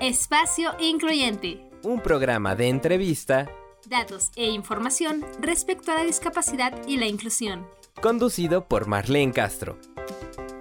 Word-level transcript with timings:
Espacio 0.00 0.76
Incluyente. 0.78 1.60
Un 1.82 2.00
programa 2.00 2.54
de 2.54 2.68
entrevista, 2.68 3.50
datos 3.84 4.30
e 4.36 4.46
información 4.46 5.24
respecto 5.40 5.90
a 5.90 5.96
la 5.96 6.04
discapacidad 6.04 6.72
y 6.86 6.98
la 6.98 7.06
inclusión. 7.06 7.66
Conducido 8.00 8.68
por 8.68 8.86
Marlene 8.86 9.32
Castro. 9.32 9.76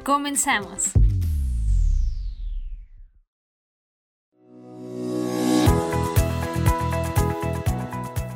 Comenzamos. 0.04 0.90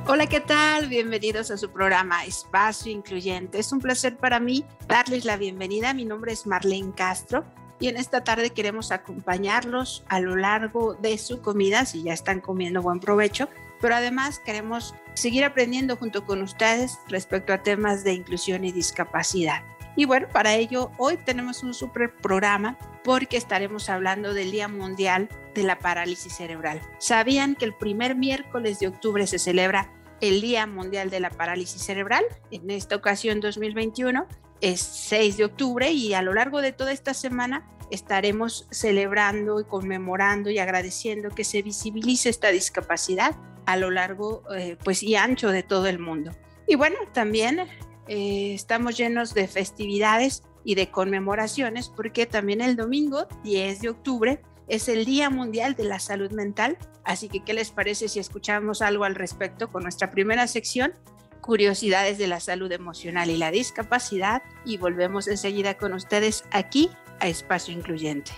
Hola, 0.06 0.28
¿qué 0.28 0.40
tal? 0.42 0.88
Bienvenidos 0.88 1.50
a 1.50 1.58
su 1.58 1.72
programa 1.72 2.26
Espacio 2.26 2.92
Incluyente. 2.92 3.58
Es 3.58 3.72
un 3.72 3.80
placer 3.80 4.18
para 4.18 4.40
mí 4.40 4.64
darles 4.88 5.26
la 5.26 5.38
bienvenida. 5.38 5.96
Mi 5.96 6.06
nombre 6.06 6.34
es 6.34 6.46
Marlene 6.46 6.94
Castro 6.94 7.44
y 7.82 7.88
en 7.88 7.98
esta 7.98 8.24
tarde 8.24 8.52
queremos 8.52 8.92
acompañarlos 8.92 10.06
a 10.08 10.20
lo 10.20 10.36
largo 10.36 10.94
de 10.94 11.18
su 11.18 11.42
comida, 11.42 11.84
si 11.86 12.04
ya 12.04 12.14
están 12.14 12.40
comiendo 12.40 12.82
buen 12.82 13.00
provecho, 13.00 13.50
pero 13.82 13.96
además 13.96 14.40
queremos 14.40 14.94
seguir 15.16 15.44
aprendiendo 15.44 15.98
junto 15.98 16.24
con 16.24 16.44
ustedes 16.44 17.00
respecto 17.10 17.52
a 17.52 17.64
temas 17.64 18.04
de 18.04 18.14
inclusión 18.14 18.64
y 18.64 18.72
discapacidad. 18.72 19.64
Y 19.96 20.06
bueno, 20.06 20.28
para 20.32 20.54
ello 20.54 20.92
hoy 21.00 21.18
tenemos 21.18 21.64
un 21.64 21.74
super 21.74 22.16
programa 22.16 22.78
porque 23.04 23.36
estaremos 23.36 23.90
hablando 23.90 24.34
del 24.36 24.52
Día 24.52 24.68
Mundial 24.68 25.28
de 25.56 25.64
la 25.64 25.80
Parálisis 25.80 26.36
Cerebral. 26.36 26.80
¿Sabían 27.00 27.56
que 27.56 27.66
el 27.66 27.74
primer 27.74 28.16
miércoles 28.16 28.80
de 28.80 28.88
octubre 28.88 29.26
se 29.26 29.40
celebra 29.40 29.92
el 30.22 30.40
Día 30.40 30.68
Mundial 30.68 31.10
de 31.10 31.20
la 31.20 31.32
Parálisis 31.32 31.82
Cerebral. 31.82 32.24
En 32.52 32.70
esta 32.70 32.96
ocasión 32.96 33.42
2021 33.42 34.28
es 34.62 34.82
6 34.82 35.38
de 35.38 35.46
octubre 35.46 35.92
y 35.92 36.14
a 36.14 36.22
lo 36.22 36.34
largo 36.34 36.62
de 36.62 36.72
toda 36.72 36.92
esta 36.92 37.14
semana 37.14 37.68
estaremos 37.90 38.68
celebrando 38.72 39.60
y 39.60 39.66
conmemorando 39.66 40.50
y 40.50 40.60
agradeciendo 40.60 41.30
que 41.30 41.44
se 41.44 41.62
visibilice 41.62 42.30
esta 42.30 42.50
discapacidad 42.50 43.36
a 43.66 43.76
lo 43.76 43.92
largo 43.92 44.44
eh, 44.56 44.78
pues 44.84 45.04
y 45.04 45.16
ancho 45.16 45.50
de 45.50 45.64
todo 45.64 45.88
el 45.88 46.00
mundo. 46.00 46.32
Y 46.68 46.76
bueno, 46.76 46.96
también 47.14 47.60
eh, 48.08 48.54
estamos 48.54 48.98
llenos 48.98 49.34
de 49.34 49.48
festividades 49.48 50.44
y 50.64 50.76
de 50.76 50.90
conmemoraciones 50.90 51.90
porque 51.90 52.26
también 52.26 52.62
el 52.62 52.76
domingo 52.76 53.28
10 53.44 53.82
de 53.82 53.90
octubre 53.90 54.42
es 54.68 54.88
el 54.88 55.06
Día 55.06 55.30
Mundial 55.30 55.76
de 55.76 55.84
la 55.84 56.00
Salud 56.00 56.32
Mental, 56.32 56.78
así 57.04 57.28
que 57.28 57.44
¿qué 57.44 57.54
les 57.54 57.72
parece 57.72 58.08
si 58.08 58.20
escuchamos 58.20 58.82
algo 58.82 59.04
al 59.04 59.16
respecto 59.16 59.70
con 59.70 59.84
nuestra 59.84 60.12
primera 60.12 60.48
sección? 60.48 60.94
Curiosidades 61.42 62.20
de 62.20 62.28
la 62.28 62.40
salud 62.40 62.72
emocional 62.72 63.32
y 63.32 63.38
la 63.38 63.50
discapacidad 63.50 64.44
y 64.64 64.78
volvemos 64.78 65.28
enseguida 65.28 65.76
con 65.76 65.94
ustedes 65.94 66.44
aquí 66.52 66.90
a 67.20 67.28
Espacio 67.28 67.74
Incluyente. 67.74 68.32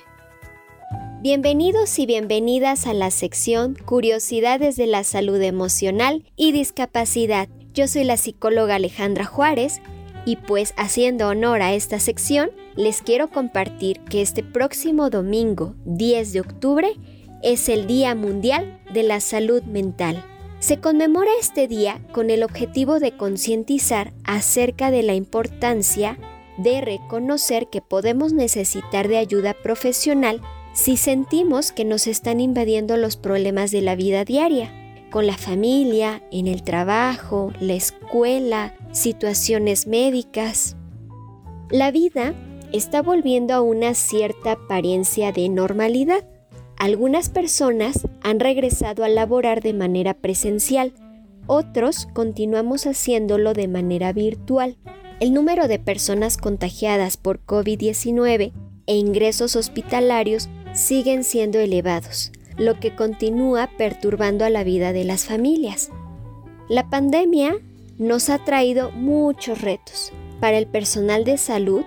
Bienvenidos 1.22 2.00
y 2.00 2.06
bienvenidas 2.06 2.88
a 2.88 2.94
la 2.94 3.12
sección 3.12 3.76
Curiosidades 3.76 4.78
de 4.78 4.88
la 4.88 5.04
salud 5.04 5.42
emocional 5.42 6.24
y 6.38 6.54
discapacidad. 6.54 7.50
Yo 7.74 7.88
soy 7.88 8.06
la 8.06 8.18
psicóloga 8.18 8.76
Alejandra 8.76 9.26
Juárez 9.26 9.82
y 10.26 10.38
pues 10.38 10.74
haciendo 10.78 11.28
honor 11.28 11.62
a 11.62 11.74
esta 11.74 12.00
sección, 12.00 12.52
les 12.76 13.02
quiero 13.02 13.30
compartir 13.30 14.00
que 14.02 14.22
este 14.22 14.44
próximo 14.44 15.10
domingo 15.10 15.76
10 15.86 16.34
de 16.34 16.40
octubre 16.40 16.94
es 17.42 17.68
el 17.68 17.86
Día 17.86 18.16
Mundial 18.16 18.80
de 18.94 19.04
la 19.04 19.20
Salud 19.20 19.64
Mental. 19.64 20.26
Se 20.64 20.80
conmemora 20.80 21.30
este 21.42 21.68
día 21.68 22.00
con 22.14 22.30
el 22.30 22.42
objetivo 22.42 23.02
de 23.02 23.18
concientizar 23.18 24.14
acerca 24.24 24.92
de 24.92 25.04
la 25.04 25.14
importancia 25.14 26.18
de 26.58 26.80
reconocer 26.80 27.68
que 27.68 27.82
podemos 27.82 28.32
necesitar 28.32 29.10
de 29.10 29.18
ayuda 29.18 29.56
profesional 29.62 30.40
si 30.72 30.96
sentimos 30.96 31.74
que 31.74 31.84
nos 31.84 32.08
están 32.08 32.40
invadiendo 32.40 32.96
los 32.96 33.18
problemas 33.18 33.72
de 33.72 33.82
la 33.82 33.98
vida 33.98 34.24
diaria 34.24 34.72
con 35.12 35.28
la 35.28 35.38
familia, 35.38 36.24
en 36.32 36.48
el 36.48 36.64
trabajo, 36.64 37.52
la 37.60 37.74
escuela, 37.74 38.74
situaciones 38.94 39.86
médicas. 39.86 40.78
La 41.72 41.92
vida 41.92 42.34
está 42.72 43.02
volviendo 43.02 43.54
a 43.54 43.60
una 43.60 43.96
cierta 43.96 44.54
apariencia 44.54 45.34
de 45.34 45.50
normalidad. 45.50 46.24
Algunas 46.78 47.30
personas 47.30 48.08
han 48.22 48.40
regresado 48.40 49.04
a 49.04 49.10
laborar 49.10 49.62
de 49.62 49.74
manera 49.74 50.14
presencial, 50.14 50.94
otros 51.48 52.08
continuamos 52.14 52.86
haciéndolo 52.86 53.54
de 53.54 53.68
manera 53.68 54.14
virtual. 54.14 54.78
El 55.20 55.34
número 55.34 55.68
de 55.68 55.80
personas 55.80 56.38
contagiadas 56.38 57.18
por 57.18 57.46
COVID-19 57.46 58.52
e 58.88 58.96
ingresos 58.96 59.56
hospitalarios 59.56 60.50
siguen 60.74 61.24
siendo 61.24 61.60
elevados 61.60 62.32
lo 62.58 62.80
que 62.80 62.96
continúa 62.96 63.70
perturbando 63.78 64.46
a 64.46 64.50
la 64.50 64.64
vida 64.64 64.94
de 64.94 65.04
las 65.04 65.26
familias. 65.26 65.90
La 66.70 66.90
pandemia 66.90 67.56
nos 67.98 68.30
ha 68.30 68.40
traído 68.40 68.92
muchos 68.92 69.62
retos. 69.62 70.12
Para 70.40 70.58
el 70.58 70.68
personal 70.68 71.24
de 71.24 71.38
salud, 71.38 71.84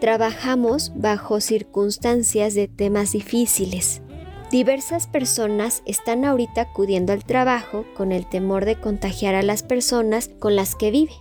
trabajamos 0.00 0.92
bajo 0.94 1.40
circunstancias 1.40 2.54
de 2.54 2.68
temas 2.68 3.12
difíciles. 3.12 4.02
Diversas 4.50 5.06
personas 5.06 5.84
están 5.86 6.24
ahorita 6.24 6.62
acudiendo 6.62 7.12
al 7.12 7.24
trabajo 7.24 7.84
con 7.96 8.10
el 8.10 8.28
temor 8.28 8.64
de 8.64 8.74
contagiar 8.74 9.36
a 9.36 9.42
las 9.42 9.62
personas 9.62 10.28
con 10.40 10.56
las 10.56 10.74
que 10.74 10.90
vive. 10.90 11.12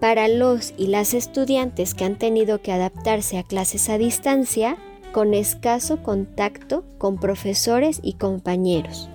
Para 0.00 0.28
los 0.28 0.72
y 0.78 0.86
las 0.86 1.12
estudiantes 1.12 1.92
que 1.92 2.04
han 2.06 2.16
tenido 2.16 2.62
que 2.62 2.72
adaptarse 2.72 3.36
a 3.36 3.42
clases 3.42 3.90
a 3.90 3.98
distancia, 3.98 4.78
con 5.12 5.34
escaso 5.34 6.02
contacto 6.02 6.84
con 6.96 7.18
profesores 7.18 8.00
y 8.02 8.14
compañeros. 8.14 9.10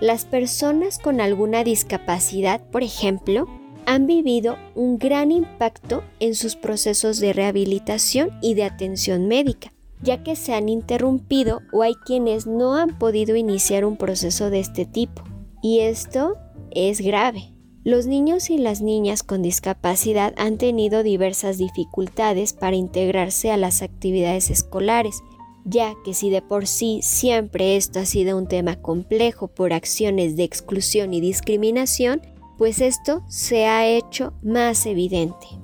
Las 0.00 0.24
personas 0.24 1.00
con 1.00 1.20
alguna 1.20 1.64
discapacidad, 1.64 2.60
por 2.70 2.84
ejemplo, 2.84 3.48
han 3.84 4.06
vivido 4.06 4.58
un 4.76 4.98
gran 4.98 5.32
impacto 5.32 6.04
en 6.20 6.36
sus 6.36 6.54
procesos 6.54 7.18
de 7.18 7.32
rehabilitación 7.32 8.30
y 8.40 8.54
de 8.54 8.62
atención 8.62 9.26
médica, 9.26 9.71
ya 10.02 10.22
que 10.22 10.36
se 10.36 10.54
han 10.54 10.68
interrumpido 10.68 11.60
o 11.72 11.82
hay 11.82 11.94
quienes 11.94 12.46
no 12.46 12.74
han 12.74 12.98
podido 12.98 13.36
iniciar 13.36 13.84
un 13.84 13.96
proceso 13.96 14.50
de 14.50 14.60
este 14.60 14.84
tipo. 14.84 15.22
Y 15.62 15.80
esto 15.80 16.36
es 16.70 17.00
grave. 17.00 17.52
Los 17.84 18.06
niños 18.06 18.50
y 18.50 18.58
las 18.58 18.80
niñas 18.80 19.22
con 19.24 19.42
discapacidad 19.42 20.34
han 20.36 20.56
tenido 20.56 21.02
diversas 21.02 21.58
dificultades 21.58 22.52
para 22.52 22.76
integrarse 22.76 23.50
a 23.50 23.56
las 23.56 23.82
actividades 23.82 24.50
escolares, 24.50 25.20
ya 25.64 25.94
que 26.04 26.14
si 26.14 26.30
de 26.30 26.42
por 26.42 26.66
sí 26.66 27.00
siempre 27.02 27.76
esto 27.76 27.98
ha 27.98 28.06
sido 28.06 28.38
un 28.38 28.46
tema 28.46 28.80
complejo 28.80 29.48
por 29.48 29.72
acciones 29.72 30.36
de 30.36 30.44
exclusión 30.44 31.12
y 31.12 31.20
discriminación, 31.20 32.22
pues 32.56 32.80
esto 32.80 33.24
se 33.28 33.66
ha 33.66 33.88
hecho 33.88 34.32
más 34.42 34.86
evidente. 34.86 35.61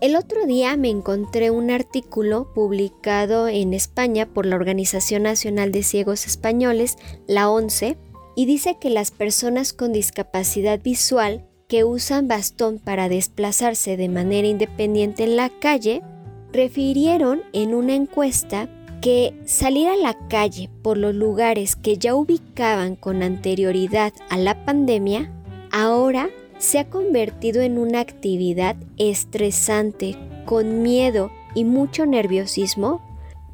El 0.00 0.16
otro 0.16 0.46
día 0.46 0.78
me 0.78 0.88
encontré 0.88 1.50
un 1.50 1.70
artículo 1.70 2.54
publicado 2.54 3.48
en 3.48 3.74
España 3.74 4.24
por 4.24 4.46
la 4.46 4.56
Organización 4.56 5.24
Nacional 5.24 5.72
de 5.72 5.82
Ciegos 5.82 6.26
Españoles, 6.26 6.96
la 7.26 7.50
ONCE, 7.50 7.98
y 8.34 8.46
dice 8.46 8.78
que 8.80 8.88
las 8.88 9.10
personas 9.10 9.74
con 9.74 9.92
discapacidad 9.92 10.80
visual 10.80 11.46
que 11.68 11.84
usan 11.84 12.28
bastón 12.28 12.78
para 12.78 13.10
desplazarse 13.10 13.98
de 13.98 14.08
manera 14.08 14.48
independiente 14.48 15.24
en 15.24 15.36
la 15.36 15.50
calle, 15.50 16.02
refirieron 16.50 17.42
en 17.52 17.74
una 17.74 17.94
encuesta 17.94 18.70
que 19.02 19.34
salir 19.44 19.86
a 19.88 19.96
la 19.96 20.16
calle 20.28 20.70
por 20.82 20.96
los 20.96 21.14
lugares 21.14 21.76
que 21.76 21.98
ya 21.98 22.14
ubicaban 22.14 22.96
con 22.96 23.22
anterioridad 23.22 24.14
a 24.30 24.38
la 24.38 24.64
pandemia, 24.64 25.30
ahora 25.70 26.30
se 26.60 26.78
ha 26.78 26.88
convertido 26.88 27.62
en 27.62 27.78
una 27.78 28.00
actividad 28.00 28.76
estresante, 28.98 30.16
con 30.44 30.82
miedo 30.82 31.32
y 31.54 31.64
mucho 31.64 32.06
nerviosismo, 32.06 33.00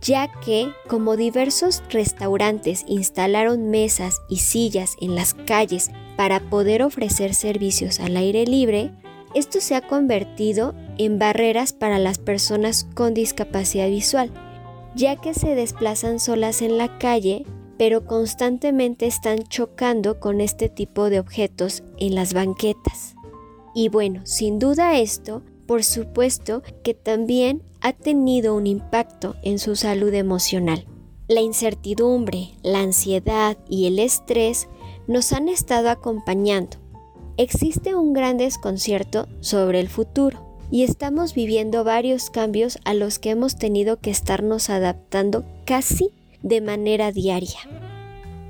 ya 0.03 0.29
que 0.45 0.69
como 0.89 1.17
diversos 1.17 1.83
restaurantes 1.89 2.85
instalaron 2.89 3.71
mesas 3.71 4.21
y 4.29 4.39
sillas 4.39 4.97
en 5.01 5.15
las 5.15 5.35
calles 5.35 5.91
para 6.17 6.41
poder 6.51 6.83
ofrecer 6.83 7.35
servicios 7.35 8.01
al 8.01 8.17
aire 8.17 8.45
libre, 8.45 8.91
esto 9.35 9.61
se 9.61 9.77
ha 9.77 9.83
convertido 9.83 10.75
en 10.99 11.19
barreras 11.19 11.73
para 11.73 11.99
las 11.99 12.19
personas 12.19 12.89
con 12.95 13.15
discapacidad 13.15 13.89
visual, 13.89 14.33
ya 14.97 15.17
que 15.17 15.33
se 15.33 15.55
desplazan 15.55 16.19
solas 16.19 16.61
en 16.61 16.77
la 16.77 16.99
calle, 16.99 17.45
pero 17.79 18.07
constantemente 18.07 19.07
están 19.07 19.45
chocando 19.45 20.21
con 20.21 20.41
este 20.41 20.69
tipo 20.69 21.11
de 21.11 21.21
objetos 21.21 21.83
en 21.99 22.15
las 22.15 22.35
banquetas. 22.35 23.15
Y 23.75 23.89
bueno, 23.89 24.23
sin 24.25 24.59
duda 24.59 24.99
esto, 24.99 25.43
por 25.67 25.85
supuesto 25.85 26.63
que 26.83 26.95
también 26.95 27.63
ha 27.81 27.93
tenido 27.93 28.55
un 28.55 28.67
impacto 28.67 29.37
en 29.43 29.59
su 29.59 29.77
salud 29.77 30.13
emocional. 30.15 30.87
La 31.29 31.41
incertidumbre, 31.41 32.51
la 32.63 32.81
ansiedad 32.81 33.59
y 33.69 33.87
el 33.87 33.99
estrés 33.99 34.69
nos 35.07 35.33
han 35.33 35.49
estado 35.49 35.91
acompañando. 35.91 36.79
Existe 37.37 37.95
un 37.95 38.13
gran 38.13 38.39
desconcierto 38.39 39.29
sobre 39.41 39.81
el 39.81 39.89
futuro 39.89 40.59
y 40.71 40.85
estamos 40.85 41.35
viviendo 41.35 41.85
varios 41.85 42.31
cambios 42.31 42.79
a 42.85 42.95
los 42.95 43.19
que 43.19 43.31
hemos 43.31 43.57
tenido 43.57 43.99
que 43.99 44.11
estarnos 44.11 44.71
adaptando 44.71 45.45
casi 45.65 46.13
de 46.43 46.61
manera 46.61 47.13
diaria. 47.13 47.59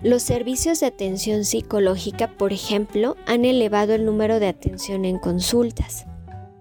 Los 0.03 0.23
servicios 0.23 0.81
de 0.81 0.87
atención 0.87 1.44
psicológica, 1.44 2.29
por 2.29 2.53
ejemplo, 2.53 3.17
han 3.27 3.44
elevado 3.44 3.94
el 3.94 4.05
número 4.05 4.38
de 4.38 4.49
atención 4.49 5.05
en 5.05 5.19
consultas. 5.19 6.06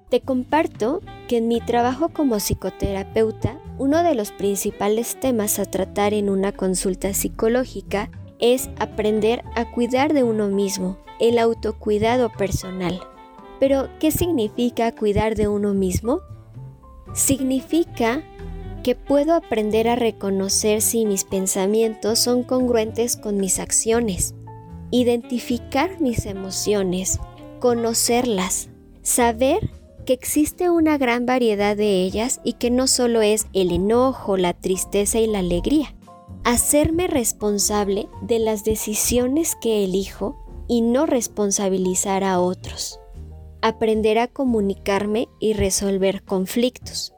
Te 0.09 0.21
comparto 0.21 1.01
que 1.27 1.37
en 1.37 1.47
mi 1.47 1.59
trabajo 1.59 2.09
como 2.09 2.39
psicoterapeuta, 2.39 3.59
uno 3.77 4.03
de 4.03 4.15
los 4.15 4.31
principales 4.31 5.19
temas 5.19 5.59
a 5.59 5.65
tratar 5.65 6.13
en 6.13 6.29
una 6.29 6.53
consulta 6.53 7.13
psicológica 7.13 8.09
es 8.39 8.69
aprender 8.79 9.43
a 9.55 9.69
cuidar 9.71 10.13
de 10.13 10.23
uno 10.23 10.47
mismo, 10.47 10.97
el 11.19 11.37
autocuidado 11.37 12.31
personal. 12.31 13.01
Pero, 13.59 13.89
¿qué 13.99 14.11
significa 14.11 14.91
cuidar 14.93 15.35
de 15.35 15.47
uno 15.47 15.73
mismo? 15.73 16.21
Significa 17.13 18.23
que 18.85 18.93
puedo 18.93 19.33
aprender 19.33 19.87
a 19.87 19.95
reconocer 19.95 20.79
si 20.79 21.07
mis 21.07 21.23
pensamientos 21.23 22.19
son 22.19 22.43
congruentes 22.43 23.17
con 23.17 23.37
mis 23.37 23.57
acciones, 23.57 24.35
identificar 24.91 25.99
mis 25.99 26.27
emociones, 26.27 27.19
conocerlas, 27.59 28.69
saber 29.01 29.71
que 30.05 30.13
existe 30.13 30.69
una 30.69 30.99
gran 30.99 31.25
variedad 31.25 31.75
de 31.75 32.03
ellas 32.03 32.41
y 32.43 32.53
que 32.53 32.69
no 32.69 32.85
solo 32.85 33.23
es 33.23 33.47
el 33.53 33.71
enojo, 33.71 34.37
la 34.37 34.53
tristeza 34.53 35.17
y 35.17 35.25
la 35.25 35.39
alegría. 35.39 35.95
Hacerme 36.43 37.07
responsable 37.07 38.07
de 38.21 38.37
las 38.37 38.65
decisiones 38.65 39.57
que 39.59 39.83
elijo 39.83 40.37
y 40.67 40.81
no 40.81 41.07
responsabilizar 41.07 42.23
a 42.23 42.39
otros. 42.39 42.99
Aprender 43.63 44.19
a 44.19 44.27
comunicarme 44.27 45.27
y 45.39 45.53
resolver 45.53 46.21
conflictos. 46.23 47.14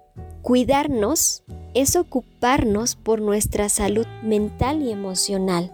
Cuidarnos 0.48 1.44
es 1.74 1.98
ocuparnos 1.98 2.96
por 2.96 3.20
nuestra 3.20 3.68
salud 3.68 4.08
mental 4.24 4.82
y 4.82 4.92
emocional. 4.94 5.74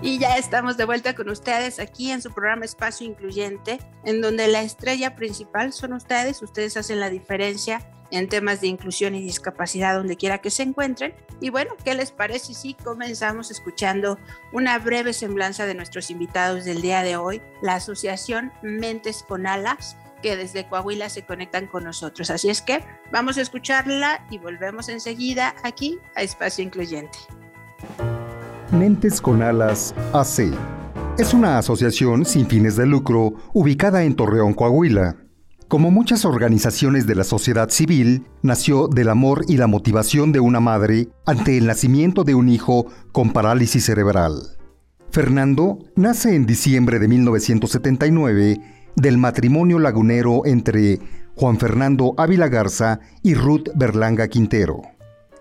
Y 0.00 0.20
ya 0.20 0.36
estamos 0.36 0.76
de 0.76 0.84
vuelta 0.84 1.16
con 1.16 1.28
ustedes 1.28 1.80
aquí 1.80 2.12
en 2.12 2.22
su 2.22 2.32
programa 2.32 2.64
Espacio 2.64 3.04
Incluyente, 3.04 3.80
en 4.04 4.20
donde 4.20 4.46
la 4.46 4.62
estrella 4.62 5.16
principal 5.16 5.72
son 5.72 5.94
ustedes. 5.94 6.40
Ustedes 6.40 6.76
hacen 6.76 7.00
la 7.00 7.10
diferencia 7.10 7.80
en 8.10 8.28
temas 8.28 8.60
de 8.60 8.68
inclusión 8.68 9.14
y 9.14 9.22
discapacidad 9.22 9.96
donde 9.96 10.16
quiera 10.16 10.38
que 10.38 10.50
se 10.50 10.62
encuentren. 10.62 11.14
Y 11.40 11.50
bueno, 11.50 11.72
¿qué 11.84 11.94
les 11.94 12.10
parece 12.10 12.54
si 12.54 12.74
comenzamos 12.74 13.50
escuchando 13.50 14.18
una 14.52 14.78
breve 14.78 15.12
semblanza 15.12 15.66
de 15.66 15.74
nuestros 15.74 16.10
invitados 16.10 16.64
del 16.64 16.82
día 16.82 17.02
de 17.02 17.16
hoy? 17.16 17.42
La 17.62 17.74
Asociación 17.76 18.52
Mentes 18.62 19.24
con 19.26 19.46
Alas 19.46 19.96
que 20.22 20.36
desde 20.36 20.66
Coahuila 20.66 21.08
se 21.10 21.22
conectan 21.22 21.68
con 21.68 21.84
nosotros. 21.84 22.30
Así 22.30 22.50
es 22.50 22.60
que 22.60 22.82
vamos 23.12 23.38
a 23.38 23.42
escucharla 23.42 24.26
y 24.30 24.38
volvemos 24.38 24.88
enseguida 24.88 25.54
aquí 25.62 25.98
a 26.16 26.22
Espacio 26.22 26.64
Incluyente. 26.64 27.18
Mentes 28.72 29.20
con 29.20 29.42
Alas 29.42 29.94
AC 30.12 30.52
es 31.18 31.34
una 31.34 31.58
asociación 31.58 32.24
sin 32.24 32.46
fines 32.46 32.76
de 32.76 32.86
lucro 32.86 33.34
ubicada 33.52 34.04
en 34.04 34.14
Torreón, 34.14 34.54
Coahuila. 34.54 35.16
Como 35.68 35.90
muchas 35.90 36.24
organizaciones 36.24 37.06
de 37.06 37.14
la 37.14 37.24
sociedad 37.24 37.68
civil, 37.68 38.26
nació 38.40 38.88
del 38.88 39.10
amor 39.10 39.44
y 39.48 39.58
la 39.58 39.66
motivación 39.66 40.32
de 40.32 40.40
una 40.40 40.60
madre 40.60 41.10
ante 41.26 41.58
el 41.58 41.66
nacimiento 41.66 42.24
de 42.24 42.34
un 42.34 42.48
hijo 42.48 42.86
con 43.12 43.34
parálisis 43.34 43.84
cerebral. 43.84 44.56
Fernando 45.10 45.78
nace 45.94 46.34
en 46.34 46.46
diciembre 46.46 46.98
de 46.98 47.08
1979 47.08 48.60
del 48.96 49.18
matrimonio 49.18 49.78
lagunero 49.78 50.46
entre 50.46 51.00
Juan 51.36 51.58
Fernando 51.58 52.14
Ávila 52.16 52.48
Garza 52.48 53.00
y 53.22 53.34
Ruth 53.34 53.68
Berlanga 53.74 54.26
Quintero. 54.28 54.80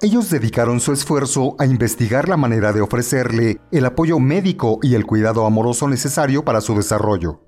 Ellos 0.02 0.30
dedicaron 0.30 0.82
su 0.82 0.92
esfuerzo 0.92 1.56
a 1.58 1.66
investigar 1.66 2.28
la 2.28 2.36
manera 2.36 2.74
de 2.74 2.82
ofrecerle 2.82 3.62
el 3.72 3.86
apoyo 3.86 4.20
médico 4.20 4.80
y 4.84 4.96
el 4.96 5.06
cuidado 5.06 5.46
amoroso 5.46 5.88
necesario 5.88 6.44
para 6.44 6.60
su 6.60 6.76
desarrollo. 6.76 7.48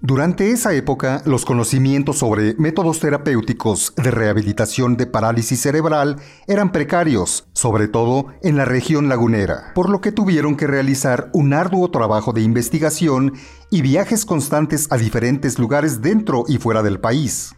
Durante 0.00 0.52
esa 0.52 0.72
época, 0.74 1.22
los 1.24 1.44
conocimientos 1.44 2.18
sobre 2.18 2.54
métodos 2.54 3.00
terapéuticos 3.00 3.92
de 3.96 4.12
rehabilitación 4.12 4.96
de 4.96 5.08
parálisis 5.08 5.60
cerebral 5.60 6.20
eran 6.46 6.70
precarios, 6.70 7.48
sobre 7.52 7.88
todo 7.88 8.28
en 8.40 8.56
la 8.56 8.64
región 8.64 9.08
lagunera, 9.08 9.72
por 9.74 9.90
lo 9.90 10.00
que 10.00 10.12
tuvieron 10.12 10.56
que 10.56 10.68
realizar 10.68 11.30
un 11.32 11.52
arduo 11.52 11.90
trabajo 11.90 12.32
de 12.32 12.42
investigación 12.42 13.32
y 13.72 13.82
viajes 13.82 14.24
constantes 14.24 14.86
a 14.92 14.98
diferentes 14.98 15.58
lugares 15.58 16.00
dentro 16.00 16.44
y 16.46 16.58
fuera 16.58 16.84
del 16.84 17.00
país. 17.00 17.56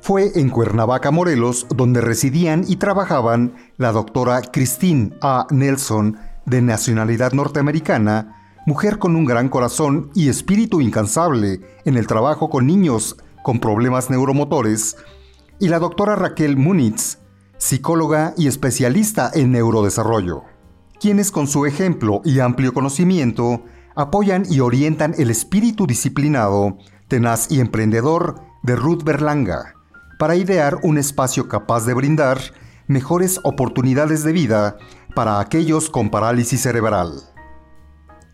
Fue 0.00 0.30
en 0.36 0.48
Cuernavaca, 0.48 1.10
Morelos, 1.10 1.66
donde 1.74 2.00
residían 2.00 2.64
y 2.68 2.76
trabajaban 2.76 3.54
la 3.78 3.90
doctora 3.90 4.42
Christine 4.42 5.10
A. 5.22 5.48
Nelson, 5.50 6.18
de 6.46 6.62
nacionalidad 6.62 7.32
norteamericana, 7.32 8.39
mujer 8.70 9.00
con 9.00 9.16
un 9.16 9.24
gran 9.24 9.48
corazón 9.48 10.12
y 10.14 10.28
espíritu 10.28 10.80
incansable 10.80 11.60
en 11.84 11.96
el 11.96 12.06
trabajo 12.06 12.48
con 12.50 12.68
niños 12.68 13.16
con 13.42 13.58
problemas 13.58 14.10
neuromotores, 14.10 14.96
y 15.58 15.66
la 15.66 15.80
doctora 15.80 16.14
Raquel 16.14 16.56
Munitz, 16.56 17.18
psicóloga 17.58 18.32
y 18.36 18.46
especialista 18.46 19.28
en 19.34 19.50
neurodesarrollo, 19.50 20.44
quienes 21.00 21.32
con 21.32 21.48
su 21.48 21.66
ejemplo 21.66 22.22
y 22.24 22.38
amplio 22.38 22.72
conocimiento 22.72 23.64
apoyan 23.96 24.44
y 24.48 24.60
orientan 24.60 25.16
el 25.18 25.32
espíritu 25.32 25.88
disciplinado, 25.88 26.78
tenaz 27.08 27.50
y 27.50 27.58
emprendedor 27.58 28.36
de 28.62 28.76
Ruth 28.76 29.02
Berlanga 29.02 29.74
para 30.20 30.36
idear 30.36 30.78
un 30.84 30.96
espacio 30.96 31.48
capaz 31.48 31.86
de 31.86 31.94
brindar 31.94 32.38
mejores 32.86 33.40
oportunidades 33.42 34.22
de 34.22 34.30
vida 34.30 34.76
para 35.16 35.40
aquellos 35.40 35.90
con 35.90 36.08
parálisis 36.08 36.60
cerebral. 36.60 37.30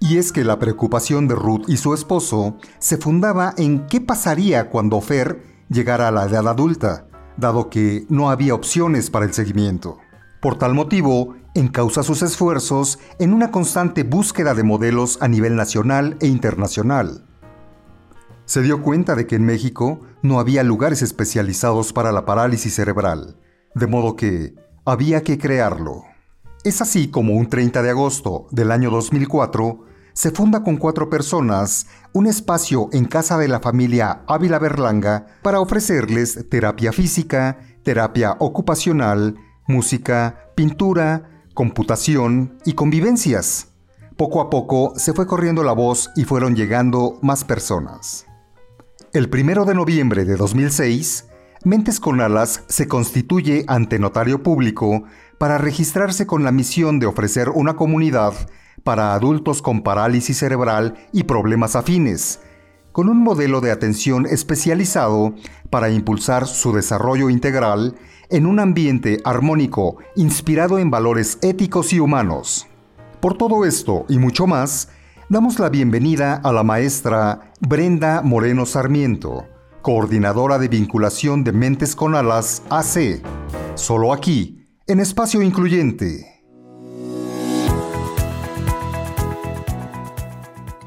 Y 0.00 0.18
es 0.18 0.32
que 0.32 0.44
la 0.44 0.58
preocupación 0.58 1.26
de 1.26 1.34
Ruth 1.34 1.64
y 1.68 1.78
su 1.78 1.94
esposo 1.94 2.56
se 2.78 2.98
fundaba 2.98 3.54
en 3.56 3.86
qué 3.86 4.00
pasaría 4.00 4.68
cuando 4.68 5.00
Fer 5.00 5.42
llegara 5.68 6.08
a 6.08 6.10
la 6.10 6.24
edad 6.26 6.46
adulta, 6.48 7.06
dado 7.36 7.70
que 7.70 8.06
no 8.08 8.30
había 8.30 8.54
opciones 8.54 9.10
para 9.10 9.24
el 9.24 9.32
seguimiento. 9.32 9.98
Por 10.40 10.58
tal 10.58 10.74
motivo, 10.74 11.34
encausa 11.54 12.02
sus 12.02 12.22
esfuerzos 12.22 12.98
en 13.18 13.32
una 13.32 13.50
constante 13.50 14.02
búsqueda 14.02 14.54
de 14.54 14.62
modelos 14.62 15.18
a 15.20 15.28
nivel 15.28 15.56
nacional 15.56 16.16
e 16.20 16.26
internacional. 16.26 17.24
Se 18.44 18.62
dio 18.62 18.82
cuenta 18.82 19.16
de 19.16 19.26
que 19.26 19.36
en 19.36 19.44
México 19.44 20.02
no 20.22 20.38
había 20.38 20.62
lugares 20.62 21.02
especializados 21.02 21.92
para 21.92 22.12
la 22.12 22.26
parálisis 22.26 22.74
cerebral, 22.74 23.36
de 23.74 23.86
modo 23.86 24.14
que 24.14 24.54
había 24.84 25.22
que 25.24 25.38
crearlo. 25.38 26.04
Es 26.62 26.80
así 26.80 27.08
como 27.08 27.34
un 27.34 27.48
30 27.48 27.82
de 27.82 27.90
agosto 27.90 28.46
del 28.50 28.70
año 28.70 28.90
2004 28.90 29.85
se 30.16 30.30
funda 30.30 30.62
con 30.62 30.78
cuatro 30.78 31.10
personas 31.10 31.88
un 32.14 32.26
espacio 32.26 32.88
en 32.92 33.04
casa 33.04 33.36
de 33.36 33.48
la 33.48 33.60
familia 33.60 34.22
Ávila 34.26 34.58
Berlanga 34.58 35.26
para 35.42 35.60
ofrecerles 35.60 36.48
terapia 36.48 36.90
física, 36.90 37.58
terapia 37.82 38.34
ocupacional, 38.38 39.36
música, 39.66 40.48
pintura, 40.54 41.44
computación 41.52 42.56
y 42.64 42.72
convivencias. 42.72 43.68
Poco 44.16 44.40
a 44.40 44.48
poco 44.48 44.94
se 44.96 45.12
fue 45.12 45.26
corriendo 45.26 45.62
la 45.62 45.72
voz 45.72 46.10
y 46.16 46.24
fueron 46.24 46.56
llegando 46.56 47.18
más 47.20 47.44
personas. 47.44 48.24
El 49.12 49.28
primero 49.28 49.66
de 49.66 49.74
noviembre 49.74 50.24
de 50.24 50.36
2006, 50.36 51.26
Mentes 51.62 52.00
con 52.00 52.22
Alas 52.22 52.62
se 52.68 52.88
constituye 52.88 53.66
ante 53.68 53.98
notario 53.98 54.42
público 54.42 55.02
para 55.36 55.58
registrarse 55.58 56.26
con 56.26 56.42
la 56.42 56.52
misión 56.52 57.00
de 57.00 57.06
ofrecer 57.06 57.50
una 57.50 57.76
comunidad 57.76 58.32
para 58.86 59.14
adultos 59.14 59.62
con 59.62 59.82
parálisis 59.82 60.38
cerebral 60.38 60.94
y 61.12 61.24
problemas 61.24 61.74
afines, 61.74 62.38
con 62.92 63.08
un 63.08 63.20
modelo 63.20 63.60
de 63.60 63.72
atención 63.72 64.26
especializado 64.26 65.34
para 65.70 65.90
impulsar 65.90 66.46
su 66.46 66.72
desarrollo 66.72 67.28
integral 67.28 67.96
en 68.30 68.46
un 68.46 68.60
ambiente 68.60 69.18
armónico 69.24 69.96
inspirado 70.14 70.78
en 70.78 70.92
valores 70.92 71.38
éticos 71.42 71.92
y 71.92 71.98
humanos. 71.98 72.68
Por 73.18 73.36
todo 73.36 73.64
esto 73.64 74.06
y 74.08 74.18
mucho 74.18 74.46
más, 74.46 74.88
damos 75.28 75.58
la 75.58 75.68
bienvenida 75.68 76.34
a 76.36 76.52
la 76.52 76.62
maestra 76.62 77.52
Brenda 77.58 78.22
Moreno 78.22 78.66
Sarmiento, 78.66 79.46
coordinadora 79.82 80.60
de 80.60 80.68
vinculación 80.68 81.42
de 81.42 81.50
Mentes 81.50 81.96
con 81.96 82.14
Alas 82.14 82.62
AC, 82.70 83.20
solo 83.74 84.12
aquí, 84.12 84.64
en 84.86 85.00
Espacio 85.00 85.42
Incluyente. 85.42 86.35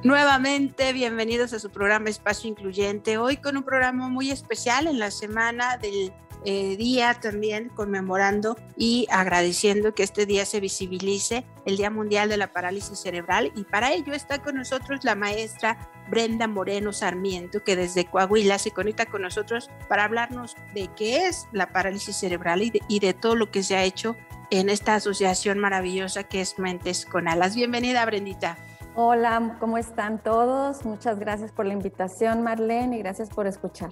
Nuevamente, 0.01 0.93
bienvenidos 0.93 1.51
a 1.51 1.59
su 1.59 1.71
programa 1.71 2.09
Espacio 2.09 2.49
Incluyente, 2.49 3.17
hoy 3.17 3.35
con 3.35 3.57
un 3.57 3.63
programa 3.63 4.07
muy 4.07 4.31
especial 4.31 4.87
en 4.87 4.97
la 4.97 5.11
semana 5.11 5.75
del 5.75 6.13
eh, 6.45 6.77
día 6.77 7.15
también 7.15 7.67
conmemorando 7.67 8.57
y 8.77 9.07
agradeciendo 9.11 9.93
que 9.93 10.03
este 10.03 10.25
día 10.25 10.45
se 10.45 10.61
visibilice 10.61 11.45
el 11.65 11.75
Día 11.75 11.89
Mundial 11.89 12.29
de 12.29 12.37
la 12.37 12.53
Parálisis 12.53 12.97
Cerebral 12.97 13.51
y 13.57 13.65
para 13.65 13.91
ello 13.91 14.13
está 14.13 14.41
con 14.41 14.55
nosotros 14.55 15.03
la 15.03 15.15
maestra 15.15 15.91
Brenda 16.09 16.47
Moreno 16.47 16.93
Sarmiento 16.93 17.61
que 17.65 17.75
desde 17.75 18.05
Coahuila 18.05 18.57
se 18.57 18.71
conecta 18.71 19.05
con 19.05 19.23
nosotros 19.23 19.69
para 19.89 20.05
hablarnos 20.05 20.55
de 20.73 20.89
qué 20.95 21.27
es 21.27 21.49
la 21.51 21.73
parálisis 21.73 22.15
cerebral 22.15 22.61
y 22.61 22.69
de, 22.69 22.81
y 22.87 23.01
de 23.01 23.13
todo 23.13 23.35
lo 23.35 23.51
que 23.51 23.63
se 23.63 23.75
ha 23.75 23.83
hecho 23.83 24.15
en 24.49 24.69
esta 24.69 24.95
asociación 24.95 25.59
maravillosa 25.59 26.23
que 26.23 26.39
es 26.39 26.57
Mentes 26.57 27.05
con 27.05 27.27
Alas. 27.27 27.53
Bienvenida 27.53 28.05
Brendita. 28.05 28.57
Hola, 29.01 29.55
¿cómo 29.61 29.77
están 29.77 30.21
todos? 30.21 30.83
Muchas 30.83 31.19
gracias 31.19 31.53
por 31.53 31.65
la 31.65 31.71
invitación, 31.71 32.43
Marlene, 32.43 32.97
y 32.97 32.99
gracias 32.99 33.29
por 33.29 33.47
escuchar. 33.47 33.91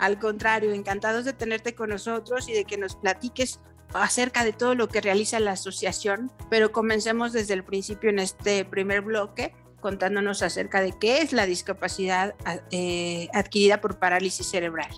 Al 0.00 0.18
contrario, 0.18 0.72
encantados 0.72 1.24
de 1.24 1.32
tenerte 1.32 1.76
con 1.76 1.90
nosotros 1.90 2.48
y 2.48 2.54
de 2.54 2.64
que 2.64 2.76
nos 2.76 2.96
platiques 2.96 3.60
acerca 3.94 4.42
de 4.42 4.52
todo 4.52 4.74
lo 4.74 4.88
que 4.88 5.00
realiza 5.00 5.38
la 5.38 5.52
asociación, 5.52 6.32
pero 6.50 6.72
comencemos 6.72 7.32
desde 7.32 7.54
el 7.54 7.62
principio 7.62 8.10
en 8.10 8.18
este 8.18 8.64
primer 8.64 9.02
bloque 9.02 9.54
contándonos 9.80 10.42
acerca 10.42 10.80
de 10.80 10.90
qué 10.90 11.18
es 11.18 11.32
la 11.32 11.46
discapacidad 11.46 12.34
eh, 12.72 13.28
adquirida 13.34 13.80
por 13.80 14.00
parálisis 14.00 14.48
cerebral. 14.48 14.90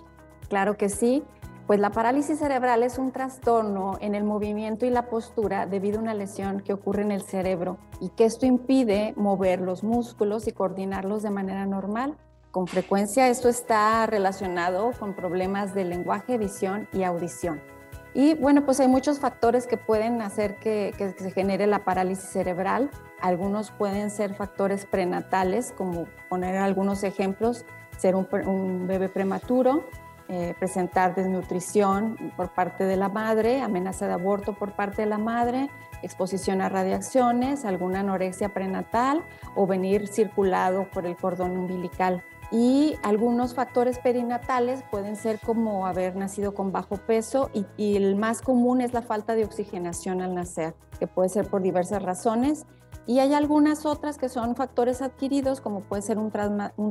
Claro 0.49 0.75
que 0.75 0.89
sí. 0.89 1.23
Pues 1.67 1.79
la 1.79 1.91
parálisis 1.91 2.39
cerebral 2.39 2.83
es 2.83 2.97
un 2.97 3.11
trastorno 3.11 3.97
en 4.01 4.15
el 4.15 4.23
movimiento 4.23 4.85
y 4.85 4.89
la 4.89 5.07
postura 5.07 5.65
debido 5.65 5.99
a 5.99 6.01
una 6.01 6.13
lesión 6.13 6.59
que 6.59 6.73
ocurre 6.73 7.03
en 7.03 7.11
el 7.11 7.21
cerebro 7.21 7.77
y 7.99 8.09
que 8.09 8.25
esto 8.25 8.45
impide 8.45 9.13
mover 9.15 9.61
los 9.61 9.83
músculos 9.83 10.47
y 10.47 10.51
coordinarlos 10.51 11.23
de 11.23 11.29
manera 11.29 11.65
normal. 11.65 12.17
Con 12.51 12.67
frecuencia 12.67 13.29
esto 13.29 13.47
está 13.47 14.05
relacionado 14.07 14.91
con 14.99 15.13
problemas 15.13 15.73
de 15.73 15.85
lenguaje, 15.85 16.37
visión 16.37 16.89
y 16.91 17.03
audición. 17.03 17.61
Y 18.13 18.33
bueno, 18.33 18.65
pues 18.65 18.79
hay 18.81 18.89
muchos 18.89 19.19
factores 19.19 19.67
que 19.67 19.77
pueden 19.77 20.21
hacer 20.21 20.57
que, 20.57 20.93
se 21.17 21.31
genere 21.31 21.65
la 21.65 21.85
parálisis 21.85 22.29
cerebral. 22.29 22.89
Algunos 23.21 23.71
pueden 23.71 24.09
ser 24.09 24.35
factores 24.35 24.85
prenatales, 24.85 25.73
como 25.77 26.07
poner 26.29 26.57
algunos 26.57 27.03
ejemplos, 27.03 27.65
ser 27.97 28.15
un, 28.15 28.85
bebé 28.87 29.07
prematuro, 29.07 29.85
eh, 30.31 30.55
presentar 30.57 31.13
desnutrición 31.13 32.15
por 32.37 32.49
parte 32.53 32.85
de 32.85 32.95
la 32.95 33.09
madre, 33.09 33.61
amenaza 33.61 34.07
de 34.07 34.13
aborto 34.13 34.53
por 34.53 34.71
parte 34.71 35.01
de 35.03 35.07
la 35.07 35.17
madre, 35.17 35.69
exposición 36.01 36.61
a 36.61 36.69
radiaciones, 36.69 37.65
alguna 37.65 37.99
anorexia 37.99 38.49
prenatal 38.49 39.23
o 39.55 39.67
venir 39.67 40.07
circulado 40.07 40.87
por 40.91 41.05
el 41.05 41.17
cordón 41.17 41.57
umbilical 41.57 42.23
y 42.51 42.95
algunos 43.01 43.55
factores 43.55 43.97
perinatales 43.99 44.83
pueden 44.91 45.15
ser 45.15 45.39
como 45.39 45.87
haber 45.87 46.17
nacido 46.17 46.53
con 46.53 46.71
bajo 46.71 46.97
peso 46.97 47.49
y, 47.53 47.95
el 47.95 48.15
más 48.17 48.41
común 48.41 48.81
es 48.81 48.93
la 48.93 49.01
falta 49.01 49.35
de 49.35 49.45
oxigenación 49.45 50.21
al 50.21 50.35
nacer, 50.35 50.75
que 50.99 51.07
puede 51.07 51.29
ser 51.29 51.47
por 51.49 51.61
diversas 51.61 52.03
razones. 52.03 52.65
Y 53.07 53.19
hay 53.19 53.33
algunas 53.33 53.85
otras 53.85 54.17
que 54.17 54.29
son 54.29 54.55
factores 54.55 55.01
adquiridos, 55.01 55.59
como 55.59 55.81
puede 55.81 56.01
ser 56.01 56.17
un, 56.17 56.31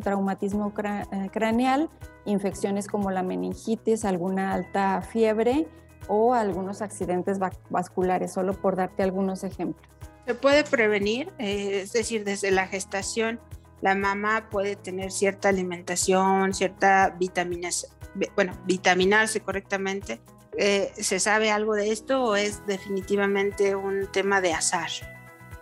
traumatismo 0.00 0.73
eh, 0.76 1.31
craneal, 1.33 1.88
infecciones 2.25 2.88
como 2.88 3.11
la 3.11 3.23
meningitis, 3.23 4.05
alguna 4.05 4.52
alta 4.52 5.02
fiebre 5.02 5.69
o 6.09 6.35
algunos 6.35 6.83
accidentes 6.83 7.38
vasculares, 7.71 8.33
solo 8.33 8.55
por 8.55 8.76
darte 8.76 9.02
algunos 9.02 9.45
ejemplos. 9.45 9.88
¿Se 10.26 10.35
puede 10.35 10.64
prevenir? 10.64 11.33
Eh, 11.38 11.83
es 11.83 11.93
decir, 11.93 12.25
desde 12.25 12.50
la 12.50 12.67
gestación 12.67 13.40
la 13.81 13.95
mamá 13.95 14.49
puede 14.50 14.76
tener 14.76 15.11
cierta 15.11 15.49
alimentación, 15.49 16.52
cierta 16.52 17.17
vitaminas, 17.19 17.97
bueno, 18.37 18.52
vitaminarse 18.67 19.40
correctamente. 19.40 20.21
Eh, 20.59 20.93
¿Se 20.97 21.21
sabe 21.21 21.50
algo 21.50 21.75
de 21.75 21.90
esto 21.90 22.23
o 22.25 22.37
es 22.37 22.67
definitivamente 22.67 23.75
un 23.75 24.07
tema 24.12 24.40
de 24.40 24.52
azar? 24.52 24.90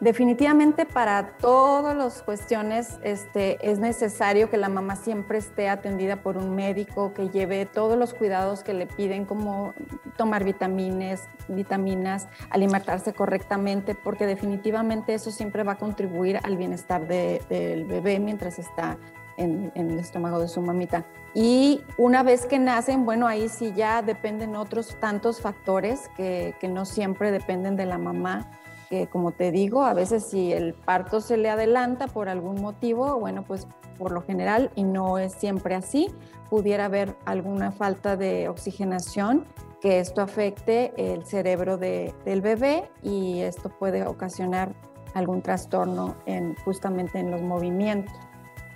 Definitivamente 0.00 0.87
para 0.87 1.37
todas 1.38 1.97
las 1.97 2.23
cuestiones 2.23 3.00
este, 3.02 3.59
es 3.69 3.81
necesario 3.81 4.49
que 4.49 4.57
la 4.57 4.69
mamá 4.69 4.95
siempre 4.95 5.38
esté 5.38 5.69
atendida 5.69 6.23
por 6.23 6.37
un 6.37 6.55
médico, 6.55 7.12
que 7.14 7.31
lleve 7.31 7.67
todos 7.67 7.99
los 7.99 8.14
cuidados 8.14 8.62
que 8.62 8.75
le 8.75 8.87
piden, 8.87 9.25
como 9.25 9.75
tomar 10.17 10.45
vitaminas, 10.45 11.28
vitaminas, 11.49 12.28
alimentarse 12.50 13.12
correctamente, 13.12 13.97
porque 13.97 14.25
definitivamente 14.26 15.14
eso 15.14 15.33
siempre 15.33 15.64
va 15.64 15.73
a 15.73 15.78
contribuir 15.78 16.38
al 16.45 16.57
bienestar 16.57 17.09
del 17.09 17.85
bebé 17.85 18.21
mientras 18.21 18.61
está 18.61 18.99
en, 19.37 19.73
el 19.75 19.99
estómago 19.99 20.38
de 20.38 20.47
su 20.47 20.62
mamita. 20.62 21.07
Y 21.35 21.83
una 21.97 22.23
vez 22.23 22.47
que 22.47 22.61
nacen, 22.61 23.05
bueno, 23.05 23.26
ahí 23.26 23.49
sí 23.49 23.73
ya 23.75 24.02
dependen 24.02 24.55
otros 24.55 24.97
tantos 25.00 25.40
factores 25.40 26.09
que, 26.17 26.55
que 26.61 26.69
no 26.69 26.85
siempre 26.85 27.33
dependen 27.33 27.75
de 27.75 27.87
la 27.87 27.99
mamá 27.99 28.49
que 28.88 29.07
como 29.09 29.33
te 29.33 29.50
digo, 29.50 29.85
a 29.85 29.95
veces 29.95 30.25
si 30.25 30.52
el 30.52 30.75
parto 30.75 31.21
se 31.21 31.37
le 31.37 31.50
adelanta 31.50 32.07
por 32.07 32.28
algún 32.28 32.61
motivo, 32.61 33.18
bueno, 33.18 33.45
pues 33.47 33.66
por 33.99 34.12
lo 34.12 34.23
general, 34.23 34.71
y 34.75 34.85
no 34.85 35.18
es 35.18 35.33
siempre 35.33 35.75
así, 35.75 36.11
pudiera 36.49 36.87
haber 36.87 37.16
alguna 37.25 37.73
falta 37.73 38.16
de 38.16 38.49
oxigenación 38.49 39.45
que 39.80 40.00
esto 40.00 40.23
afecte 40.23 40.92
el 40.97 41.25
cerebro 41.25 41.76
del 41.76 42.40
bebé 42.40 42.90
y 43.02 43.40
esto 43.40 43.68
puede 43.68 44.07
ocasionar 44.07 44.75
algún 45.14 45.42
trastorno 45.42 46.16
en, 46.26 46.57
justamente 46.64 47.18
en 47.18 47.30
los 47.30 47.42
movimientos. 47.42 48.14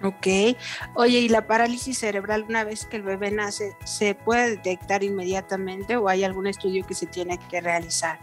Ok. 0.02 0.56
Oye, 0.96 1.20
¿y 1.20 1.28
la 1.28 1.46
parálisis 1.46 1.98
cerebral 1.98 2.44
una 2.48 2.64
vez 2.64 2.86
que 2.86 2.96
el 2.96 3.02
bebé 3.02 3.30
nace, 3.30 3.76
se 3.84 4.14
puede 4.14 4.50
detectar 4.50 5.04
inmediatamente 5.04 5.96
o 5.96 6.08
hay 6.08 6.24
algún 6.24 6.48
estudio 6.48 6.84
que 6.84 6.94
se 6.94 7.06
tiene 7.06 7.38
que 7.48 7.60
realizar? 7.60 8.18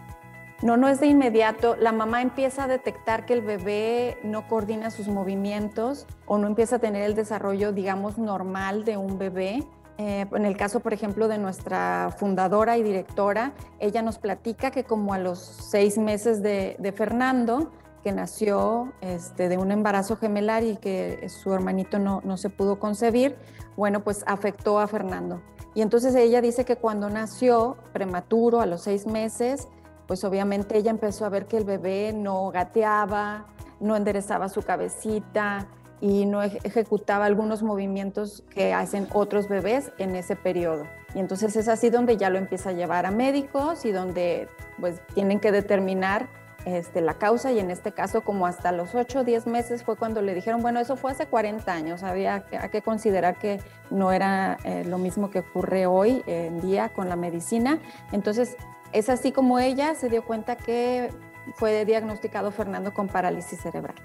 No, 0.62 0.76
no 0.76 0.88
es 0.88 1.00
de 1.00 1.06
inmediato. 1.06 1.74
La 1.76 1.90
mamá 1.90 2.20
empieza 2.20 2.64
a 2.64 2.68
detectar 2.68 3.24
que 3.24 3.32
el 3.32 3.40
bebé 3.40 4.18
no 4.22 4.46
coordina 4.46 4.90
sus 4.90 5.08
movimientos 5.08 6.06
o 6.26 6.36
no 6.36 6.46
empieza 6.46 6.76
a 6.76 6.78
tener 6.78 7.02
el 7.02 7.14
desarrollo, 7.14 7.72
digamos, 7.72 8.18
normal 8.18 8.84
de 8.84 8.98
un 8.98 9.18
bebé. 9.18 9.66
Eh, 9.96 10.26
en 10.30 10.44
el 10.44 10.58
caso, 10.58 10.80
por 10.80 10.92
ejemplo, 10.92 11.28
de 11.28 11.38
nuestra 11.38 12.14
fundadora 12.18 12.76
y 12.76 12.82
directora, 12.82 13.54
ella 13.78 14.02
nos 14.02 14.18
platica 14.18 14.70
que 14.70 14.84
como 14.84 15.14
a 15.14 15.18
los 15.18 15.38
seis 15.38 15.96
meses 15.96 16.42
de, 16.42 16.94
Fernando, 16.94 17.70
que 18.02 18.12
nació 18.12 18.92
este, 19.00 19.48
de 19.48 19.56
un 19.56 19.72
embarazo 19.72 20.16
gemelar 20.16 20.62
y 20.62 20.76
que 20.76 21.26
su 21.30 21.54
hermanito 21.54 21.98
no, 21.98 22.20
no 22.22 22.36
se 22.36 22.50
pudo 22.50 22.78
concebir, 22.78 23.36
bueno, 23.76 24.04
pues 24.04 24.24
afectó 24.26 24.78
a 24.78 24.86
Fernando. 24.86 25.40
Y 25.74 25.82
entonces 25.82 26.14
ella 26.14 26.40
dice 26.40 26.64
que 26.64 26.76
cuando 26.76 27.08
nació 27.08 27.76
prematuro, 27.92 28.60
a 28.60 28.66
los 28.66 28.82
seis 28.82 29.06
meses, 29.06 29.68
pues 30.10 30.24
obviamente 30.24 30.76
ella 30.76 30.90
empezó 30.90 31.24
a 31.24 31.28
ver 31.28 31.46
que 31.46 31.56
el 31.56 31.62
bebé 31.62 32.12
no 32.12 32.50
gateaba, 32.50 33.46
no 33.78 33.94
enderezaba 33.94 34.48
su 34.48 34.62
cabecita 34.62 35.68
y 36.00 36.26
no 36.26 36.42
ejecutaba 36.42 37.26
algunos 37.26 37.62
movimientos 37.62 38.42
que 38.50 38.74
hacen 38.74 39.06
otros 39.12 39.48
bebés 39.48 39.92
en 39.98 40.16
ese 40.16 40.34
periodo. 40.34 40.82
Y 41.14 41.20
entonces 41.20 41.54
es 41.54 41.68
así 41.68 41.90
donde 41.90 42.16
ya 42.16 42.28
lo 42.28 42.38
empieza 42.38 42.70
a 42.70 42.72
llevar 42.72 43.06
a 43.06 43.12
médicos 43.12 43.84
y 43.84 43.92
donde 43.92 44.48
pues 44.80 45.00
tienen 45.14 45.38
que 45.38 45.52
determinar 45.52 46.28
este, 46.64 47.02
la 47.02 47.14
causa 47.14 47.52
y 47.52 47.60
en 47.60 47.70
este 47.70 47.92
caso 47.92 48.22
como 48.22 48.48
hasta 48.48 48.72
los 48.72 48.96
8 48.96 49.20
o 49.20 49.24
10 49.24 49.46
meses 49.46 49.84
fue 49.84 49.94
cuando 49.94 50.22
le 50.22 50.34
dijeron, 50.34 50.60
bueno, 50.60 50.80
eso 50.80 50.96
fue 50.96 51.12
hace 51.12 51.26
40 51.26 51.72
años, 51.72 52.02
había 52.02 52.40
que, 52.46 52.82
considerar 52.82 53.38
que 53.38 53.60
no 53.90 54.10
era 54.10 54.58
eh, 54.64 54.84
lo 54.84 54.98
mismo 54.98 55.30
que 55.30 55.38
ocurre 55.38 55.86
hoy 55.86 56.24
en 56.26 56.60
día 56.60 56.88
con 56.88 57.08
la 57.08 57.14
medicina. 57.14 57.78
Entonces, 58.10 58.56
es 58.92 59.08
así 59.08 59.32
como 59.32 59.58
ella 59.58 59.94
se 59.94 60.08
dio 60.08 60.24
cuenta 60.24 60.56
que 60.56 61.10
fue 61.54 61.84
diagnosticado 61.84 62.50
Fernando 62.50 62.92
con 62.92 63.08
parálisis 63.08 63.60
cerebral. 63.60 63.96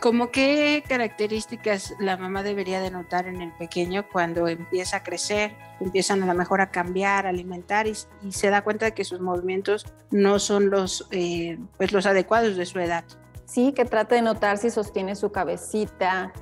¿Cómo 0.00 0.30
qué 0.30 0.84
características 0.86 1.94
la 1.98 2.18
mamá 2.18 2.42
debería 2.42 2.80
de 2.80 2.90
notar 2.90 3.26
en 3.28 3.40
el 3.40 3.52
pequeño 3.52 4.06
cuando 4.12 4.46
empieza 4.46 4.98
a 4.98 5.02
crecer, 5.02 5.56
empiezan 5.80 6.22
a 6.22 6.26
lo 6.26 6.34
mejor 6.34 6.60
a 6.60 6.70
cambiar, 6.70 7.26
a 7.26 7.30
alimentar 7.30 7.86
y, 7.86 7.94
se 8.30 8.50
da 8.50 8.62
cuenta 8.62 8.86
de 8.86 8.92
que 8.92 9.04
sus 9.04 9.20
movimientos 9.20 9.86
no 10.10 10.38
son 10.38 10.68
los, 10.68 11.08
eh, 11.12 11.58
pues 11.78 11.92
los 11.92 12.04
adecuados 12.04 12.56
de 12.56 12.66
su 12.66 12.78
edad? 12.78 13.04
Sí, 13.46 13.72
que 13.72 13.86
trate 13.86 14.16
de 14.16 14.22
notar 14.22 14.58
si 14.58 14.70
sostiene 14.70 15.16
su 15.16 15.32
cabecita, 15.32 16.32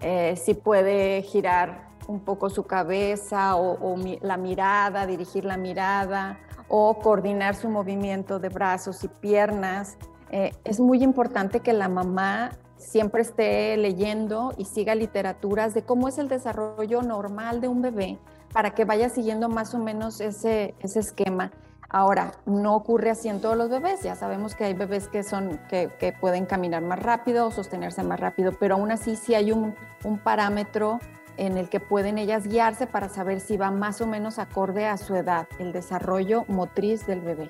eh, 0.00 0.34
si 0.42 0.54
puede 0.54 1.22
girar 1.22 1.92
un 2.06 2.20
poco 2.20 2.50
su 2.50 2.64
cabeza 2.64 3.56
o, 3.56 3.96
la 4.22 4.36
mirada, 4.36 5.06
dirigir 5.06 5.44
la 5.44 5.56
mirada 5.56 6.38
o 6.74 6.94
coordinar 6.94 7.54
su 7.54 7.68
movimiento 7.68 8.38
de 8.38 8.48
brazos 8.48 9.04
y 9.04 9.08
piernas. 9.08 9.98
Eh, 10.30 10.52
es 10.64 10.80
muy 10.80 11.02
importante 11.02 11.60
que 11.60 11.74
la 11.74 11.90
mamá 11.90 12.52
siempre 12.78 13.20
esté 13.20 13.76
leyendo 13.76 14.54
y 14.56 14.64
siga 14.64 14.94
literaturas 14.94 15.74
de 15.74 15.82
cómo 15.82 16.08
es 16.08 16.16
el 16.16 16.28
desarrollo 16.28 17.02
normal 17.02 17.60
de 17.60 17.68
un 17.68 17.82
bebé 17.82 18.18
para 18.54 18.70
que 18.70 18.86
vaya 18.86 19.10
siguiendo 19.10 19.50
más 19.50 19.74
o 19.74 19.78
menos 19.78 20.22
ese, 20.22 20.74
ese 20.80 21.00
esquema. 21.00 21.52
Ahora, 21.90 22.32
no 22.46 22.74
ocurre 22.74 23.10
así 23.10 23.28
en 23.28 23.42
todos 23.42 23.54
los 23.54 23.68
bebés, 23.68 24.02
ya 24.02 24.14
sabemos 24.14 24.54
que 24.54 24.64
hay 24.64 24.72
bebés 24.72 25.08
que, 25.08 25.22
son, 25.22 25.60
que, 25.68 26.14
pueden 26.22 26.46
caminar 26.46 26.80
más 26.80 27.02
rápido 27.02 27.48
o 27.48 27.50
sostenerse 27.50 28.02
más 28.02 28.18
rápido, 28.18 28.52
pero 28.58 28.76
aún 28.76 28.90
así 28.90 29.14
sí 29.14 29.34
hay 29.34 29.52
un, 29.52 29.74
un 30.04 30.18
parámetro 30.18 31.00
en 31.36 31.56
el 31.56 31.68
que 31.68 31.80
pueden 31.80 32.18
ellas 32.18 32.46
guiarse 32.46 32.86
para 32.86 33.08
saber 33.08 33.40
si 33.40 33.56
va 33.56 33.70
más 33.70 34.00
o 34.00 34.06
menos 34.06 34.38
acorde 34.38 34.86
a 34.86 34.96
su 34.96 35.14
edad, 35.14 35.48
el 35.58 35.72
desarrollo 35.72 36.44
motriz 36.48 37.06
del 37.06 37.20
bebé. 37.20 37.48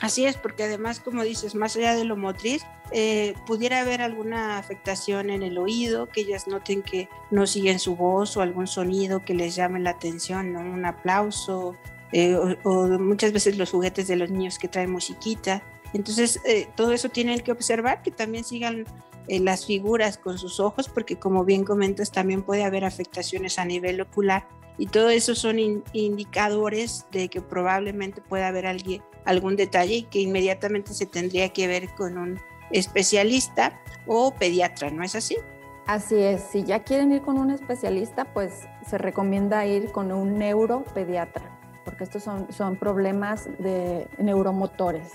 Así 0.00 0.26
es, 0.26 0.36
porque 0.36 0.64
además, 0.64 1.00
como 1.00 1.22
dices, 1.22 1.54
más 1.54 1.74
allá 1.76 1.94
de 1.94 2.04
lo 2.04 2.16
motriz, 2.16 2.64
eh, 2.92 3.34
pudiera 3.46 3.80
haber 3.80 4.02
alguna 4.02 4.58
afectación 4.58 5.30
en 5.30 5.42
el 5.42 5.56
oído, 5.56 6.06
que 6.08 6.20
ellas 6.20 6.46
noten 6.46 6.82
que 6.82 7.08
no 7.30 7.46
siguen 7.46 7.78
su 7.78 7.96
voz 7.96 8.36
o 8.36 8.42
algún 8.42 8.66
sonido 8.66 9.24
que 9.24 9.34
les 9.34 9.56
llame 9.56 9.80
la 9.80 9.90
atención, 9.90 10.54
un 10.56 10.84
aplauso, 10.84 11.76
eh, 12.12 12.36
o, 12.62 12.86
muchas 12.98 13.32
veces 13.32 13.56
los 13.56 13.70
juguetes 13.70 14.06
de 14.06 14.16
los 14.16 14.30
niños 14.30 14.58
que 14.58 14.68
traen 14.68 14.90
musiquita. 14.90 15.62
Entonces, 15.94 16.40
eh, 16.44 16.68
todo 16.76 16.92
eso 16.92 17.08
tienen 17.08 17.40
que 17.40 17.52
observar, 17.52 18.02
que 18.02 18.10
también 18.10 18.44
sigan 18.44 18.84
las 19.28 19.66
figuras 19.66 20.18
con 20.18 20.38
sus 20.38 20.60
ojos, 20.60 20.88
porque 20.88 21.18
como 21.18 21.44
bien 21.44 21.64
comentas, 21.64 22.12
también 22.12 22.42
puede 22.42 22.64
haber 22.64 22.84
afectaciones 22.84 23.58
a 23.58 23.64
nivel 23.64 24.00
ocular 24.00 24.46
y 24.78 24.86
todo 24.86 25.08
eso 25.08 25.34
son 25.34 25.58
indicadores 25.92 27.06
de 27.10 27.28
que 27.28 27.40
probablemente 27.40 28.20
pueda 28.20 28.48
haber 28.48 28.66
alguien, 28.66 29.02
algún 29.24 29.56
detalle 29.56 29.96
y 29.96 30.02
que 30.02 30.20
inmediatamente 30.20 30.92
se 30.92 31.06
tendría 31.06 31.48
que 31.48 31.66
ver 31.66 31.88
con 31.94 32.18
un 32.18 32.40
especialista 32.70 33.80
o 34.06 34.34
pediatra, 34.34 34.90
¿no 34.90 35.02
es 35.02 35.14
así? 35.14 35.36
Así 35.86 36.16
es, 36.16 36.42
si 36.42 36.64
ya 36.64 36.82
quieren 36.82 37.12
ir 37.12 37.22
con 37.22 37.38
un 37.38 37.50
especialista, 37.50 38.24
pues 38.34 38.66
se 38.88 38.98
recomienda 38.98 39.64
ir 39.66 39.92
con 39.92 40.12
un 40.12 40.36
neuropediatra, 40.36 41.58
porque 41.84 42.04
estos 42.04 42.24
son, 42.24 42.52
son 42.52 42.76
problemas 42.76 43.48
de 43.58 44.08
neuromotores. 44.18 45.12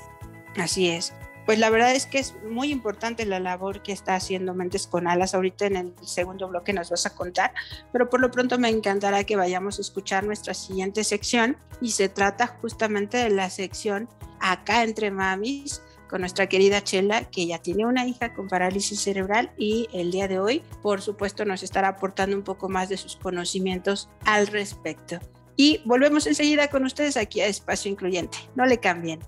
Así 0.57 0.89
es. 0.89 1.13
Pues 1.45 1.59
la 1.59 1.69
verdad 1.69 1.93
es 1.93 2.05
que 2.05 2.19
es 2.19 2.35
muy 2.49 2.71
importante 2.71 3.25
la 3.25 3.39
labor 3.39 3.81
que 3.81 3.91
está 3.91 4.15
haciendo 4.15 4.53
Mentes 4.53 4.87
con 4.87 5.07
Alas. 5.07 5.33
Ahorita 5.33 5.65
en 5.65 5.75
el 5.75 5.93
segundo 6.03 6.47
bloque 6.47 6.73
nos 6.73 6.89
vas 6.89 7.05
a 7.05 7.15
contar, 7.15 7.53
pero 7.91 8.09
por 8.09 8.19
lo 8.19 8.31
pronto 8.31 8.57
me 8.59 8.69
encantará 8.69 9.23
que 9.23 9.35
vayamos 9.35 9.77
a 9.77 9.81
escuchar 9.81 10.23
nuestra 10.23 10.53
siguiente 10.53 11.03
sección 11.03 11.57
y 11.81 11.91
se 11.91 12.09
trata 12.09 12.47
justamente 12.47 13.17
de 13.17 13.29
la 13.29 13.49
sección 13.49 14.07
Acá 14.39 14.83
entre 14.83 15.11
Mamis 15.11 15.81
con 16.11 16.21
nuestra 16.21 16.47
querida 16.47 16.83
Chela, 16.83 17.23
que 17.29 17.47
ya 17.47 17.59
tiene 17.59 17.85
una 17.85 18.05
hija 18.05 18.33
con 18.33 18.49
parálisis 18.49 18.99
cerebral 18.99 19.51
y 19.57 19.87
el 19.93 20.11
día 20.11 20.27
de 20.27 20.39
hoy, 20.39 20.61
por 20.81 21.01
supuesto, 21.01 21.45
nos 21.45 21.63
estará 21.63 21.87
aportando 21.87 22.35
un 22.35 22.43
poco 22.43 22.67
más 22.67 22.89
de 22.89 22.97
sus 22.97 23.15
conocimientos 23.15 24.09
al 24.25 24.47
respecto. 24.47 25.19
Y 25.55 25.81
volvemos 25.85 26.27
enseguida 26.27 26.69
con 26.69 26.83
ustedes 26.83 27.15
aquí 27.15 27.39
a 27.39 27.47
Espacio 27.47 27.89
Incluyente. 27.89 28.37
No 28.55 28.65
le 28.65 28.79
cambien. 28.79 29.19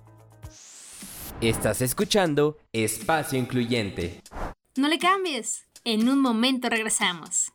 Estás 1.41 1.81
escuchando 1.81 2.57
Espacio 2.71 3.37
Incluyente. 3.37 4.21
No 4.77 4.87
le 4.87 4.97
cambies. 4.97 5.65
En 5.83 6.07
un 6.07 6.21
momento 6.21 6.69
regresamos. 6.69 7.51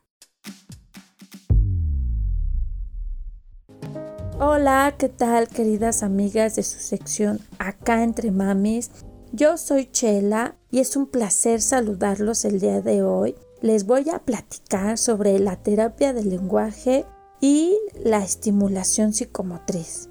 Hola, 4.39 4.95
¿qué 4.97 5.09
tal 5.09 5.47
queridas 5.47 6.03
amigas 6.03 6.55
de 6.55 6.63
su 6.63 6.79
sección 6.79 7.39
Acá 7.57 8.03
entre 8.03 8.31
Mamis? 8.31 8.91
Yo 9.31 9.57
soy 9.57 9.87
Chela 9.91 10.55
y 10.71 10.79
es 10.79 10.95
un 10.95 11.07
placer 11.07 11.61
saludarlos 11.61 12.45
el 12.45 12.59
día 12.59 12.81
de 12.81 13.01
hoy. 13.03 13.35
Les 13.61 13.85
voy 13.85 14.09
a 14.09 14.19
platicar 14.19 14.97
sobre 14.97 15.39
la 15.39 15.55
terapia 15.57 16.13
del 16.13 16.29
lenguaje 16.29 17.05
y 17.41 17.75
la 18.03 18.23
estimulación 18.23 19.13
psicomotriz. 19.13 20.08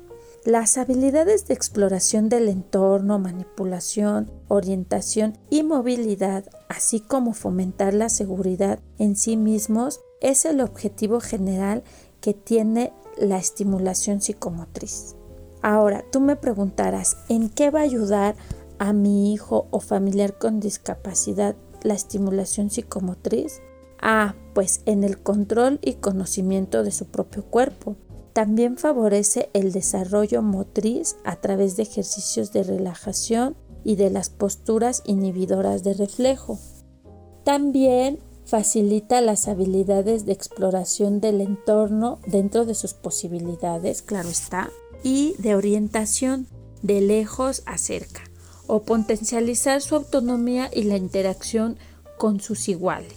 Las 0.49 0.79
habilidades 0.79 1.47
de 1.47 1.53
exploración 1.53 2.31
del 2.31 2.49
entorno, 2.49 3.19
manipulación, 3.19 4.31
orientación 4.49 5.37
y 5.51 5.63
movilidad, 5.63 6.43
así 6.71 7.01
como 7.01 7.35
fomentar 7.35 7.93
la 7.93 8.09
seguridad 8.09 8.79
en 8.99 9.15
sí 9.15 9.37
mismos, 9.37 10.01
es 10.23 10.47
el 10.47 10.63
objetivo 10.63 11.21
general 11.21 11.83
que 12.23 12.33
tiene 12.33 12.95
la 13.19 13.37
estimulación 13.37 14.23
psicomotriz. 14.23 15.17
Ahora, 15.61 16.03
tú 16.11 16.21
me 16.21 16.35
preguntarás, 16.35 17.19
¿en 17.29 17.51
qué 17.51 17.69
va 17.69 17.81
a 17.81 17.83
ayudar 17.83 18.35
a 18.79 18.95
mi 18.95 19.35
hijo 19.35 19.67
o 19.71 19.81
familiar 19.81 20.39
con 20.39 20.61
discapacidad 20.61 21.57
la 21.83 21.93
estimulación 21.93 22.71
psicomotriz? 22.71 23.61
Ah, 24.01 24.35
pues 24.55 24.81
en 24.87 25.05
el 25.05 25.19
control 25.19 25.79
y 25.83 25.97
conocimiento 25.97 26.85
de 26.85 26.91
su 26.91 27.05
propio 27.05 27.45
cuerpo, 27.45 27.97
también 28.39 28.77
favorece 28.77 29.51
el 29.53 29.73
desarrollo 29.73 30.43
motriz 30.43 31.17
a 31.25 31.41
través 31.41 31.77
de 31.77 31.83
ejercicios 31.83 32.53
de 32.53 32.63
relajación 32.63 33.57
y 33.83 33.97
de 33.97 34.11
las 34.11 34.31
posturas 34.31 35.03
inhibidoras 35.07 35.83
de 35.83 35.95
reflejo. 35.95 36.57
También 37.43 38.21
facilita 38.45 39.21
las 39.23 39.49
habilidades 39.49 40.25
de 40.25 40.35
exploración 40.35 41.21
del 41.21 41.41
entorno 41.41 42.21
dentro 42.29 42.65
de 42.65 42.77
sus 42.77 42.95
posibilidades, 42.95 44.03
claro 44.03 44.29
está, 44.29 44.71
y 45.03 45.35
de 45.39 45.57
orientación 45.57 46.47
de 46.81 47.01
lejos 47.01 47.65
a 47.67 47.77
cerca, 47.77 48.23
o 48.69 48.83
potencializar 48.83 49.83
su 49.83 49.97
autonomía 49.97 50.71
y 50.73 50.85
la 50.85 50.97
interacción 50.97 51.77
con 52.19 52.39
sus 52.39 52.69
iguales. 52.69 53.13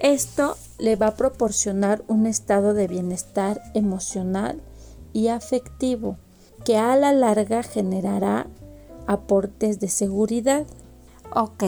Esto 0.00 0.56
le 0.82 0.96
va 0.96 1.06
a 1.06 1.16
proporcionar 1.16 2.02
un 2.08 2.26
estado 2.26 2.74
de 2.74 2.88
bienestar 2.88 3.62
emocional 3.72 4.60
y 5.12 5.28
afectivo 5.28 6.16
que 6.64 6.76
a 6.76 6.96
la 6.96 7.12
larga 7.12 7.62
generará 7.62 8.48
aportes 9.06 9.78
de 9.78 9.86
seguridad. 9.86 10.66
Ok, 11.32 11.62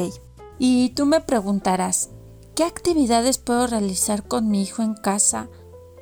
y 0.58 0.88
tú 0.90 1.06
me 1.06 1.20
preguntarás, 1.20 2.10
¿qué 2.56 2.64
actividades 2.64 3.38
puedo 3.38 3.68
realizar 3.68 4.24
con 4.24 4.48
mi 4.48 4.62
hijo 4.62 4.82
en 4.82 4.94
casa 4.94 5.48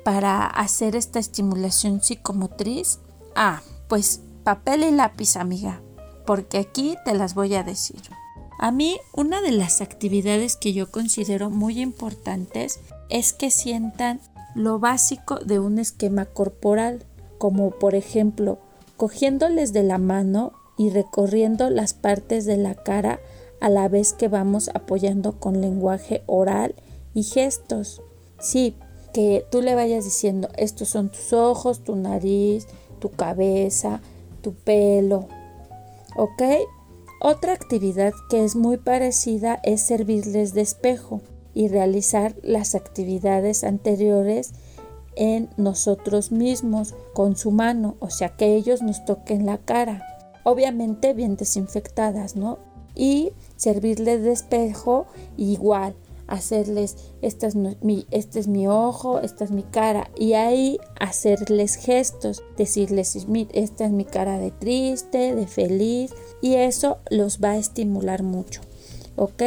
para 0.03 0.47
hacer 0.47 0.95
esta 0.95 1.19
estimulación 1.19 2.01
psicomotriz? 2.01 2.97
Ah, 3.35 3.61
pues 3.89 4.21
papel 4.43 4.85
y 4.85 4.91
lápiz, 4.91 5.35
amiga, 5.35 5.83
porque 6.25 6.57
aquí 6.57 6.97
te 7.05 7.13
las 7.13 7.35
voy 7.35 7.53
a 7.53 7.63
decir. 7.63 8.01
A 8.57 8.71
mí, 8.71 8.97
una 9.13 9.41
de 9.41 9.51
las 9.51 9.81
actividades 9.81 10.55
que 10.55 10.73
yo 10.73 10.89
considero 10.89 11.49
muy 11.49 11.79
importantes 11.79 12.79
es 13.09 13.33
que 13.33 13.51
sientan 13.51 14.19
lo 14.55 14.79
básico 14.79 15.39
de 15.39 15.59
un 15.59 15.79
esquema 15.79 16.25
corporal, 16.25 17.05
como 17.37 17.71
por 17.71 17.95
ejemplo 17.95 18.59
cogiéndoles 18.97 19.73
de 19.73 19.83
la 19.83 19.97
mano 19.97 20.53
y 20.77 20.89
recorriendo 20.89 21.69
las 21.69 21.93
partes 21.93 22.45
de 22.45 22.57
la 22.57 22.75
cara 22.75 23.19
a 23.59 23.69
la 23.69 23.87
vez 23.87 24.13
que 24.13 24.27
vamos 24.27 24.69
apoyando 24.73 25.39
con 25.39 25.61
lenguaje 25.61 26.23
oral 26.25 26.75
y 27.13 27.23
gestos. 27.23 28.01
Sí, 28.39 28.75
que 29.13 29.45
tú 29.51 29.61
le 29.61 29.75
vayas 29.75 30.03
diciendo, 30.03 30.49
estos 30.57 30.89
son 30.89 31.09
tus 31.09 31.33
ojos, 31.33 31.83
tu 31.83 31.95
nariz, 31.95 32.67
tu 32.99 33.09
cabeza, 33.09 34.01
tu 34.41 34.53
pelo. 34.53 35.27
¿Ok? 36.15 36.41
Otra 37.21 37.53
actividad 37.53 38.13
que 38.29 38.43
es 38.43 38.55
muy 38.55 38.77
parecida 38.77 39.59
es 39.63 39.81
servirles 39.81 40.53
de 40.53 40.61
espejo 40.61 41.21
y 41.53 41.67
realizar 41.67 42.35
las 42.41 42.75
actividades 42.75 43.63
anteriores 43.63 44.53
en 45.15 45.49
nosotros 45.57 46.31
mismos 46.31 46.95
con 47.13 47.35
su 47.35 47.51
mano, 47.51 47.95
o 47.99 48.09
sea 48.09 48.29
que 48.29 48.55
ellos 48.55 48.81
nos 48.81 49.05
toquen 49.05 49.45
la 49.45 49.59
cara, 49.59 50.03
obviamente 50.43 51.13
bien 51.13 51.35
desinfectadas, 51.35 52.35
¿no? 52.35 52.57
y 52.95 53.31
servirles 53.55 54.23
de 54.23 54.31
espejo 54.31 55.07
igual 55.37 55.95
hacerles 56.27 56.95
este 57.21 57.47
es, 57.47 57.55
mi, 57.55 58.07
este 58.09 58.39
es 58.39 58.47
mi 58.47 58.65
ojo, 58.67 59.19
esta 59.19 59.43
es 59.43 59.51
mi 59.51 59.63
cara 59.63 60.09
y 60.17 60.33
ahí 60.33 60.79
hacerles 60.99 61.75
gestos, 61.75 62.43
decirles 62.57 63.17
esta 63.53 63.85
es 63.85 63.91
mi 63.91 64.05
cara 64.05 64.39
de 64.39 64.51
triste, 64.51 65.35
de 65.35 65.47
feliz 65.47 66.13
y 66.41 66.55
eso 66.55 66.97
los 67.09 67.39
va 67.39 67.51
a 67.51 67.57
estimular 67.57 68.23
mucho, 68.23 68.61
¿ok? 69.17 69.43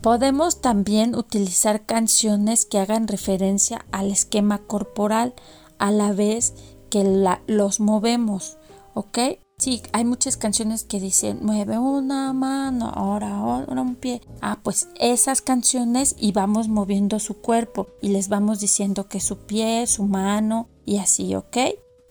Podemos 0.00 0.60
también 0.60 1.14
utilizar 1.14 1.86
canciones 1.86 2.66
que 2.66 2.78
hagan 2.78 3.08
referencia 3.08 3.86
al 3.90 4.10
esquema 4.10 4.58
corporal 4.58 5.34
a 5.78 5.90
la 5.90 6.12
vez 6.12 6.54
que 6.90 7.04
los 7.46 7.80
movemos, 7.80 8.58
¿ok? 8.94 9.18
Sí, 9.58 9.82
hay 9.92 10.04
muchas 10.04 10.36
canciones 10.36 10.84
que 10.84 11.00
dicen 11.00 11.38
mueve 11.40 11.78
una 11.78 12.34
mano, 12.34 12.92
ahora, 12.94 13.36
ahora 13.36 13.80
un 13.80 13.96
pie. 13.96 14.20
Ah, 14.42 14.60
pues 14.62 14.88
esas 15.00 15.40
canciones 15.40 16.14
y 16.18 16.32
vamos 16.32 16.68
moviendo 16.68 17.18
su 17.18 17.40
cuerpo 17.40 17.88
y 18.02 18.08
les 18.10 18.28
vamos 18.28 18.60
diciendo 18.60 19.08
que 19.08 19.18
su 19.18 19.38
pie, 19.38 19.86
su 19.86 20.04
mano 20.04 20.68
y 20.84 20.98
así, 20.98 21.34
¿ok? 21.34 21.56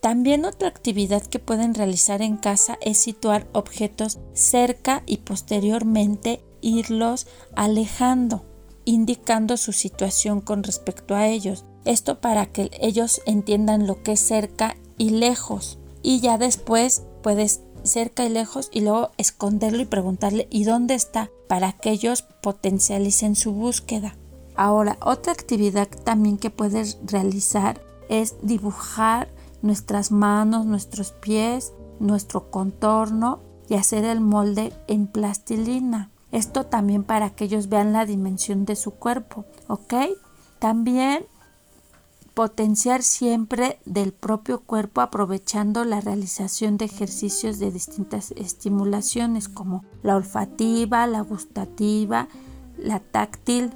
También 0.01 0.45
otra 0.45 0.67
actividad 0.67 1.21
que 1.21 1.39
pueden 1.39 1.75
realizar 1.75 2.23
en 2.23 2.37
casa 2.37 2.79
es 2.81 2.97
situar 2.97 3.47
objetos 3.53 4.17
cerca 4.33 5.03
y 5.05 5.17
posteriormente 5.17 6.43
irlos 6.65 7.27
alejando, 7.55 8.43
indicando 8.85 9.57
su 9.57 9.71
situación 9.71 10.41
con 10.41 10.63
respecto 10.63 11.15
a 11.15 11.27
ellos. 11.27 11.65
Esto 11.85 12.19
para 12.19 12.47
que 12.47 12.71
ellos 12.81 13.21
entiendan 13.25 13.87
lo 13.87 14.01
que 14.01 14.13
es 14.13 14.19
cerca 14.19 14.75
y 14.97 15.11
lejos. 15.11 15.77
Y 16.01 16.19
ya 16.19 16.37
después 16.37 17.03
puedes 17.21 17.61
cerca 17.83 18.25
y 18.25 18.29
lejos 18.29 18.69
y 18.71 18.81
luego 18.81 19.11
esconderlo 19.17 19.81
y 19.81 19.85
preguntarle 19.85 20.47
¿y 20.49 20.63
dónde 20.63 20.95
está? 20.95 21.29
para 21.47 21.73
que 21.73 21.91
ellos 21.91 22.23
potencialicen 22.41 23.35
su 23.35 23.53
búsqueda. 23.53 24.15
Ahora, 24.55 24.97
otra 25.01 25.33
actividad 25.33 25.87
también 26.03 26.37
que 26.37 26.49
puedes 26.49 26.97
realizar 27.05 27.81
es 28.09 28.35
dibujar 28.41 29.29
nuestras 29.61 30.11
manos, 30.11 30.65
nuestros 30.65 31.11
pies, 31.11 31.73
nuestro 31.99 32.49
contorno 32.51 33.41
y 33.67 33.75
hacer 33.75 34.05
el 34.05 34.21
molde 34.21 34.73
en 34.87 35.07
plastilina. 35.07 36.11
Esto 36.31 36.65
también 36.65 37.03
para 37.03 37.29
que 37.29 37.45
ellos 37.45 37.69
vean 37.69 37.93
la 37.93 38.05
dimensión 38.05 38.65
de 38.65 38.75
su 38.75 38.91
cuerpo, 38.91 39.45
¿ok? 39.67 39.93
También 40.59 41.25
potenciar 42.35 43.01
siempre 43.01 43.79
del 43.85 44.11
propio 44.11 44.59
cuerpo 44.59 44.99
aprovechando 44.99 45.85
la 45.85 46.01
realización 46.01 46.77
de 46.77 46.85
ejercicios 46.85 47.59
de 47.59 47.71
distintas 47.71 48.31
estimulaciones 48.31 49.47
como 49.47 49.85
la 50.03 50.17
olfativa, 50.17 51.07
la 51.07 51.21
gustativa, 51.21 52.27
la 52.77 52.99
táctil, 52.99 53.71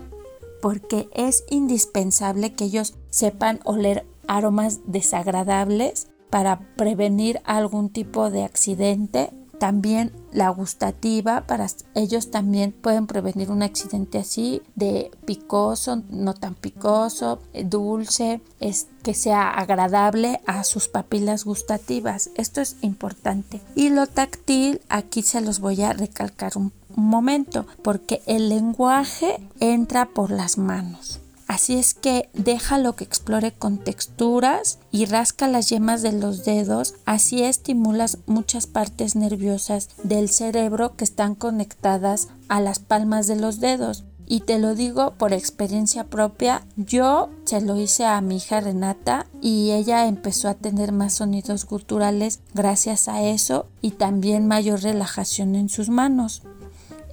porque 0.62 1.10
es 1.14 1.46
indispensable 1.50 2.54
que 2.54 2.66
ellos 2.66 2.96
sepan 3.10 3.62
oler 3.64 4.06
aromas 4.28 4.82
desagradables 4.86 6.10
para 6.30 6.60
prevenir 6.76 7.40
algún 7.46 7.90
tipo 7.90 8.30
de 8.30 8.44
accidente 8.44 9.32
también 9.60 10.12
la 10.32 10.50
gustativa, 10.50 11.46
para 11.46 11.68
ellos 11.94 12.32
también 12.32 12.72
pueden 12.72 13.08
prevenir 13.08 13.52
un 13.52 13.62
accidente 13.62 14.18
así 14.18 14.62
de 14.76 15.12
picoso, 15.26 16.02
no 16.10 16.34
tan 16.34 16.56
picoso, 16.56 17.40
eh, 17.54 17.64
dulce, 17.64 18.42
es 18.60 18.88
que 19.04 19.14
sea 19.14 19.50
agradable 19.50 20.42
a 20.48 20.64
sus 20.64 20.88
papilas 20.88 21.46
gustativas. 21.46 22.32
Esto 22.36 22.62
es 22.62 22.78
importante. 22.82 23.62
Y 23.76 23.90
lo 23.90 24.08
táctil, 24.08 24.82
aquí 24.90 25.22
se 25.22 25.42
los 25.42 25.60
voy 25.60 25.82
a 25.82 25.94
recalcar 25.94 26.58
un 26.58 26.72
momento, 26.96 27.68
porque 27.84 28.22
el 28.26 28.50
lenguaje 28.50 29.40
entra 29.60 30.08
por 30.08 30.32
las 30.32 30.58
manos. 30.58 31.20
Así 31.50 31.78
es 31.78 31.96
que 31.96 32.30
déjalo 32.34 32.96
que 32.96 33.04
explore 33.04 33.52
con 33.52 33.80
texturas 33.80 34.78
y 34.92 35.06
rasca 35.06 35.48
las 35.48 35.68
yemas 35.68 36.04
de 36.04 36.12
los 36.12 36.46
dedos, 36.46 36.94
así 37.06 37.42
estimulas 37.42 38.20
muchas 38.28 38.68
partes 38.68 39.16
nerviosas 39.16 39.90
del 40.04 40.30
cerebro 40.30 40.96
que 40.96 41.06
están 41.06 41.34
conectadas 41.34 42.28
a 42.50 42.62
las 42.62 42.78
palmas 42.78 43.26
de 43.26 43.36
los 43.36 43.60
dedos. 43.60 44.04
Y 44.28 44.42
te 44.42 44.60
lo 44.60 44.76
digo 44.76 45.16
por 45.18 45.34
experiencia 45.34 46.04
propia, 46.04 46.68
yo 46.78 47.30
se 47.46 47.62
lo 47.62 47.78
hice 47.78 48.06
a 48.06 48.22
mi 48.22 48.38
hija 48.38 48.60
Renata 48.60 49.26
y 49.42 49.72
ella 49.72 50.06
empezó 50.06 50.50
a 50.50 50.54
tener 50.54 50.92
más 50.92 51.16
sonidos 51.16 51.66
guturales 51.66 52.42
gracias 52.54 53.08
a 53.08 53.24
eso 53.24 53.66
y 53.82 53.92
también 53.92 54.48
mayor 54.48 54.84
relajación 54.84 55.56
en 55.56 55.70
sus 55.70 55.90
manos. 55.90 56.44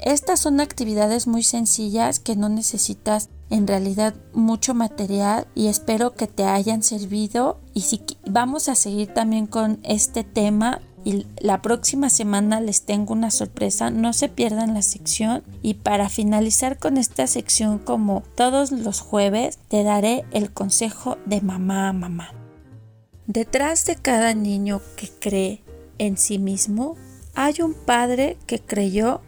Estas 0.04 0.40
son 0.40 0.60
actividades 0.60 1.26
muy 1.26 1.42
sencillas 1.42 2.20
que 2.20 2.36
no 2.36 2.50
necesitas 2.50 3.30
en 3.50 3.66
realidad 3.66 4.14
mucho 4.32 4.74
material 4.74 5.46
y 5.54 5.68
espero 5.68 6.14
que 6.14 6.26
te 6.26 6.44
hayan 6.44 6.82
servido 6.82 7.60
y 7.74 7.82
si 7.82 8.02
vamos 8.28 8.68
a 8.68 8.74
seguir 8.74 9.14
también 9.14 9.46
con 9.46 9.78
este 9.82 10.24
tema 10.24 10.80
y 11.04 11.24
la 11.38 11.62
próxima 11.62 12.10
semana 12.10 12.60
les 12.60 12.82
tengo 12.82 13.12
una 13.12 13.30
sorpresa, 13.30 13.90
no 13.90 14.12
se 14.12 14.28
pierdan 14.28 14.74
la 14.74 14.82
sección 14.82 15.44
y 15.62 15.74
para 15.74 16.08
finalizar 16.08 16.80
con 16.80 16.96
esta 16.96 17.28
sección 17.28 17.78
como 17.78 18.24
todos 18.34 18.72
los 18.72 19.00
jueves 19.00 19.60
te 19.68 19.84
daré 19.84 20.24
el 20.32 20.52
consejo 20.52 21.16
de 21.24 21.40
mamá 21.40 21.88
a 21.88 21.92
mamá. 21.92 22.32
Detrás 23.28 23.84
de 23.86 23.94
cada 23.94 24.34
niño 24.34 24.80
que 24.96 25.08
cree 25.08 25.62
en 25.98 26.16
sí 26.16 26.40
mismo 26.40 26.96
hay 27.36 27.60
un 27.60 27.74
padre 27.74 28.36
que 28.46 28.58
creyó 28.58 29.20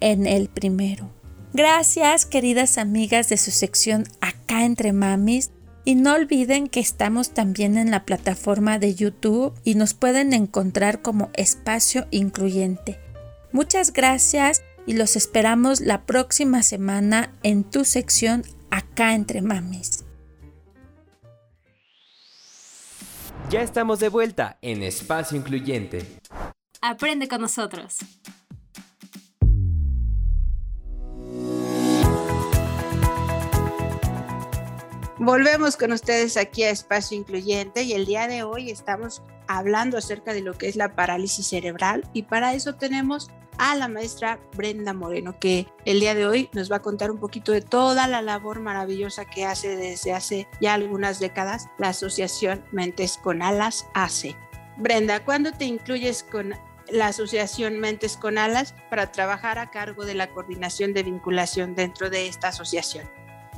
en 0.00 0.26
el 0.26 0.48
primero. 0.48 1.10
Gracias 1.52 2.26
queridas 2.26 2.76
amigas 2.76 3.28
de 3.28 3.38
su 3.38 3.50
sección 3.50 4.04
Acá 4.20 4.64
entre 4.64 4.92
Mamis. 4.92 5.50
Y 5.84 5.94
no 5.94 6.12
olviden 6.12 6.68
que 6.68 6.80
estamos 6.80 7.32
también 7.32 7.78
en 7.78 7.90
la 7.90 8.04
plataforma 8.04 8.78
de 8.78 8.94
YouTube 8.94 9.54
y 9.64 9.74
nos 9.74 9.94
pueden 9.94 10.34
encontrar 10.34 11.00
como 11.00 11.30
espacio 11.32 12.06
incluyente. 12.10 13.00
Muchas 13.52 13.94
gracias 13.94 14.62
y 14.86 14.92
los 14.92 15.16
esperamos 15.16 15.80
la 15.80 16.04
próxima 16.04 16.62
semana 16.62 17.32
en 17.42 17.64
tu 17.64 17.86
sección 17.86 18.42
Acá 18.70 19.14
entre 19.14 19.40
Mamis. 19.40 20.04
Ya 23.48 23.62
estamos 23.62 23.98
de 23.98 24.10
vuelta 24.10 24.58
en 24.60 24.82
Espacio 24.82 25.38
Incluyente. 25.38 26.04
Aprende 26.82 27.28
con 27.28 27.40
nosotros. 27.40 27.96
Volvemos 35.20 35.76
con 35.76 35.90
ustedes 35.90 36.36
aquí 36.36 36.62
a 36.62 36.70
Espacio 36.70 37.18
Incluyente 37.18 37.82
y 37.82 37.92
el 37.92 38.06
día 38.06 38.28
de 38.28 38.44
hoy 38.44 38.70
estamos 38.70 39.20
hablando 39.48 39.98
acerca 39.98 40.32
de 40.32 40.42
lo 40.42 40.54
que 40.54 40.68
es 40.68 40.76
la 40.76 40.94
parálisis 40.94 41.48
cerebral 41.48 42.08
y 42.12 42.22
para 42.22 42.54
eso 42.54 42.76
tenemos 42.76 43.28
a 43.58 43.74
la 43.74 43.88
maestra 43.88 44.38
Brenda 44.54 44.92
Moreno 44.92 45.36
que 45.40 45.66
el 45.84 45.98
día 45.98 46.14
de 46.14 46.24
hoy 46.24 46.48
nos 46.52 46.70
va 46.70 46.76
a 46.76 46.82
contar 46.82 47.10
un 47.10 47.18
poquito 47.18 47.50
de 47.50 47.62
toda 47.62 48.06
la 48.06 48.22
labor 48.22 48.60
maravillosa 48.60 49.24
que 49.24 49.44
hace 49.44 49.76
desde 49.76 50.12
hace 50.12 50.46
ya 50.60 50.74
algunas 50.74 51.18
décadas 51.18 51.66
la 51.78 51.88
Asociación 51.88 52.64
Mentes 52.70 53.18
con 53.20 53.42
Alas 53.42 53.88
ACE. 53.94 54.36
Brenda, 54.76 55.24
¿cuándo 55.24 55.50
te 55.50 55.64
incluyes 55.64 56.22
con 56.22 56.54
la 56.90 57.08
Asociación 57.08 57.80
Mentes 57.80 58.16
con 58.16 58.38
Alas 58.38 58.72
para 58.88 59.10
trabajar 59.10 59.58
a 59.58 59.72
cargo 59.72 60.04
de 60.04 60.14
la 60.14 60.30
coordinación 60.30 60.92
de 60.94 61.02
vinculación 61.02 61.74
dentro 61.74 62.08
de 62.08 62.28
esta 62.28 62.48
asociación? 62.48 63.10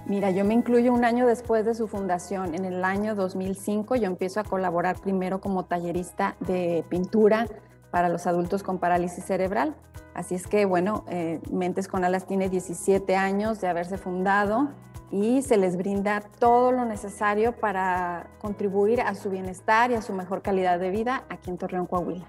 Mira, 0.06 0.30
yo 0.30 0.44
me 0.44 0.54
incluyo 0.54 0.92
un 0.92 1.04
año 1.04 1.26
después 1.26 1.64
de 1.64 1.74
su 1.74 1.86
fundación. 1.86 2.54
En 2.54 2.64
el 2.64 2.84
año 2.84 3.14
2005 3.14 3.96
yo 3.96 4.06
empiezo 4.06 4.40
a 4.40 4.44
colaborar 4.44 5.00
primero 5.00 5.40
como 5.40 5.64
tallerista 5.66 6.36
de 6.40 6.84
pintura 6.88 7.46
para 7.90 8.08
los 8.08 8.26
adultos 8.26 8.62
con 8.62 8.78
parálisis 8.78 9.24
cerebral. 9.24 9.76
Así 10.14 10.34
es 10.34 10.46
que, 10.46 10.64
bueno, 10.64 11.04
eh, 11.08 11.40
Mentes 11.50 11.86
con 11.86 12.04
Alas 12.04 12.26
tiene 12.26 12.48
17 12.48 13.14
años 13.14 13.60
de 13.60 13.68
haberse 13.68 13.98
fundado 13.98 14.70
y 15.12 15.42
se 15.42 15.56
les 15.56 15.76
brinda 15.76 16.20
todo 16.38 16.72
lo 16.72 16.84
necesario 16.84 17.52
para 17.56 18.30
contribuir 18.40 19.00
a 19.00 19.14
su 19.14 19.30
bienestar 19.30 19.90
y 19.90 19.94
a 19.94 20.02
su 20.02 20.12
mejor 20.12 20.42
calidad 20.42 20.78
de 20.78 20.90
vida 20.90 21.24
aquí 21.28 21.50
en 21.50 21.58
Torreón, 21.58 21.86
Coahuila. 21.86 22.28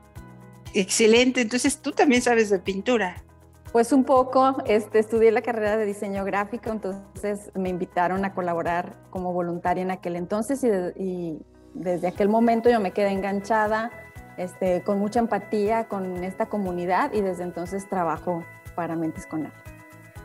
Excelente, 0.74 1.42
entonces 1.42 1.78
tú 1.80 1.92
también 1.92 2.22
sabes 2.22 2.50
de 2.50 2.60
pintura. 2.60 3.24
Pues 3.72 3.94
un 3.94 4.04
poco, 4.04 4.58
este, 4.66 5.00
estudié 5.00 5.32
la 5.32 5.42
carrera 5.42 5.78
de 5.78 5.86
diseño 5.86 6.26
gráfico, 6.26 6.72
entonces 6.72 7.52
me 7.56 7.70
invitaron 7.70 8.26
a 8.26 8.34
colaborar 8.34 8.98
como 9.10 9.32
voluntaria 9.32 9.82
en 9.82 9.92
aquel 9.92 10.18
entonces 10.18 10.62
y, 10.64 11.40
desde 11.74 12.10
aquel 12.10 12.28
momento 12.28 12.70
yo 12.70 12.82
me 12.82 12.92
quedé 12.92 13.12
enganchada, 13.12 13.92
este, 14.36 14.84
con 14.84 15.00
mucha 15.00 15.20
empatía 15.20 15.86
con 15.88 16.22
esta 16.26 16.48
comunidad 16.48 17.14
y 17.14 17.22
desde 17.22 17.44
entonces 17.44 17.88
trabajo 17.88 18.44
para 18.76 18.98
Mentes 18.98 19.26
con 19.26 19.46
Él. 19.46 19.52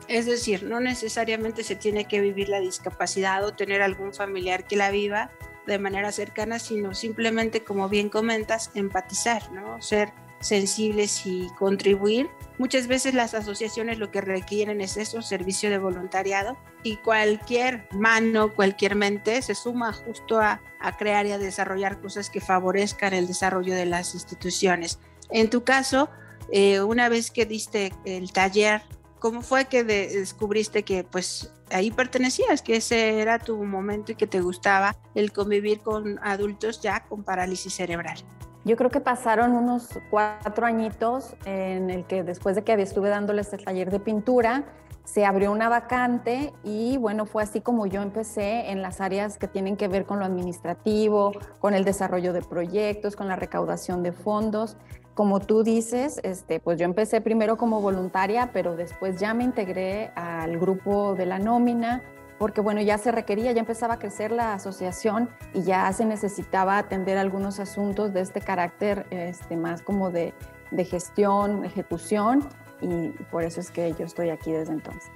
Es 0.09 0.27
decir, 0.27 0.65
no 0.65 0.81
necesariamente 0.81 1.63
se 1.63 1.77
tiene 1.77 2.07
que 2.07 2.21
vivir 2.21 2.49
la 2.49 2.59
discapacidad 2.59 3.45
o 3.45 3.55
tener 3.55 3.81
algún 3.81 4.13
familiar 4.13 4.65
que 4.65 4.75
la 4.75 4.91
viva 4.91 5.31
de 5.67 5.79
manera 5.79 6.11
cercana, 6.11 6.59
sino 6.59 6.95
simplemente, 6.95 7.63
como 7.63 7.89
bien 7.89 8.09
comentas, 8.09 8.71
empatizar, 8.75 9.53
¿no? 9.53 9.81
Ser 9.83 10.13
sensibles 10.41 11.27
y 11.27 11.49
contribuir. 11.59 12.29
Muchas 12.59 12.87
veces 12.87 13.15
las 13.15 13.35
asociaciones 13.35 13.99
lo 13.99 14.11
que 14.11 14.21
requieren 14.21 14.81
es 14.81 14.97
eso, 14.97 15.23
servicio 15.23 15.71
de 15.71 15.79
voluntariado 15.79 16.57
y 16.83 16.97
cualquier 16.97 17.89
mano, 17.93 18.55
cualquier 18.55 18.95
mente 18.95 19.43
se 19.43 19.55
suma 19.55 19.93
justo 19.93 20.41
a, 20.41 20.61
a 20.81 20.97
crear 20.97 21.27
y 21.27 21.33
a 21.33 21.39
desarrollar 21.39 22.01
cosas 22.01 22.31
que 22.31 22.41
favorezcan 22.41 23.13
el 23.13 23.27
desarrollo 23.27 23.75
de 23.75 23.87
las 23.87 24.15
instituciones. 24.15 24.99
En 25.31 25.51
tu 25.51 25.65
caso, 25.65 26.09
eh, 26.51 26.81
una 26.81 27.09
vez 27.09 27.31
que 27.31 27.47
diste 27.47 27.93
el 28.05 28.33
taller, 28.33 28.83
¿cómo 29.19 29.43
fue 29.43 29.67
que 29.67 29.85
descubriste 29.85 30.83
que 30.83 31.05
pues 31.05 31.53
ahí 31.71 31.91
pertenecías, 31.91 32.63
que 32.63 32.77
ese 32.77 33.21
era 33.21 33.39
tu 33.39 33.63
momento 33.65 34.13
y 34.13 34.15
que 34.15 34.27
te 34.27 34.41
gustaba 34.41 34.97
el 35.15 35.33
convivir 35.33 35.81
con 35.81 36.21
adultos 36.23 36.81
ya 36.81 37.05
con 37.09 37.25
parálisis 37.25 37.75
cerebral? 37.75 38.19
Yo 38.67 38.77
creo 38.77 38.91
que 38.91 38.99
pasaron 38.99 39.53
unos 39.53 39.89
cuatro 40.11 40.67
añitos 40.67 41.37
en 41.45 41.89
el 41.89 42.05
que 42.05 42.25
después 42.25 42.57
de 42.57 42.65
que 42.65 42.73
estuve 42.73 43.09
dándoles 43.09 43.53
el 43.53 43.65
taller 43.65 43.93
de 43.93 44.01
pintura, 44.01 44.65
se 45.05 45.25
abrió 45.25 45.53
una 45.53 45.69
vacante 45.69 46.53
y 46.65 46.97
bueno, 46.97 47.27
fue 47.27 47.45
así 47.45 47.61
como 47.61 47.87
yo 47.87 48.03
empecé 48.03 48.73
en 48.73 48.83
las 48.83 49.01
áreas 49.01 49.39
que 49.39 49.47
tienen 49.47 49.77
que 49.77 49.87
ver 49.87 50.05
con 50.05 50.19
lo 50.19 50.25
administrativo, 50.25 51.31
con 51.61 51.75
el 51.75 51.85
desarrollo 51.85 52.33
de 52.33 52.43
proyectos, 52.43 53.15
con 53.15 53.29
la 53.29 53.37
recaudación 53.37 54.03
de 54.03 54.11
fondos. 54.11 54.77
Como 55.15 55.39
tú 55.39 55.63
dices, 55.63 56.19
este, 56.25 56.59
pues 56.59 56.77
yo 56.77 56.87
empecé 56.87 57.21
primero 57.21 57.57
como 57.57 57.81
voluntaria, 57.81 58.51
pero 58.53 58.75
después 58.75 59.21
ya 59.21 59.33
me 59.33 59.45
integré 59.45 60.11
al 60.17 60.59
grupo 60.59 61.15
de 61.15 61.27
la 61.27 61.39
nómina, 61.39 62.03
porque 62.39 62.61
bueno, 62.61 62.81
ya 62.81 62.99
se 62.99 63.13
requería, 63.13 63.53
ya 63.53 63.61
empezaba 63.61 63.95
a 63.95 63.99
crecer 63.99 64.33
la 64.33 64.55
asociación 64.55 65.31
y 65.55 65.63
ya 65.63 65.91
se 65.93 66.05
necesitaba 66.05 66.79
atender 66.79 67.19
algunos 67.19 67.61
asuntos 67.61 68.13
de 68.13 68.21
este 68.21 68.41
carácter 68.41 69.07
este, 69.11 69.57
más 69.57 69.83
como 69.83 70.11
de, 70.11 70.35
de 70.71 70.85
gestión, 70.85 71.65
ejecución, 71.65 72.49
y 72.81 73.09
por 73.31 73.43
eso 73.43 73.61
es 73.61 73.71
que 73.71 73.95
yo 73.99 74.05
estoy 74.05 74.31
aquí 74.31 74.53
desde 74.53 74.73
entonces. 74.73 75.11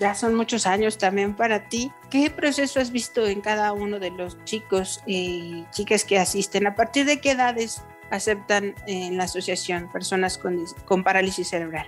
Ya 0.00 0.14
son 0.14 0.34
muchos 0.34 0.66
años 0.66 0.98
también 0.98 1.34
para 1.36 1.68
ti. 1.68 1.92
¿Qué 2.10 2.30
proceso 2.30 2.80
has 2.80 2.90
visto 2.90 3.26
en 3.26 3.40
cada 3.40 3.72
uno 3.72 4.00
de 4.00 4.10
los 4.10 4.42
chicos 4.44 5.02
y 5.06 5.64
chicas 5.70 6.04
que 6.04 6.18
asisten? 6.18 6.66
¿A 6.66 6.74
partir 6.74 7.06
de 7.06 7.20
qué 7.20 7.32
edades 7.32 7.82
aceptan 8.10 8.74
en 8.86 9.16
la 9.16 9.24
asociación 9.24 9.90
personas 9.92 10.38
con, 10.38 10.64
con 10.86 11.04
parálisis 11.04 11.48
cerebral? 11.48 11.86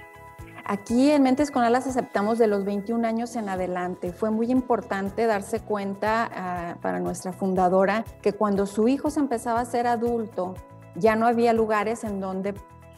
Aquí 0.66 1.11
en 1.11 1.22
Mentes 1.22 1.50
con 1.50 1.62
Alas 1.62 1.87
aceptamos 1.87 2.38
de 2.38 2.46
los 2.46 2.64
21 2.64 3.07
años 3.07 3.37
en 3.37 3.50
adelante. 3.50 4.12
Fue 4.12 4.31
muy 4.31 4.50
importante 4.50 5.27
darse 5.27 5.61
cuenta 5.61 6.31
uh, 6.77 6.81
para 6.81 7.00
nuestra 7.00 7.35
fundadora 7.35 8.07
que 8.22 8.33
cuando 8.33 8.64
su 8.64 8.88
hijo 8.88 9.11
se 9.11 9.20
empezaba 9.20 9.61
a 9.61 9.64
ser 9.66 9.87
adulto, 9.87 10.55
ya 10.94 11.16
no 11.16 11.27
había 11.27 11.53
lugares 11.53 12.03
en 12.03 12.18
donde 12.18 12.55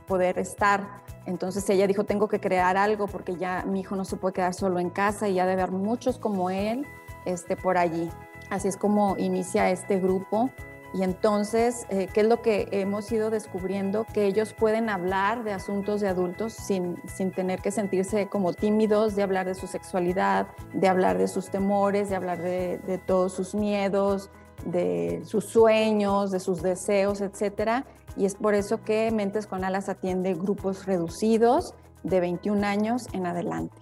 poder 0.07 0.39
estar. 0.39 1.03
Entonces 1.27 1.69
ella 1.69 1.89
dijo, 1.89 2.05
tengo 2.05 2.29
que 2.29 2.39
crear 2.39 2.77
algo 2.77 3.09
porque 3.09 3.35
ya 3.35 3.65
mi 3.67 3.81
hijo 3.81 3.97
no 3.97 4.05
se 4.05 4.17
puede 4.17 4.35
quedar 4.35 4.55
solo 4.55 4.79
en 4.79 4.91
casa 4.91 5.29
y 5.29 5.35
ya 5.35 5.45
debe 5.45 5.63
haber 5.63 5.75
muchos 5.75 6.21
como 6.21 6.51
él 6.51 6.87
este, 7.25 7.57
por 7.57 7.79
allí. 7.79 8.09
Así 8.49 8.69
es 8.69 8.77
como 8.77 9.17
inicia 9.19 9.71
este 9.71 9.99
grupo 9.99 10.51
y 10.97 11.03
entonces, 11.03 11.87
eh, 11.91 12.09
¿qué 12.13 12.23
es 12.23 12.27
lo 12.27 12.41
que 12.41 12.69
hemos 12.71 13.13
ido 13.13 13.29
descubriendo? 13.29 14.07
Que 14.15 14.25
ellos 14.25 14.55
pueden 14.55 14.89
hablar 14.89 15.45
de 15.45 15.53
asuntos 15.53 16.01
de 16.01 16.09
adultos 16.09 16.55
sin, 16.55 16.97
sin 17.07 17.33
tener 17.33 17.61
que 17.61 17.71
sentirse 17.71 18.29
como 18.29 18.55
tímidos, 18.55 19.15
de 19.15 19.23
hablar 19.23 19.45
de 19.45 19.55
su 19.55 19.67
sexualidad, 19.67 20.47
de 20.73 20.89
hablar 20.89 21.19
de 21.19 21.29
sus 21.29 21.51
temores, 21.51 22.09
de 22.09 22.17
hablar 22.17 22.41
de, 22.41 22.79
de 22.79 22.97
todos 22.97 23.35
sus 23.35 23.55
miedos, 23.55 24.31
de 24.65 25.21
sus 25.27 25.45
sueños, 25.45 26.31
de 26.31 26.41
sus 26.41 26.63
deseos, 26.63 27.21
etcétera. 27.21 27.85
Y 28.17 28.25
es 28.25 28.35
por 28.35 28.55
eso 28.55 28.83
que 28.83 29.11
Mentes 29.11 29.47
con 29.47 29.65
Alas 29.65 29.91
atiende 29.91 30.33
grupos 30.33 30.87
reducidos 30.87 31.75
de 32.05 32.21
21 32.21 32.67
años 32.67 33.07
en 33.13 33.27
adelante. 33.27 33.77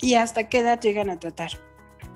¿Y 0.00 0.14
hasta 0.14 0.48
qué 0.48 0.60
edad 0.60 0.80
llegan 0.80 1.10
a 1.10 1.18
tratar? 1.18 1.50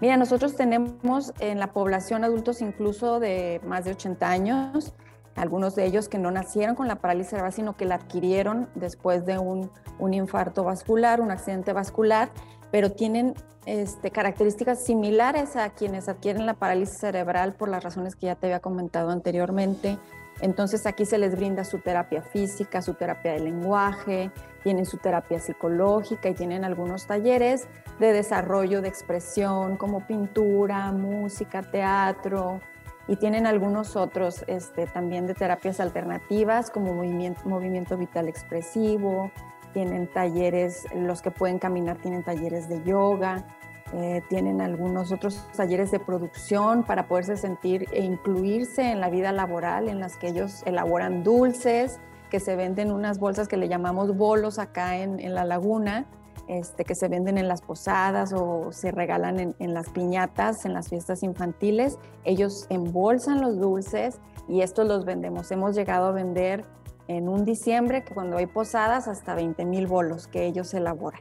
Mira, 0.04 0.18
nosotros 0.18 0.54
tenemos 0.54 1.32
en 1.40 1.58
la 1.58 1.72
población 1.72 2.24
adultos 2.24 2.60
incluso 2.60 3.20
de 3.20 3.62
más 3.64 3.86
de 3.86 3.92
80 3.92 4.28
años, 4.28 4.92
algunos 5.34 5.76
de 5.76 5.86
ellos 5.86 6.10
que 6.10 6.18
no 6.18 6.30
nacieron 6.30 6.74
con 6.74 6.88
la 6.88 6.96
parálisis 6.96 7.30
cerebral, 7.30 7.54
sino 7.54 7.74
que 7.74 7.86
la 7.86 7.94
adquirieron 7.94 8.68
después 8.74 9.24
de 9.24 9.38
un, 9.38 9.70
un 9.98 10.12
infarto 10.12 10.62
vascular, 10.62 11.22
un 11.22 11.30
accidente 11.30 11.72
vascular, 11.72 12.28
pero 12.70 12.92
tienen 12.92 13.32
este, 13.64 14.10
características 14.10 14.84
similares 14.84 15.56
a 15.56 15.70
quienes 15.70 16.06
adquieren 16.10 16.44
la 16.44 16.52
parálisis 16.52 16.98
cerebral 16.98 17.54
por 17.54 17.70
las 17.70 17.82
razones 17.82 18.14
que 18.14 18.26
ya 18.26 18.34
te 18.34 18.48
había 18.48 18.60
comentado 18.60 19.08
anteriormente. 19.08 19.96
Entonces 20.42 20.84
aquí 20.84 21.06
se 21.06 21.16
les 21.16 21.34
brinda 21.34 21.64
su 21.64 21.78
terapia 21.78 22.20
física, 22.20 22.82
su 22.82 22.92
terapia 22.92 23.32
de 23.32 23.40
lenguaje, 23.40 24.30
tienen 24.62 24.84
su 24.84 24.98
terapia 24.98 25.38
psicológica 25.38 26.28
y 26.28 26.34
tienen 26.34 26.62
algunos 26.62 27.06
talleres 27.06 27.68
de 27.98 28.12
desarrollo 28.12 28.82
de 28.82 28.88
expresión 28.88 29.76
como 29.76 30.06
pintura, 30.06 30.90
música, 30.92 31.62
teatro 31.62 32.60
y 33.06 33.16
tienen 33.16 33.46
algunos 33.46 33.96
otros 33.96 34.44
este, 34.46 34.86
también 34.86 35.26
de 35.26 35.34
terapias 35.34 35.80
alternativas 35.80 36.70
como 36.70 36.94
movimiento, 36.94 37.40
movimiento 37.44 37.96
vital 37.96 38.28
expresivo, 38.28 39.30
tienen 39.72 40.06
talleres, 40.06 40.86
los 40.94 41.20
que 41.20 41.30
pueden 41.30 41.58
caminar 41.58 41.98
tienen 41.98 42.22
talleres 42.22 42.68
de 42.68 42.82
yoga, 42.84 43.44
eh, 43.92 44.22
tienen 44.28 44.60
algunos 44.60 45.12
otros 45.12 45.46
talleres 45.54 45.90
de 45.90 46.00
producción 46.00 46.84
para 46.84 47.06
poderse 47.06 47.36
sentir 47.36 47.86
e 47.92 48.02
incluirse 48.02 48.90
en 48.90 49.00
la 49.00 49.10
vida 49.10 49.30
laboral 49.32 49.88
en 49.88 50.00
las 50.00 50.16
que 50.16 50.28
ellos 50.28 50.62
elaboran 50.64 51.22
dulces, 51.22 52.00
que 52.30 52.40
se 52.40 52.56
venden 52.56 52.90
unas 52.90 53.18
bolsas 53.18 53.46
que 53.46 53.56
le 53.56 53.68
llamamos 53.68 54.16
bolos 54.16 54.58
acá 54.58 54.96
en, 54.96 55.20
en 55.20 55.34
la 55.34 55.44
laguna, 55.44 56.06
este, 56.48 56.84
que 56.84 56.94
se 56.94 57.08
venden 57.08 57.38
en 57.38 57.48
las 57.48 57.62
posadas 57.62 58.32
o 58.32 58.72
se 58.72 58.90
regalan 58.90 59.54
en, 59.58 59.74
las 59.74 59.88
piñatas, 59.90 60.64
en 60.64 60.74
las 60.74 60.88
fiestas 60.88 61.22
infantiles. 61.22 61.98
Ellos 62.24 62.66
embolsan 62.70 63.40
los 63.40 63.58
dulces 63.58 64.18
y 64.48 64.60
estos 64.60 64.86
los 64.86 65.04
vendemos. 65.04 65.50
Hemos 65.50 65.74
llegado 65.74 66.08
a 66.08 66.12
vender 66.12 66.64
en 67.08 67.28
un 67.28 67.44
diciembre, 67.44 68.04
que 68.04 68.14
cuando 68.14 68.36
hay 68.36 68.46
posadas, 68.46 69.08
hasta 69.08 69.34
20 69.34 69.64
mil 69.64 69.86
bolos 69.86 70.26
que 70.26 70.46
ellos 70.46 70.72
elaboran. 70.74 71.20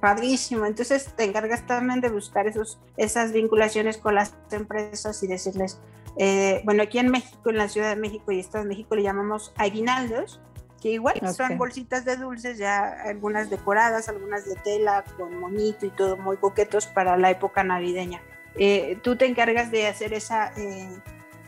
Padrísimo. 0.00 0.66
Entonces 0.66 1.14
te 1.16 1.24
encargas 1.24 1.66
también 1.66 2.00
de 2.00 2.10
buscar 2.10 2.46
esos, 2.46 2.78
esas 2.96 3.32
vinculaciones 3.32 3.96
con 3.98 4.14
las 4.14 4.34
empresas 4.50 5.22
y 5.22 5.26
decirles, 5.26 5.80
eh, 6.16 6.60
bueno, 6.64 6.82
aquí 6.82 6.98
en 6.98 7.10
México, 7.10 7.50
en 7.50 7.56
la 7.56 7.68
Ciudad 7.68 7.88
de 7.90 7.96
México 7.96 8.30
y 8.30 8.38
Estado 8.38 8.64
de 8.64 8.68
México 8.68 8.94
le 8.94 9.02
llamamos 9.02 9.52
aguinaldos, 9.56 10.40
que 10.84 10.90
igual 10.90 11.16
okay. 11.16 11.32
son 11.32 11.56
bolsitas 11.56 12.04
de 12.04 12.18
dulces, 12.18 12.58
ya 12.58 12.84
algunas 13.06 13.48
decoradas, 13.48 14.10
algunas 14.10 14.44
de 14.44 14.54
tela, 14.56 15.02
con 15.16 15.34
monito 15.40 15.86
y 15.86 15.88
todo, 15.88 16.18
muy 16.18 16.36
coquetos 16.36 16.84
para 16.84 17.16
la 17.16 17.30
época 17.30 17.64
navideña. 17.64 18.20
Eh, 18.54 18.98
¿Tú 19.02 19.16
te 19.16 19.24
encargas 19.24 19.70
de 19.70 19.86
hacer 19.86 20.12
esa 20.12 20.52
eh, 20.58 20.94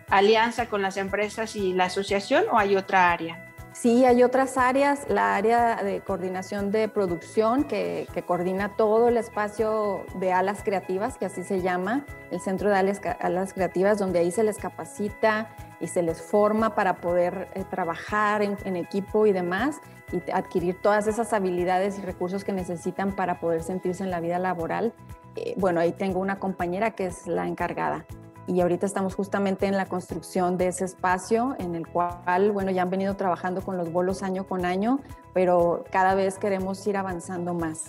alianza 0.08 0.70
con 0.70 0.80
las 0.80 0.96
empresas 0.96 1.54
y 1.54 1.74
la 1.74 1.84
asociación 1.84 2.46
o 2.50 2.58
hay 2.58 2.76
otra 2.76 3.12
área? 3.12 3.45
Sí, 3.78 4.06
hay 4.06 4.22
otras 4.22 4.56
áreas, 4.56 5.06
la 5.10 5.36
área 5.36 5.76
de 5.76 6.00
coordinación 6.00 6.70
de 6.70 6.88
producción 6.88 7.64
que, 7.64 8.08
coordina 8.26 8.74
todo 8.74 9.08
el 9.08 9.18
espacio 9.18 10.06
de 10.18 10.32
alas 10.32 10.62
creativas, 10.64 11.18
que 11.18 11.26
así 11.26 11.42
se 11.42 11.60
llama, 11.60 12.06
el 12.30 12.40
centro 12.40 12.70
de 12.70 12.76
alas, 12.76 13.52
creativas, 13.52 13.98
donde 13.98 14.20
ahí 14.20 14.30
se 14.30 14.44
les 14.44 14.56
capacita 14.56 15.50
y 15.78 15.88
se 15.88 16.00
les 16.00 16.22
forma 16.22 16.74
para 16.74 17.02
poder 17.02 17.48
eh, 17.52 17.64
trabajar 17.68 18.40
en, 18.40 18.56
en, 18.64 18.76
equipo 18.76 19.26
y 19.26 19.32
demás 19.32 19.76
y 20.10 20.22
adquirir 20.30 20.80
todas 20.80 21.06
esas 21.06 21.34
habilidades 21.34 21.98
y 21.98 22.02
recursos 22.02 22.44
que 22.44 22.52
necesitan 22.52 23.14
para 23.14 23.40
poder 23.40 23.62
sentirse 23.62 24.02
en 24.02 24.10
la 24.10 24.20
vida 24.20 24.38
laboral. 24.38 24.94
Eh, 25.36 25.52
bueno, 25.58 25.80
ahí 25.80 25.92
tengo 25.92 26.18
una 26.18 26.38
compañera 26.38 26.92
que 26.92 27.04
es 27.04 27.26
la 27.26 27.46
encargada 27.46 28.06
y 28.46 28.60
ahorita 28.60 28.86
estamos 28.86 29.14
justamente 29.14 29.66
en 29.66 29.76
la 29.76 29.86
construcción 29.86 30.56
de 30.56 30.68
ese 30.68 30.84
espacio 30.84 31.56
en 31.58 31.74
el 31.74 31.86
cual, 31.86 32.52
bueno, 32.52 32.70
ya 32.70 32.82
han 32.82 32.90
venido 32.90 33.16
trabajando 33.16 33.60
con 33.60 33.76
los 33.76 33.92
bolos 33.92 34.22
año 34.22 34.46
con 34.46 34.64
año, 34.64 35.00
pero 35.34 35.84
cada 35.90 36.14
vez 36.14 36.38
queremos 36.38 36.86
ir 36.86 36.96
avanzando 36.96 37.54
más. 37.54 37.84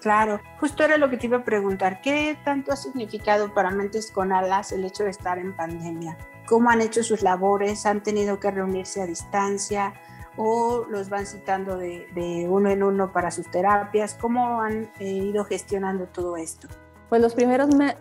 Claro, 0.00 0.40
justo 0.60 0.84
era 0.84 0.98
lo 0.98 1.10
que 1.10 1.16
te 1.16 1.26
iba 1.26 1.38
a 1.38 1.44
preguntar, 1.44 2.00
¿qué 2.00 2.38
tanto 2.44 2.72
ha 2.72 2.76
significado 2.76 3.52
para 3.54 3.70
Mentes 3.70 4.12
con 4.12 4.32
Alas 4.32 4.70
el 4.72 4.84
hecho 4.84 5.04
de 5.04 5.10
estar 5.10 5.38
en 5.38 5.56
pandemia? 5.56 6.16
¿Cómo 6.46 6.70
han 6.70 6.80
hecho 6.80 7.02
sus 7.02 7.22
labores? 7.22 7.86
¿Han 7.86 8.02
tenido 8.02 8.38
que 8.38 8.50
reunirse 8.50 9.02
a 9.02 9.06
distancia? 9.06 9.94
¿O 10.36 10.84
los 10.88 11.08
van 11.08 11.26
citando 11.26 11.76
de, 11.76 12.06
de 12.14 12.46
uno 12.48 12.70
en 12.70 12.82
uno 12.82 13.10
para 13.10 13.30
sus 13.30 13.50
terapias? 13.50 14.14
¿Cómo 14.14 14.60
han 14.60 14.92
eh, 15.00 15.08
ido 15.08 15.44
gestionando 15.44 16.04
todo 16.06 16.36
esto? 16.36 16.68
Pues 17.08 17.22
los 17.22 17.34
primeros 17.34 17.68
me 17.74 17.96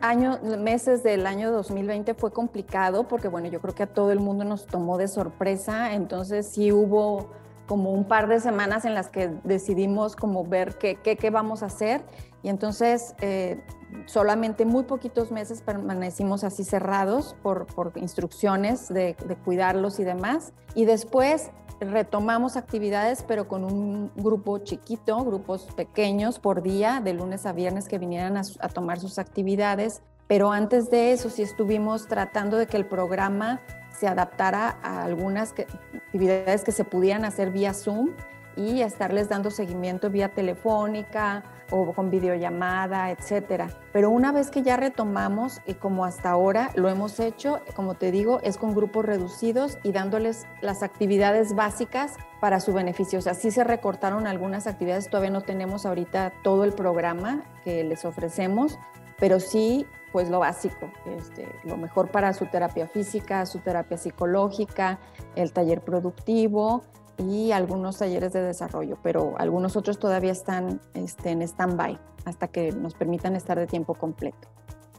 meses 0.57 1.03
del 1.03 1.27
año 1.27 1.51
2020 1.51 2.13
fue 2.15 2.31
complicado 2.31 3.07
porque, 3.07 3.27
bueno, 3.27 3.47
yo 3.49 3.61
creo 3.61 3.75
que 3.75 3.83
a 3.83 3.87
todo 3.87 4.11
el 4.11 4.19
mundo 4.19 4.43
nos 4.45 4.65
tomó 4.65 4.97
de 4.97 5.07
sorpresa, 5.07 5.93
entonces 5.93 6.47
sí 6.47 6.71
hubo 6.71 7.29
como 7.67 7.91
un 7.91 8.05
par 8.07 8.27
de 8.27 8.39
semanas 8.39 8.85
en 8.85 8.93
las 8.93 9.09
que 9.09 9.31
decidimos 9.43 10.15
como 10.15 10.43
ver 10.43 10.77
qué, 10.77 10.95
qué, 10.95 11.17
qué 11.17 11.29
vamos 11.29 11.63
a 11.63 11.67
hacer 11.67 12.03
y 12.45 12.49
entonces 12.49 13.15
eh, 13.21 13.59
solamente 14.05 14.65
muy 14.65 14.83
poquitos 14.83 15.31
meses 15.31 15.63
permanecimos 15.63 16.43
así 16.43 16.63
cerrados 16.63 17.35
por, 17.41 17.65
por 17.65 17.91
instrucciones 17.95 18.87
de, 18.87 19.15
cuidarlos 19.43 19.99
y 19.99 20.03
demás. 20.03 20.53
Y 20.75 20.85
después 20.85 21.49
retomamos 21.79 22.57
actividades, 22.57 23.23
pero 23.23 23.47
con 23.47 23.63
un 23.63 24.11
grupo 24.15 24.59
chiquito, 24.59 25.23
grupos 25.23 25.67
pequeños 25.75 26.39
por 26.39 26.61
día, 26.61 27.01
de 27.03 27.13
lunes 27.13 27.45
a 27.45 27.53
viernes 27.53 27.87
que 27.87 27.97
vinieran 27.97 28.37
a, 28.37 28.69
tomar 28.69 28.99
sus 28.99 29.19
actividades. 29.19 30.01
Pero 30.27 30.51
antes 30.51 30.89
de 30.89 31.11
eso 31.11 31.29
sí 31.29 31.43
estuvimos 31.43 32.07
tratando 32.07 32.57
de 32.57 32.67
que 32.67 32.77
el 32.77 32.85
programa 32.85 33.61
se 33.91 34.07
adaptara 34.07 34.77
a 34.81 35.03
algunas 35.03 35.53
actividades 35.53 36.63
que 36.63 36.71
se 36.71 36.83
pudieran 36.83 37.25
hacer 37.25 37.51
vía 37.51 37.73
Zoom 37.73 38.09
y 38.55 38.81
estarles 38.81 39.29
dando 39.29 39.51
seguimiento 39.51 40.09
vía 40.09 40.29
telefónica 40.29 41.43
o 41.71 41.93
con 41.93 42.09
videollamada, 42.09 43.11
etcétera. 43.11 43.69
Pero 43.91 44.09
una 44.09 44.31
vez 44.31 44.49
que 44.49 44.61
ya 44.61 44.77
retomamos, 44.77 45.61
y 45.65 45.75
como 45.75 46.05
hasta 46.05 46.29
ahora 46.29 46.71
lo 46.75 46.89
hemos 46.89 47.19
hecho, 47.19 47.61
como 47.75 47.95
te 47.95 48.11
digo, 48.11 48.39
es 48.43 48.57
con 48.57 48.75
grupos 48.75 49.05
reducidos 49.05 49.77
y 49.83 49.91
dándoles 49.91 50.45
las 50.61 50.83
actividades 50.83 51.55
básicas 51.55 52.13
para 52.39 52.59
su 52.59 52.73
beneficio. 52.73 53.19
O 53.19 53.21
sea, 53.21 53.33
sí 53.33 53.51
se 53.51 53.63
recortaron 53.63 54.27
algunas 54.27 54.67
actividades, 54.67 55.09
todavía 55.09 55.31
no 55.31 55.41
tenemos 55.41 55.85
ahorita 55.85 56.33
todo 56.43 56.63
el 56.63 56.73
programa 56.73 57.43
que 57.63 57.83
les 57.83 58.05
ofrecemos, 58.05 58.77
pero 59.19 59.39
sí 59.39 59.85
pues 60.11 60.29
lo 60.29 60.39
básico, 60.39 60.89
este, 61.17 61.45
lo 61.65 61.75
mejor 61.75 62.09
para 62.09 62.31
su 62.31 62.45
terapia 62.45 62.87
física, 62.87 63.45
su 63.45 63.59
terapia 63.59 63.97
psicológica, 63.97 64.97
el 65.35 65.51
taller 65.51 65.81
productivo 65.81 66.83
y 67.17 67.51
algunos 67.51 67.97
talleres 67.97 68.33
de 68.33 68.41
desarrollo, 68.41 68.97
pero 69.03 69.35
algunos 69.37 69.75
otros 69.75 69.99
todavía 69.99 70.31
están 70.31 70.81
este, 70.93 71.31
en 71.31 71.41
stand-by 71.41 71.99
hasta 72.25 72.47
que 72.47 72.71
nos 72.71 72.93
permitan 72.93 73.35
estar 73.35 73.57
de 73.57 73.67
tiempo 73.67 73.93
completo. 73.93 74.47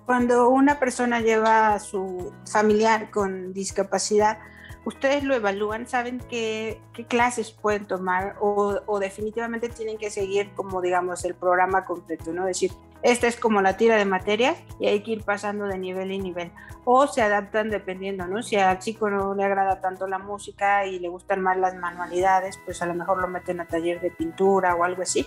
Cuando 0.07 0.49
una 0.49 0.79
persona 0.79 1.21
lleva 1.21 1.75
a 1.75 1.81
su 1.81 2.33
familiar 2.49 3.11
con 3.11 3.53
discapacidad, 3.53 4.39
ustedes 4.85 5.25
lo 5.25 5.35
evalúan, 5.35 5.89
saben 5.89 6.21
qué, 6.31 6.81
clases 7.09 7.51
pueden 7.51 7.87
tomar 7.87 8.37
o, 8.41 8.99
definitivamente 9.01 9.69
tienen 9.69 9.99
que 9.99 10.11
seguir 10.11 10.53
como 10.55 10.81
digamos 10.81 11.25
el 11.25 11.35
programa 11.35 11.85
completo, 11.85 12.33
¿no? 12.33 12.47
Decir, 12.47 12.71
esta 13.03 13.27
es 13.27 13.37
como 13.37 13.63
la 13.63 13.77
tira 13.77 13.97
de 13.97 14.05
materias 14.05 14.57
y 14.79 14.87
hay 14.87 15.03
que 15.03 15.13
ir 15.13 15.25
pasando 15.25 15.67
de 15.67 15.79
nivel 15.79 16.11
en 16.11 16.23
nivel. 16.23 16.53
O 16.85 17.07
se 17.07 17.23
adaptan 17.23 17.71
dependiendo, 17.71 18.27
¿no? 18.27 18.43
Si 18.43 18.57
al 18.57 18.79
chico 18.79 19.11
no 19.11 19.35
le 19.35 19.45
agrada 19.45 19.81
tanto 19.81 20.07
la 20.07 20.19
música 20.19 20.87
y 20.87 20.99
le 20.99 21.09
gustan 21.09 21.41
más 21.41 21.57
las 21.57 21.75
manualidades, 21.75 22.59
pues 22.65 22.81
a 22.83 22.87
lo 22.87 22.95
mejor 22.95 23.21
lo 23.21 23.29
meten 23.29 23.61
a 23.61 23.67
taller 23.67 24.01
de 24.01 24.11
pintura 24.11 24.75
o 24.75 24.85
algo 24.85 25.03
así. 25.03 25.27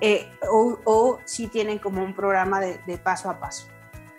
Eh, 0.00 0.26
o, 0.50 0.78
o 0.84 1.18
si 1.24 1.48
tienen 1.48 1.78
como 1.78 2.02
un 2.02 2.14
programa 2.14 2.60
de, 2.60 2.80
de 2.86 2.96
paso 2.96 3.28
a 3.28 3.38
paso. 3.38 3.68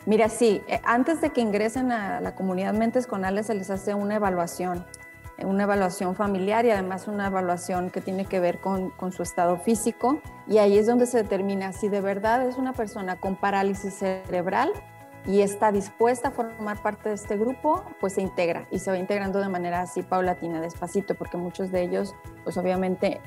Mira, 0.06 0.30
sí, 0.30 0.62
eh, 0.68 0.82
antes 0.84 1.22
de 1.22 1.30
que 1.30 1.42
ingresen 1.42 1.92
a 1.92 2.22
la 2.22 2.36
comunidad 2.36 2.74
Mentes 2.74 3.08
Conales 3.08 3.48
se 3.48 3.54
les 3.54 3.70
hace 3.70 3.94
una 3.94 4.16
evaluación, 4.16 4.86
una 5.46 5.64
evaluación 5.64 6.16
familiar 6.16 6.66
y 6.66 6.72
además 6.72 7.08
una 7.08 7.28
evaluación 7.28 7.90
que 7.90 8.02
tiene 8.02 8.26
que 8.26 8.40
ver 8.40 8.60
con, 8.60 8.90
con, 8.92 9.12
su 9.12 9.24
estado 9.24 9.58
físico 9.58 10.22
y 10.48 10.58
ahí 10.58 10.78
es 10.78 10.88
donde 10.88 11.06
se 11.06 11.24
determina 11.24 11.74
si 11.74 11.90
de 11.90 12.02
verdad 12.02 12.48
es 12.48 12.58
una 12.58 12.74
persona 12.74 13.20
con 13.20 13.36
parálisis 13.36 13.94
cerebral 13.96 14.72
y 15.26 15.42
está 15.42 15.72
dispuesta 15.72 16.30
a 16.30 16.32
formar 16.32 16.82
parte 16.82 17.10
de 17.10 17.16
este 17.16 17.38
grupo, 17.38 17.84
pues 18.00 18.14
se 18.14 18.22
integra 18.22 18.68
y 18.72 18.80
se 18.80 18.92
va 18.92 18.98
integrando 18.98 19.40
de 19.40 19.50
manera 19.50 19.82
así 19.82 20.02
paulatina, 20.02 20.62
despacito, 20.62 21.16
porque 21.16 21.38
muchos 21.38 21.72
de 21.72 21.84
ellos, 21.84 22.16
pues 22.44 22.58
obviamente 22.58 23.22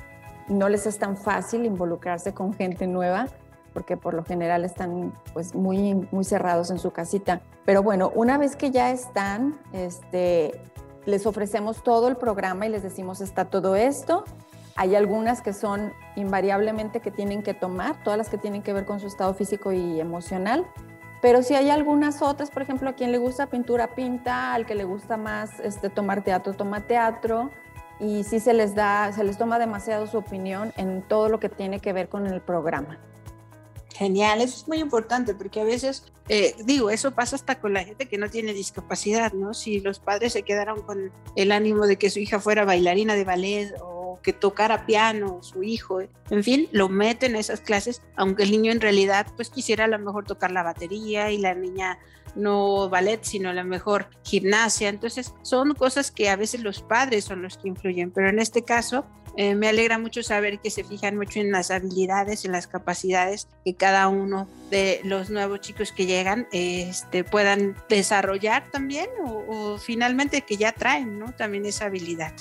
no 0.49 0.69
les 0.69 0.87
es 0.87 0.99
tan 0.99 1.17
fácil 1.17 1.65
involucrarse 1.65 2.35
con 2.35 2.53
gente 2.53 2.87
nueva 2.87 3.29
porque 3.75 3.97
por 3.97 4.15
lo 4.15 4.25
general 4.25 4.65
están 4.65 5.13
pues 5.33 5.55
muy, 5.55 5.95
muy 6.13 6.25
cerrados 6.25 6.71
en 6.71 6.79
su 6.79 6.93
casita. 6.93 7.43
Pero 7.67 7.83
bueno, 7.83 8.13
una 8.15 8.39
vez 8.39 8.57
que 8.57 8.71
ya 8.71 8.91
están, 8.93 9.59
este, 9.73 10.61
les 11.07 11.27
ofrecemos 11.27 11.83
todo 11.83 12.09
el 12.09 12.17
programa 12.17 12.67
y 12.67 12.71
les 12.71 12.83
decimos 12.83 13.21
está 13.21 13.45
todo 13.47 13.77
esto. 13.77 14.25
Hay 14.77 14.97
algunas 14.97 15.41
que 15.41 15.53
son 15.53 15.93
invariablemente 16.17 17.01
que 17.01 17.11
tienen 17.11 17.43
que 17.43 17.55
tomar, 17.55 18.03
todas 18.03 18.19
las 18.19 18.29
que 18.29 18.39
tienen 18.39 18.63
que 18.63 18.73
ver 18.73 18.85
con 18.85 18.99
su 18.99 19.07
estado 19.07 19.33
físico 19.35 19.73
y 19.73 20.01
emocional. 20.01 20.67
Pero 21.23 21.43
si 21.43 21.55
hay 21.55 21.71
algunas 21.71 22.21
otras, 22.23 22.51
por 22.51 22.63
ejemplo, 22.63 22.91
a 22.91 22.93
quien 22.95 23.13
le 23.13 23.19
gusta 23.19 23.47
pintura, 23.47 23.95
pinta, 23.95 24.53
al 24.53 24.67
que 24.67 24.75
le 24.75 24.85
gusta 24.85 25.17
más 25.17 25.59
este, 25.61 25.89
tomar 25.89 26.23
teatro, 26.23 26.53
toma 26.55 26.81
teatro. 26.81 27.51
Y 28.01 28.25
sí 28.25 28.41
se 28.41 28.53
les 28.53 28.75
da, 28.75 29.13
se 29.13 29.23
les 29.23 29.39
toma 29.39 29.59
demasiado 29.59 30.07
su 30.07 30.19
opinión 30.19 30.73
en 30.77 31.03
todo 31.03 31.29
lo 31.29 31.39
que 31.39 31.49
tiene 31.49 31.79
que 31.79 31.93
ver 31.93 32.09
con 32.09 32.27
el 32.27 32.41
programa. 32.41 32.99
Genial, 33.95 34.41
eso 34.41 34.57
es 34.57 34.67
muy 34.67 34.79
importante 34.79 35.35
porque 35.35 35.61
a 35.61 35.65
veces, 35.65 36.13
eh, 36.29 36.57
digo, 36.65 36.91
eso 36.91 37.13
pasa 37.13 37.37
hasta 37.37 37.61
con 37.61 37.73
la 37.73 37.85
gente 37.85 38.07
que 38.07 38.19
no 38.19 38.29
tiene 38.29 38.53
discapacidad, 38.53 39.33
¿no? 39.33 39.55
Si 39.55 39.81
los 39.81 40.01
padres 40.01 40.33
se 40.33 40.43
quedaron 40.43 40.83
con 40.83 41.13
el 41.37 41.53
ánimo 41.53 41.87
de 41.87 41.97
que 41.97 42.11
su 42.11 42.19
hija 42.19 42.41
fuera 42.41 42.65
bailarina 42.65 43.15
de 43.15 43.25
ballet 43.25 43.73
o 43.81 44.19
que 44.21 44.33
tocara 44.33 44.85
piano, 44.85 45.45
su 45.45 45.63
hijo, 45.63 46.01
en 46.01 46.43
fin, 46.43 46.69
lo 46.73 46.89
meten 46.89 47.37
a 47.37 47.39
esas 47.39 47.61
clases, 47.61 48.03
aunque 48.17 48.43
el 48.43 48.51
niño 48.51 48.73
en 48.73 48.81
realidad 48.81 49.29
pues 49.37 49.49
quisiera 49.49 49.85
a 49.85 49.89
lo 49.89 49.99
mejor 50.01 50.25
tocar 50.25 50.51
la 50.51 50.65
batería 50.65 51.31
y 51.31 51.39
la 51.39 51.55
niña 51.55 52.01
no 52.35 52.89
ballet, 52.89 53.23
sino 53.23 53.51
a 53.51 53.55
lo 53.55 53.65
mejor 53.65 54.09
gimnasia. 54.23 54.89
Entonces, 54.89 55.35
son 55.43 55.75
cosas 55.75 56.11
que 56.11 56.29
a 56.29 56.37
veces 56.37 56.63
los 56.63 56.83
padres 56.83 57.25
son 57.25 57.43
los 57.43 57.59
que 57.59 57.69
influyen, 57.69 58.11
pero 58.11 58.29
en 58.29 58.39
este 58.39 58.63
caso 58.63 59.05
eh, 59.37 59.57
me 59.57 59.69
alegra 59.69 59.99
mucho 59.99 60.23
saber 60.23 60.61
que 60.61 60.71
se 60.71 60.85
fijan 60.85 61.17
mucho 61.17 61.41
en 61.41 61.51
las 61.51 61.73
habilidades, 61.73 62.45
en 62.45 62.53
las 62.53 62.69
capacidades 62.69 63.49
que 63.65 63.75
cada 63.75 64.07
uno 64.09 64.47
de 64.71 65.01
los 65.03 65.29
nuevos 65.29 65.61
chicos 65.61 65.91
que 65.91 66.07
llegan 66.07 66.47
este, 66.53 67.25
puedan 67.25 67.75
desarrollar 67.89 68.71
también 68.71 69.09
o, 69.25 69.77
finalmente 69.79 70.43
que 70.43 70.57
ya 70.57 70.73
traen 70.73 71.21
también 71.37 71.67
esa 71.67 71.87
habilidad. 71.87 72.33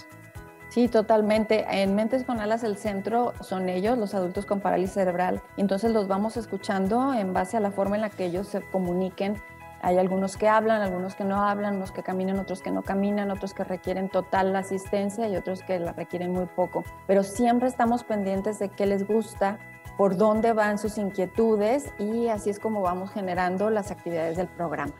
Sí, 0.69 0.87
totalmente. 0.87 1.65
En 1.69 1.93
Mentes 1.93 2.23
con 2.23 2.39
Alas 2.39 2.63
el 2.63 2.77
centro 2.77 3.33
son 3.41 3.69
ellos, 3.69 3.97
los 3.97 4.15
adultos 4.15 4.47
con 4.47 4.59
parálisis 4.59 4.95
cerebral. 4.95 5.41
Entonces 5.55 5.91
los 5.91 6.07
vamos 6.07 6.35
escuchando 6.35 7.13
en 7.13 7.31
base 7.31 7.57
a 7.57 7.59
la 7.59 7.71
forma 7.71 7.95
en 7.95 8.01
la 8.01 8.09
que 8.09 8.25
ellos 8.25 8.47
se 8.47 8.61
comuniquen 8.61 9.39
hay 9.83 9.97
algunos 9.97 10.37
que 10.37 10.47
hablan, 10.47 10.81
algunos 10.81 11.13
que 11.13 11.25
no 11.25 11.43
hablan, 11.43 11.75
unos 11.75 11.91
que 11.91 12.03
caminan, 12.03 12.39
otros 12.39 12.61
que 12.61 12.71
no 12.71 12.83
caminan, 12.83 13.29
otros 13.31 13.53
que 13.53 13.65
requieren 13.65 14.07
total 14.07 14.55
asistencia 14.55 15.27
y 15.27 15.35
otros 15.35 15.61
que 15.61 15.77
la 15.77 15.91
requieren 15.91 16.31
muy 16.31 16.45
poco. 16.45 16.85
Pero 17.05 17.21
siempre 17.21 17.67
estamos 17.67 18.05
pendientes 18.05 18.59
de 18.59 18.69
qué 18.69 18.85
les 18.85 19.05
gusta, 19.05 19.59
por 19.97 20.15
dónde 20.15 20.53
van 20.53 20.79
sus 20.79 20.97
inquietudes 20.97 21.91
y 21.99 22.27
así 22.29 22.49
es 22.49 22.59
como 22.59 22.81
vamos 22.81 23.11
generando 23.11 23.69
las 23.69 23.91
actividades 23.91 24.37
del 24.37 24.47
programa. 24.47 24.93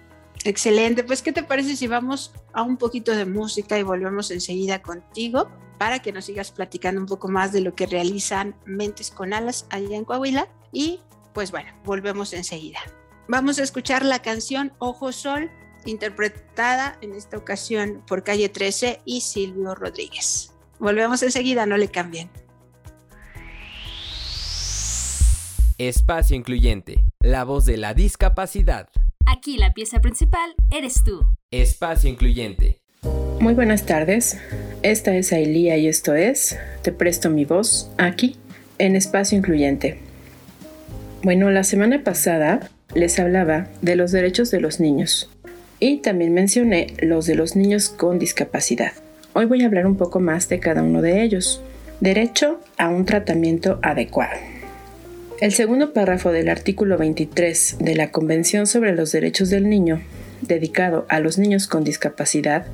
Excelente, 0.43 1.05
pues 1.05 1.21
¿qué 1.21 1.31
te 1.31 1.43
parece 1.43 1.77
si 1.77 1.87
vamos 1.87 2.33
a 2.51 2.61
un 2.63 2.75
poquito 2.75 3.15
de 3.15 3.25
música 3.25 3.79
y 3.79 3.83
volvemos 3.83 4.31
enseguida 4.31 4.81
contigo 4.81 5.49
para 5.77 5.99
que 5.99 6.11
nos 6.11 6.25
sigas 6.25 6.51
platicando 6.51 6.99
un 6.99 7.07
poco 7.07 7.29
más 7.29 7.53
de 7.53 7.61
lo 7.61 7.73
que 7.73 7.85
realizan 7.85 8.53
Mentes 8.65 9.11
con 9.11 9.33
Alas 9.33 9.65
allá 9.69 9.95
en 9.95 10.03
Coahuila? 10.03 10.49
Y 10.73 10.99
pues 11.33 11.51
bueno, 11.51 11.69
volvemos 11.85 12.33
enseguida. 12.33 12.79
Vamos 13.27 13.57
a 13.57 13.63
escuchar 13.63 14.03
la 14.03 14.19
canción 14.19 14.73
Ojo 14.79 15.13
Sol, 15.13 15.49
interpretada 15.85 16.97
en 17.01 17.13
esta 17.13 17.37
ocasión 17.37 18.03
por 18.05 18.23
Calle 18.23 18.49
13 18.49 18.99
y 19.05 19.21
Silvio 19.21 19.75
Rodríguez. 19.75 20.51
Volvemos 20.77 21.23
enseguida, 21.23 21.65
no 21.65 21.77
le 21.77 21.87
cambien. 21.87 22.29
Espacio 25.77 26.35
Incluyente, 26.35 27.05
la 27.21 27.45
voz 27.45 27.65
de 27.65 27.77
la 27.77 27.93
discapacidad. 27.93 28.89
Aquí 29.25 29.57
la 29.57 29.73
pieza 29.73 30.01
principal 30.01 30.53
eres 30.69 31.03
tú. 31.05 31.25
Espacio 31.49 32.09
Incluyente. 32.09 32.81
Muy 33.39 33.53
buenas 33.53 33.85
tardes, 33.85 34.37
esta 34.81 35.15
es 35.15 35.31
Ailía 35.31 35.77
y 35.77 35.87
esto 35.87 36.13
es 36.13 36.57
Te 36.81 36.91
presto 36.91 37.29
mi 37.29 37.45
voz 37.45 37.89
aquí 37.97 38.37
en 38.79 38.97
Espacio 38.97 39.37
Incluyente. 39.37 39.99
Bueno, 41.23 41.49
la 41.51 41.63
semana 41.63 42.03
pasada 42.03 42.69
les 42.95 43.19
hablaba 43.19 43.67
de 43.81 43.95
los 43.95 44.11
derechos 44.11 44.51
de 44.51 44.59
los 44.59 44.79
niños 44.79 45.29
y 45.79 45.97
también 45.97 46.33
mencioné 46.33 46.93
los 46.99 47.25
de 47.25 47.35
los 47.35 47.55
niños 47.55 47.89
con 47.89 48.19
discapacidad. 48.19 48.93
Hoy 49.33 49.45
voy 49.45 49.63
a 49.63 49.65
hablar 49.65 49.85
un 49.85 49.97
poco 49.97 50.19
más 50.19 50.47
de 50.47 50.59
cada 50.59 50.83
uno 50.83 51.01
de 51.01 51.23
ellos. 51.23 51.61
Derecho 51.99 52.59
a 52.77 52.89
un 52.89 53.05
tratamiento 53.05 53.79
adecuado. 53.81 54.33
El 55.41 55.51
segundo 55.51 55.91
párrafo 55.91 56.31
del 56.31 56.47
artículo 56.47 56.97
23 56.97 57.77
de 57.79 57.95
la 57.95 58.11
Convención 58.11 58.67
sobre 58.67 58.95
los 58.95 59.11
Derechos 59.11 59.49
del 59.49 59.67
Niño, 59.67 60.01
dedicado 60.41 61.05
a 61.09 61.19
los 61.19 61.37
niños 61.37 61.67
con 61.67 61.83
discapacidad, 61.83 62.65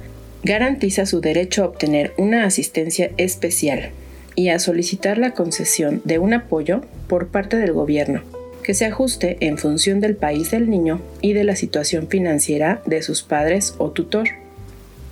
garantiza 0.43 1.05
su 1.05 1.21
derecho 1.21 1.63
a 1.63 1.67
obtener 1.67 2.13
una 2.17 2.43
asistencia 2.43 3.11
especial 3.17 3.89
y 4.35 4.49
a 4.49 4.59
solicitar 4.59 5.17
la 5.17 5.31
concesión 5.31 6.01
de 6.05 6.19
un 6.19 6.33
apoyo 6.33 6.81
por 7.07 7.29
parte 7.29 7.57
del 7.57 7.73
gobierno 7.73 8.21
que 8.69 8.75
se 8.75 8.85
ajuste 8.85 9.37
en 9.39 9.57
función 9.57 9.99
del 9.99 10.15
país 10.15 10.51
del 10.51 10.69
niño 10.69 11.01
y 11.21 11.33
de 11.33 11.43
la 11.43 11.55
situación 11.55 12.07
financiera 12.07 12.83
de 12.85 13.01
sus 13.01 13.23
padres 13.23 13.73
o 13.79 13.89
tutor. 13.89 14.27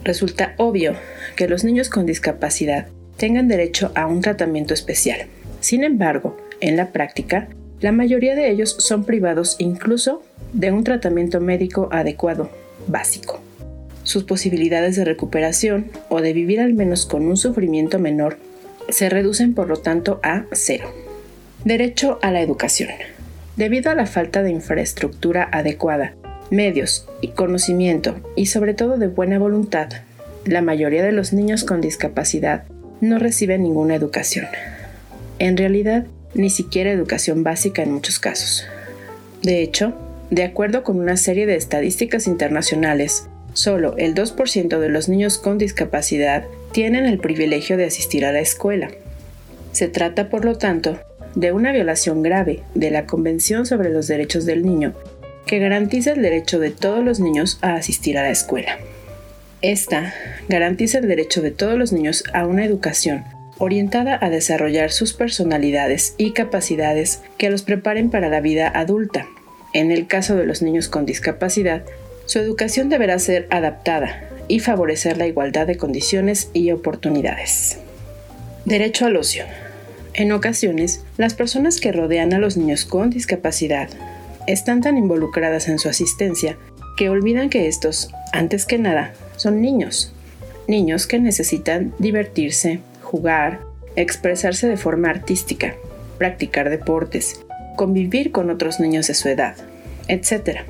Resulta 0.04 0.54
obvio 0.58 0.94
que 1.36 1.48
los 1.48 1.64
niños 1.64 1.90
con 1.90 2.06
discapacidad 2.06 2.86
tengan 3.18 3.48
derecho 3.48 3.92
a 3.96 4.06
un 4.06 4.22
tratamiento 4.22 4.76
especial. 4.76 5.26
Sin 5.60 5.84
embargo, 5.84 6.38
en 6.62 6.78
la 6.78 6.92
práctica, 6.92 7.48
la 7.80 7.92
mayoría 7.92 8.36
de 8.36 8.52
ellos 8.52 8.76
son 8.78 9.06
privados 9.06 9.56
incluso 9.58 10.22
de 10.54 10.72
un 10.72 10.84
tratamiento 10.84 11.42
médico 11.42 11.90
adecuado, 11.92 12.52
básico. 12.86 13.42
sus 14.04 14.24
posibilidades 14.24 14.96
de 14.98 15.04
recuperación 15.04 15.90
o 16.10 16.22
de 16.22 16.32
vivir 16.32 16.60
al 16.60 16.76
menos 16.76 17.08
con 17.08 17.26
un 17.26 17.38
sufrimiento 17.38 17.98
menor 17.98 18.38
se 18.90 19.10
reducen 19.10 19.56
por 19.56 19.68
lo 19.68 19.78
tanto 19.78 20.20
a 20.22 20.46
cero. 20.52 20.94
Derecho 21.66 22.20
a 22.22 22.30
la 22.30 22.42
educación. 22.42 23.17
Debido 23.58 23.90
a 23.90 23.96
la 23.96 24.06
falta 24.06 24.44
de 24.44 24.52
infraestructura 24.52 25.50
adecuada, 25.52 26.14
medios 26.52 27.10
y 27.22 27.30
conocimiento 27.30 28.16
y 28.36 28.46
sobre 28.46 28.76
todo 28.76 29.00
de 29.00 29.08
buena 29.08 29.40
voluntad, 29.40 29.90
la 30.46 30.62
mayoría 30.62 31.04
de 31.04 31.12
los 31.12 31.34
niños 31.34 31.64
con 31.64 31.82
discapacidad 31.82 32.66
no 33.02 33.18
reciben 33.18 33.64
ninguna 33.64 33.96
educación. 33.96 34.46
En 35.40 35.58
realidad, 35.58 36.06
ni 36.36 36.52
siquiera 36.52 36.92
educación 36.92 37.44
básica 37.44 37.82
en 37.82 37.94
muchos 37.94 38.20
casos. 38.20 38.64
De 39.42 39.64
hecho, 39.64 39.96
de 40.30 40.44
acuerdo 40.44 40.84
con 40.84 41.00
una 41.00 41.18
serie 41.18 41.48
de 41.48 41.56
estadísticas 41.56 42.28
internacionales, 42.28 43.28
solo 43.54 43.96
el 43.98 44.14
2% 44.14 44.78
de 44.78 44.90
los 44.90 45.10
niños 45.10 45.40
con 45.40 45.58
discapacidad 45.58 46.46
tienen 46.74 47.06
el 47.06 47.18
privilegio 47.18 47.76
de 47.76 47.86
asistir 47.86 48.24
a 48.24 48.32
la 48.32 48.40
escuela. 48.40 48.90
Se 49.72 49.88
trata, 49.88 50.30
por 50.30 50.46
lo 50.46 50.60
tanto, 50.60 51.00
de 51.38 51.52
una 51.52 51.72
violación 51.72 52.24
grave 52.24 52.64
de 52.74 52.90
la 52.90 53.06
Convención 53.06 53.68
sobre 53.68 53.92
los 53.92 54.08
Derechos 54.08 54.48
del 54.48 54.66
Niño, 54.66 54.96
que 55.46 55.60
garantiza 55.60 56.14
el 56.14 56.24
derecho 56.24 56.58
de 56.58 56.72
todos 56.72 57.06
los 57.06 57.20
niños 57.20 57.60
a 57.62 57.76
asistir 57.76 58.18
a 58.18 58.24
la 58.24 58.32
escuela. 58.32 58.80
Esta 59.62 60.16
garantiza 60.50 60.98
el 60.98 61.08
derecho 61.08 61.44
de 61.44 61.52
todos 61.52 61.78
los 61.78 61.94
niños 61.94 62.24
a 62.34 62.48
una 62.48 62.66
educación 62.66 63.24
orientada 63.60 64.18
a 64.20 64.32
desarrollar 64.32 64.92
sus 64.92 65.14
personalidades 65.14 66.16
y 66.18 66.32
capacidades 66.32 67.22
que 67.38 67.52
los 67.52 67.62
preparen 67.62 68.10
para 68.10 68.30
la 68.30 68.42
vida 68.42 68.72
adulta. 68.74 69.28
En 69.74 69.92
el 69.92 70.08
caso 70.08 70.36
de 70.36 70.46
los 70.46 70.64
niños 70.64 70.88
con 70.90 71.06
discapacidad, 71.06 71.84
su 72.26 72.40
educación 72.40 72.90
deberá 72.90 73.20
ser 73.20 73.46
adaptada 73.52 74.28
y 74.48 74.60
favorecer 74.60 75.18
la 75.20 75.28
igualdad 75.28 75.68
de 75.68 75.78
condiciones 75.78 76.50
y 76.54 76.72
oportunidades. 76.72 77.78
Derecho 78.66 79.06
al 79.06 79.18
ocio. 79.18 79.46
En 80.18 80.32
ocasiones, 80.32 81.04
las 81.18 81.36
personas 81.36 81.80
que 81.80 81.92
rodean 81.92 82.34
a 82.34 82.40
los 82.40 82.58
niños 82.58 82.86
con 82.86 83.12
discapacidad 83.12 83.88
están 84.48 84.82
tan 84.82 84.98
involucradas 84.98 85.68
en 85.68 85.78
su 85.78 85.90
asistencia 85.90 86.58
que 86.98 87.10
olvidan 87.10 87.52
que 87.52 87.68
estos, 87.68 88.10
antes 88.34 88.66
que 88.66 88.80
nada, 88.80 89.14
son 89.36 89.62
niños. 89.62 90.12
Niños 90.68 91.06
que 91.06 91.20
necesitan 91.20 91.94
divertirse, 92.00 92.80
jugar, 93.04 93.60
expresarse 93.96 94.68
de 94.68 94.78
forma 94.78 95.12
artística, 95.12 95.76
practicar 96.18 96.72
deportes, 96.72 97.42
convivir 97.76 98.32
con 98.32 98.50
otros 98.50 98.80
niños 98.80 99.06
de 99.06 99.14
su 99.14 99.30
edad, 99.30 99.56
etc. 100.08 100.62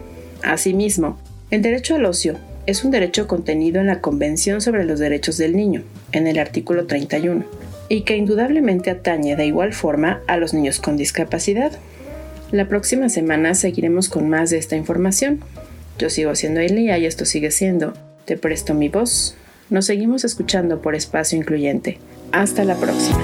Asimismo, 0.44 1.18
el 1.52 1.62
derecho 1.62 1.96
al 1.96 2.04
ocio 2.04 2.36
es 2.66 2.84
un 2.84 2.92
derecho 2.92 3.28
contenido 3.28 3.80
en 3.80 3.88
la 3.88 4.02
Convención 4.02 4.60
sobre 4.60 4.84
los 4.84 5.00
Derechos 5.00 5.38
del 5.38 5.56
Niño, 5.56 5.84
en 6.12 6.28
el 6.28 6.38
artículo 6.38 6.86
31, 6.86 7.46
y 7.90 8.02
que 8.02 8.18
indudablemente 8.18 8.90
atañe 8.90 9.36
de 9.36 9.46
igual 9.46 9.74
forma 9.74 10.22
a 10.28 10.38
los 10.38 10.54
niños 10.54 10.80
con 10.80 10.98
discapacidad. 10.98 11.72
La 12.52 12.68
próxima 12.68 13.10
semana 13.10 13.54
seguiremos 13.54 14.10
con 14.10 14.30
más 14.30 14.50
de 14.50 14.58
esta 14.58 14.76
información. 14.76 15.44
Yo 15.98 16.10
sigo 16.10 16.36
siendo 16.36 16.60
Elia 16.60 16.98
y 16.98 17.06
esto 17.06 17.26
sigue 17.26 17.52
siendo 17.52 17.94
Te 18.26 18.38
presto 18.38 18.74
mi 18.74 18.90
voz. 18.90 19.36
Nos 19.70 19.86
seguimos 19.86 20.24
escuchando 20.24 20.82
por 20.82 20.96
Espacio 20.96 21.38
Incluyente. 21.38 22.00
Hasta 22.32 22.64
la 22.64 22.76
próxima. 22.76 23.20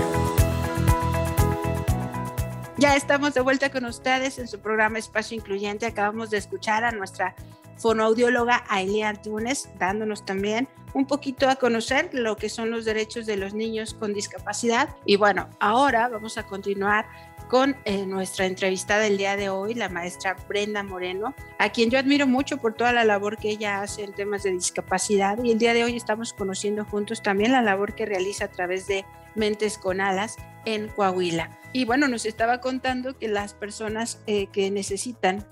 Ya 2.78 2.96
estamos 2.96 3.34
de 3.34 3.42
vuelta 3.42 3.70
con 3.70 3.86
ustedes 3.86 4.40
en 4.40 4.48
su 4.48 4.60
programa 4.60 5.00
Espacio 5.00 5.38
Incluyente. 5.38 5.86
Acabamos 5.86 6.30
de 6.32 6.38
escuchar 6.38 6.84
a 6.84 6.92
nuestra 6.92 7.36
fonoaudióloga 7.78 8.64
Aileen 8.70 9.08
Antunes, 9.08 9.70
dándonos 9.80 10.26
también 10.26 10.68
un 10.94 11.08
poquito 11.08 11.50
a 11.50 11.56
conocer 11.56 12.10
lo 12.14 12.38
que 12.38 12.50
son 12.50 12.70
los 12.70 12.86
derechos 12.86 13.26
de 13.26 13.38
los 13.38 13.54
niños 13.54 13.94
con 13.94 14.14
discapacidad. 14.14 14.90
Y 15.06 15.16
bueno, 15.16 15.50
ahora 15.60 16.08
vamos 16.08 16.38
a 16.38 16.44
continuar 16.44 17.06
con 17.50 17.76
eh, 17.86 18.06
nuestra 18.06 18.46
entrevistada 18.46 19.02
del 19.02 19.18
día 19.18 19.36
de 19.36 19.50
hoy, 19.50 19.74
la 19.74 19.90
maestra 19.90 20.36
Brenda 20.48 20.82
Moreno, 20.82 21.36
a 21.60 21.70
quien 21.70 21.90
yo 21.90 22.00
admiro 22.00 22.26
mucho 22.26 22.58
por 22.58 22.74
toda 22.74 22.94
la 22.94 23.04
labor 23.04 23.38
que 23.38 23.50
ella 23.50 23.82
hace 23.82 24.04
en 24.04 24.14
temas 24.14 24.44
de 24.44 24.52
discapacidad. 24.52 25.38
Y 25.44 25.52
el 25.52 25.60
día 25.60 25.74
de 25.74 25.84
hoy 25.84 25.96
estamos 25.96 26.34
conociendo 26.34 26.86
juntos 26.86 27.22
también 27.22 27.52
la 27.52 27.62
labor 27.62 27.94
que 27.94 28.06
realiza 28.06 28.46
a 28.46 28.52
través 28.52 28.88
de 28.88 29.06
Mentes 29.36 29.78
con 29.78 30.02
Alas 30.02 30.38
en 30.66 30.88
Coahuila. 30.88 31.60
Y 31.74 31.86
bueno, 31.86 32.08
nos 32.08 32.26
estaba 32.26 32.60
contando 32.62 33.18
que 33.18 33.28
las 33.28 33.54
personas 33.54 34.20
eh, 34.26 34.48
que 34.48 34.72
necesitan 34.72 35.46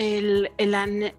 el, 0.00 0.50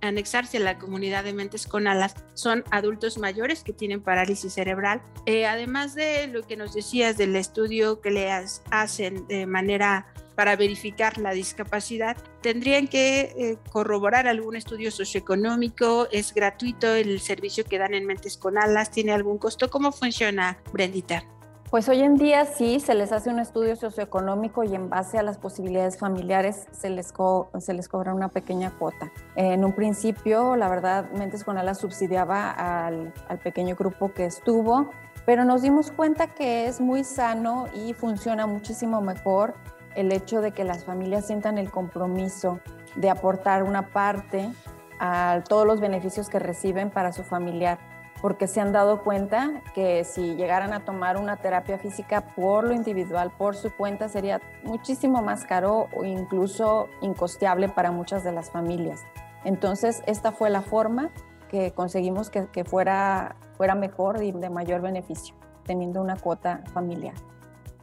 anexarse 0.01 0.57
a 0.57 0.59
la 0.59 0.79
comunidad 0.79 1.23
de 1.23 1.33
mentes 1.33 1.67
con 1.67 1.87
alas 1.87 2.15
son 2.33 2.63
adultos 2.71 3.19
mayores 3.19 3.63
que 3.63 3.73
tienen 3.73 4.01
parálisis 4.01 4.53
cerebral. 4.53 5.01
Eh, 5.27 5.45
además 5.45 5.93
de 5.93 6.27
lo 6.27 6.41
que 6.47 6.57
nos 6.57 6.73
decías 6.73 7.15
del 7.15 7.35
estudio 7.35 8.01
que 8.01 8.09
le 8.09 8.31
hacen 8.71 9.27
de 9.27 9.45
manera 9.45 10.07
para 10.35 10.55
verificar 10.55 11.19
la 11.19 11.31
discapacidad, 11.31 12.17
tendrían 12.41 12.87
que 12.87 13.33
eh, 13.37 13.57
corroborar 13.69 14.27
algún 14.27 14.55
estudio 14.55 14.89
socioeconómico, 14.89 16.07
es 16.11 16.33
gratuito 16.33 16.95
el 16.95 17.19
servicio 17.19 17.63
que 17.63 17.77
dan 17.77 17.93
en 17.93 18.07
Mentes 18.07 18.37
con 18.37 18.57
Alas, 18.57 18.89
tiene 18.89 19.11
algún 19.11 19.37
costo. 19.37 19.69
¿Cómo 19.69 19.91
funciona, 19.91 20.57
Brendita? 20.73 21.23
Pues 21.71 21.87
hoy 21.87 22.01
en 22.01 22.17
día 22.17 22.43
sí, 22.43 22.81
se 22.81 22.93
les 22.95 23.13
hace 23.13 23.29
un 23.29 23.39
estudio 23.39 23.77
socioeconómico 23.77 24.65
y 24.65 24.75
en 24.75 24.89
base 24.89 25.17
a 25.17 25.23
las 25.23 25.37
posibilidades 25.37 25.97
familiares 25.97 26.67
se 26.73 26.89
les, 26.89 27.13
se 27.59 27.73
les 27.73 27.87
cobra 27.87 28.13
una 28.13 28.27
pequeña 28.27 28.71
cuota. 28.71 29.09
En 29.37 29.63
un 29.63 29.71
principio, 29.71 30.57
la 30.57 30.67
verdad, 30.67 31.09
Mentes 31.11 31.45
con 31.45 31.57
Alas 31.57 31.77
subsidiaba 31.77 32.51
al, 32.51 33.13
al 33.29 33.39
pequeño 33.39 33.77
grupo 33.77 34.11
que 34.11 34.25
estuvo, 34.25 34.89
pero 35.25 35.45
nos 35.45 35.61
dimos 35.61 35.91
cuenta 35.91 36.27
que 36.27 36.67
es 36.67 36.81
muy 36.81 37.05
sano 37.05 37.67
y 37.73 37.93
funciona 37.93 38.47
muchísimo 38.47 38.99
mejor 38.99 39.53
el 39.95 40.11
hecho 40.11 40.41
de 40.41 40.51
que 40.51 40.65
las 40.65 40.83
familias 40.83 41.25
sientan 41.25 41.57
el 41.57 41.71
compromiso 41.71 42.59
de 42.97 43.09
aportar 43.09 43.63
una 43.63 43.93
parte 43.93 44.51
a 44.99 45.41
todos 45.47 45.65
los 45.65 45.79
beneficios 45.79 46.27
que 46.27 46.37
reciben 46.37 46.89
para 46.89 47.13
su 47.13 47.23
familiar 47.23 47.90
porque 48.21 48.47
se 48.47 48.61
han 48.61 48.71
dado 48.71 49.03
cuenta 49.03 49.63
que 49.73 50.03
si 50.03 50.35
llegaran 50.35 50.73
a 50.73 50.85
tomar 50.85 51.17
una 51.17 51.37
terapia 51.37 51.79
física 51.79 52.33
por 52.35 52.65
lo 52.65 52.73
individual, 52.73 53.31
por 53.35 53.55
su 53.55 53.71
cuenta, 53.71 54.09
sería 54.09 54.39
muchísimo 54.63 55.21
más 55.21 55.45
caro 55.45 55.87
o 55.93 56.05
incluso 56.05 56.87
incosteable 57.01 57.67
para 57.67 57.91
muchas 57.91 58.23
de 58.23 58.31
las 58.31 58.51
familias. 58.51 59.01
Entonces, 59.43 60.03
esta 60.05 60.31
fue 60.31 60.51
la 60.51 60.61
forma 60.61 61.09
que 61.49 61.71
conseguimos 61.71 62.29
que, 62.29 62.63
fuera, 62.63 63.35
fuera 63.57 63.75
mejor 63.75 64.23
y 64.23 64.31
de 64.31 64.49
mayor 64.49 64.81
beneficio, 64.81 65.35
teniendo 65.65 65.99
una 66.01 66.15
cuota 66.15 66.63
familiar. 66.73 67.15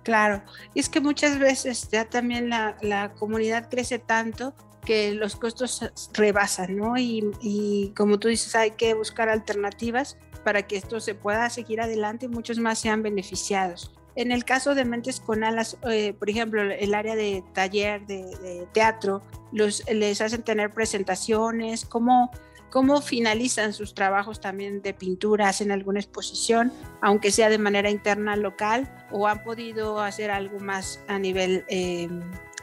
Claro, 0.04 0.40
y 0.72 0.80
es 0.80 0.88
que 0.88 1.00
muchas 1.00 1.38
veces 1.38 1.90
ya 1.90 2.04
también 2.06 2.48
la, 2.48 2.76
la 2.80 3.12
comunidad 3.12 3.68
crece 3.68 3.98
tanto 3.98 4.54
que 4.86 5.12
los 5.12 5.36
costos 5.36 5.82
rebasan, 6.14 6.76
¿no? 6.76 6.96
Y, 6.96 7.30
y, 7.42 7.92
como 7.94 8.18
tú 8.18 8.28
dices, 8.28 8.54
hay 8.54 8.70
que 8.70 8.94
buscar 8.94 9.28
alternativas 9.28 10.16
para 10.48 10.62
que 10.62 10.78
esto 10.78 10.98
se 10.98 11.14
pueda 11.14 11.50
seguir 11.50 11.78
adelante 11.78 12.24
y 12.24 12.28
muchos 12.30 12.58
más 12.58 12.78
sean 12.78 13.02
beneficiados. 13.02 13.94
En 14.16 14.32
el 14.32 14.46
caso 14.46 14.74
de 14.74 14.86
Mentes 14.86 15.20
con 15.20 15.44
Alas, 15.44 15.76
eh, 15.90 16.14
por 16.14 16.30
ejemplo, 16.30 16.62
el 16.62 16.94
área 16.94 17.14
de 17.16 17.44
taller 17.52 18.06
de, 18.06 18.66
teatro, 18.72 19.20
les 19.52 20.20
hacen 20.22 20.42
tener 20.42 20.72
presentaciones, 20.72 21.84
cómo, 21.84 22.30
cómo 22.70 23.02
finalizan 23.02 23.74
sus 23.74 23.92
trabajos 23.92 24.40
también 24.40 24.80
de 24.80 24.94
pintura, 24.94 25.50
hacen 25.50 25.70
alguna 25.70 26.00
exposición, 26.00 26.72
aunque 27.02 27.30
sea 27.30 27.50
de 27.50 27.58
manera 27.58 27.90
interna 27.90 28.34
local, 28.34 28.90
o 29.10 29.28
han 29.28 29.44
podido 29.44 30.00
hacer 30.00 30.30
algo 30.30 30.60
más 30.60 31.04
a 31.08 31.18
nivel 31.18 31.66
eh, 31.68 32.08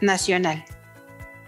nacional. 0.02 0.66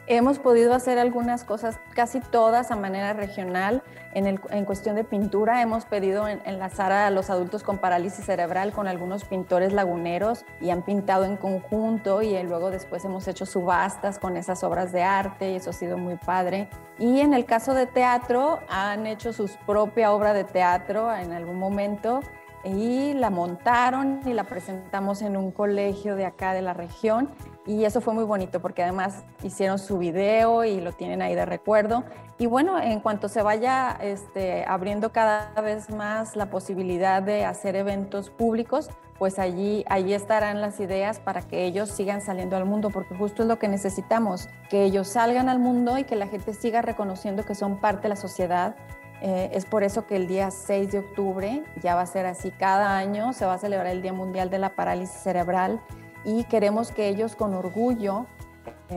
Hemos 0.09 0.39
podido 0.39 0.73
hacer 0.73 0.99
algunas 0.99 1.43
cosas, 1.43 1.81
casi 1.93 2.21
todas 2.21 2.71
a 2.71 2.77
manera 2.77 3.11
regional. 3.11 3.83
En, 4.13 4.25
el, 4.25 4.39
en 4.51 4.63
cuestión 4.63 4.95
de 4.95 5.03
pintura, 5.03 5.61
hemos 5.61 5.83
pedido 5.83 6.29
enlazar 6.29 6.93
a 6.93 7.09
los 7.09 7.29
adultos 7.29 7.61
con 7.61 7.77
parálisis 7.77 8.23
cerebral 8.23 8.71
con 8.71 8.87
algunos 8.87 9.25
pintores 9.25 9.73
laguneros 9.73 10.45
y 10.61 10.69
han 10.69 10.83
pintado 10.83 11.25
en 11.25 11.35
conjunto 11.35 12.21
y 12.21 12.41
luego 12.43 12.71
después 12.71 13.03
hemos 13.03 13.27
hecho 13.27 13.45
subastas 13.45 14.17
con 14.17 14.37
esas 14.37 14.63
obras 14.63 14.93
de 14.93 15.03
arte 15.03 15.51
y 15.51 15.55
eso 15.57 15.71
ha 15.71 15.73
sido 15.73 15.97
muy 15.97 16.15
padre. 16.15 16.69
Y 16.97 17.19
en 17.19 17.33
el 17.33 17.43
caso 17.43 17.73
de 17.73 17.85
teatro, 17.85 18.59
han 18.69 19.07
hecho 19.07 19.33
su 19.33 19.49
propia 19.65 20.13
obra 20.13 20.31
de 20.31 20.45
teatro 20.45 21.13
en 21.13 21.33
algún 21.33 21.59
momento 21.59 22.21
y 22.63 23.13
la 23.13 23.29
montaron 23.29 24.21
y 24.25 24.31
la 24.31 24.45
presentamos 24.45 25.21
en 25.21 25.35
un 25.35 25.51
colegio 25.51 26.15
de 26.15 26.25
acá 26.25 26.53
de 26.53 26.61
la 26.61 26.73
región 26.73 27.29
y 27.67 27.83
eso 27.85 28.01
fue 28.01 28.13
muy 28.13 28.23
bonito 28.23 28.61
porque 28.61 28.81
además 28.81 29.23
hicieron 29.43 29.77
su 29.77 29.97
video 29.97 30.63
y 30.63 30.79
lo 30.79 30.93
tienen 30.93 31.21
ahí 31.21 31.35
de 31.35 31.45
recuerdo. 31.45 32.03
Y 32.39 32.45
bueno, 32.45 32.79
en 32.79 32.99
cuanto 32.99 33.27
se 33.29 33.41
vaya 33.41 33.97
este, 34.01 34.63
abriendo 34.65 35.11
cada 35.11 35.51
vez 35.61 35.89
más 35.89 36.35
la 36.35 36.49
posibilidad 36.49 37.21
de 37.21 37.45
hacer 37.45 37.75
eventos 37.75 38.29
públicos, 38.29 38.89
pues 39.19 39.39
allí, 39.39 39.83
allí 39.89 40.13
estarán 40.13 40.61
las 40.61 40.79
ideas 40.79 41.19
para 41.19 41.41
que 41.41 41.65
ellos 41.65 41.89
sigan 41.89 42.21
saliendo 42.21 42.55
al 42.55 42.65
mundo, 42.65 42.89
porque 42.91 43.15
justo 43.15 43.41
es 43.41 43.47
lo 43.47 43.57
que 43.57 43.67
necesitamos, 43.67 44.47
que 44.69 44.83
ellos 44.83 45.07
salgan 45.07 45.49
al 45.49 45.59
mundo 45.59 45.97
y 45.97 46.03
que 46.03 46.15
la 46.15 46.27
gente 46.27 46.53
siga 46.53 46.81
reconociendo 46.81 47.43
que 47.43 47.55
son 47.55 47.77
parte 47.79 48.03
de 48.03 48.09
la 48.09 48.15
sociedad, 48.15 48.75
Eh, 49.19 49.49
es 49.53 49.65
por 49.65 49.81
eso 49.81 50.05
que 50.05 50.15
el 50.15 50.27
día 50.27 50.51
6 50.51 50.91
de 50.91 50.99
octubre 50.99 51.63
ya 51.81 51.95
va 51.95 52.01
a 52.01 52.05
ser 52.05 52.27
así. 52.27 52.51
Cada 52.51 52.97
año 52.97 53.33
se 53.33 53.47
va 53.47 53.55
a 53.55 53.57
celebrar 53.57 53.87
el 53.87 54.03
Día 54.03 54.13
Mundial 54.13 54.51
de 54.51 54.59
la 54.59 54.75
Parálisis 54.75 55.17
Cerebral 55.17 55.81
y 56.27 56.43
queremos 56.43 56.91
que 56.91 57.07
ellos 57.07 57.35
con 57.35 57.53
orgullo 57.53 58.27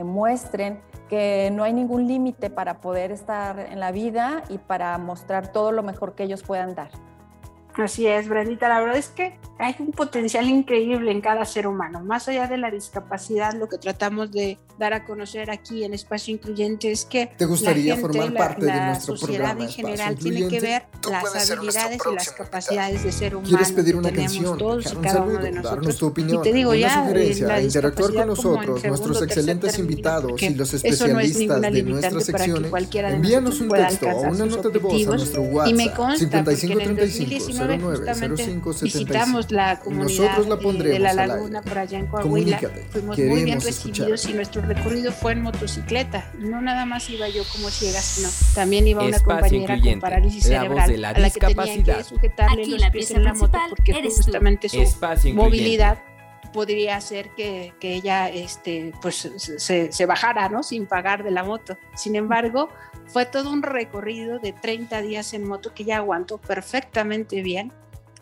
muestren 0.03 0.81
que 1.09 1.49
no 1.51 1.63
hay 1.63 1.73
ningún 1.73 2.07
límite 2.07 2.49
para 2.49 2.81
poder 2.81 3.11
estar 3.11 3.57
en 3.57 3.79
la 3.79 3.91
vida 3.91 4.43
y 4.49 4.57
para 4.57 4.97
mostrar 4.97 5.51
todo 5.51 5.71
lo 5.71 5.81
mejor 5.81 6.13
que 6.13 6.23
ellos 6.23 6.43
puedan 6.43 6.75
dar. 6.75 6.89
Así 7.77 8.07
es, 8.07 8.27
Brandita. 8.27 8.69
La 8.69 8.79
verdad 8.79 8.97
es 8.97 9.07
que 9.09 9.39
hay 9.57 9.75
un 9.79 9.91
potencial 9.91 10.47
increíble 10.47 11.11
en 11.11 11.21
cada 11.21 11.45
ser 11.45 11.67
humano. 11.67 12.03
Más 12.03 12.27
allá 12.27 12.47
de 12.47 12.57
la 12.57 12.71
discapacidad, 12.71 13.53
lo 13.53 13.69
que 13.69 13.77
tratamos 13.77 14.31
de 14.31 14.57
dar 14.79 14.93
a 14.93 15.05
conocer 15.05 15.51
aquí 15.51 15.83
en 15.83 15.93
Espacio 15.93 16.33
Incluyente 16.33 16.91
es 16.91 17.05
que 17.05 17.27
¿Te 17.37 17.45
gustaría 17.45 17.95
formar 17.95 18.33
parte 18.33 18.65
la, 18.65 18.73
de 18.73 18.85
nuestro 18.87 19.15
sociedad 19.15 19.59
en 19.59 19.69
general 19.69 20.15
tiene 20.15 20.47
que 20.47 20.59
ver 20.59 20.83
Tú 20.99 21.11
las 21.11 21.51
habilidades 21.51 21.99
y 22.11 22.15
las 22.15 22.31
capacidades 22.31 23.03
de 23.03 23.11
ser 23.11 23.35
humano. 23.35 23.49
¿Quieres 23.49 23.71
pedir 23.71 23.95
una 23.95 24.09
que 24.09 24.15
canción, 24.15 24.57
todos 24.57 24.91
y 24.91 24.95
cada 24.95 25.13
saludo, 25.13 25.29
uno 25.29 25.39
de 25.39 25.51
nosotros. 25.51 25.75
darnos 25.75 25.97
tu 25.97 26.07
opinión, 26.07 26.39
y 26.39 26.41
te 26.41 26.53
digo 26.53 26.73
ya, 26.73 27.05
sugerencia, 27.05 27.47
la 27.47 27.61
interactuar 27.61 28.13
con 28.13 28.27
nosotros, 28.27 28.83
nuestros 28.83 29.21
excelentes 29.21 29.77
invitados 29.77 30.41
y 30.41 30.49
los 30.55 30.73
eso 30.73 31.07
no 31.07 31.19
es 31.19 31.29
especialistas 31.29 31.61
de 31.61 31.83
nuestras 31.83 32.25
secciones? 32.25 32.71
Envíanos 32.93 33.61
un 33.61 33.69
texto 33.69 34.07
o 34.07 34.21
una 34.21 34.45
nota 34.45 34.69
de 34.69 34.79
voz 34.79 35.07
a 35.07 35.11
nuestro 35.11 35.43
y 35.67 35.73
me 35.73 35.85
WhatsApp 35.85 35.95
consta 35.95 36.43
porque 36.43 36.51
en 36.51 36.99
el 36.99 37.11
5535 37.11 37.60
2019 37.67 37.77
09 37.81 37.97
justamente 37.97 38.45
05 38.45 38.73
visitamos 38.81 39.51
la 39.51 39.79
comunidad 39.79 40.23
Nosotros 40.37 40.47
la 40.47 40.55
eh, 40.55 40.63
pondremos 40.63 40.93
de 40.93 40.99
la 40.99 41.27
laguna 41.27 41.61
por 41.61 41.77
allá 41.77 41.99
en 41.99 42.07
Coahuila. 42.07 42.57
Comunícate, 42.59 42.87
Fuimos 42.91 43.17
muy 43.17 43.43
bien 43.43 43.61
recibidos 43.61 44.09
escucharte. 44.09 44.31
y 44.31 44.33
nuestro 44.33 44.61
recorrido 44.61 45.11
fue 45.11 45.31
en 45.33 45.41
motocicleta. 45.41 46.31
No 46.39 46.61
nada 46.61 46.85
más 46.85 47.09
iba 47.09 47.27
yo 47.29 47.43
como 47.51 47.69
ciega, 47.69 47.99
sino 48.01 48.29
también 48.55 48.87
iba 48.87 49.01
una 49.03 49.17
Espacio 49.17 49.35
compañera 49.35 49.67
con 49.67 49.75
incluyente, 49.77 50.01
parálisis 50.01 50.45
la 50.47 50.63
voz 50.63 50.67
cerebral 50.67 50.89
de 50.91 50.97
la 50.97 51.09
a 51.09 51.19
la 51.19 51.29
que 51.29 51.39
tenían 51.39 51.55
que 51.55 51.73
discapacidad. 51.73 52.05
sujetarle 52.05 52.61
Aquí 52.61 52.71
los 52.71 52.81
la 52.81 52.91
pies 52.91 53.11
en 53.11 53.23
la 53.23 53.33
moto 53.33 53.59
porque 53.69 53.93
tú. 53.93 54.09
justamente 54.09 54.69
su 54.69 54.79
Espacio 54.81 55.29
incluyente. 55.31 55.57
movilidad 55.57 56.03
podría 56.53 56.97
hacer 56.97 57.29
que, 57.29 57.73
que 57.79 57.93
ella 57.95 58.27
este, 58.29 58.91
pues, 59.01 59.31
se, 59.37 59.91
se 59.91 60.05
bajara 60.05 60.49
¿no? 60.49 60.63
sin 60.63 60.85
pagar 60.85 61.23
de 61.23 61.31
la 61.31 61.43
moto. 61.45 61.77
Sin 61.95 62.15
embargo, 62.17 62.67
fue 63.11 63.25
todo 63.25 63.51
un 63.51 63.61
recorrido 63.63 64.39
de 64.39 64.53
30 64.53 65.01
días 65.01 65.33
en 65.33 65.47
moto 65.47 65.73
que 65.73 65.83
ella 65.83 65.97
aguantó 65.97 66.37
perfectamente 66.37 67.41
bien 67.41 67.73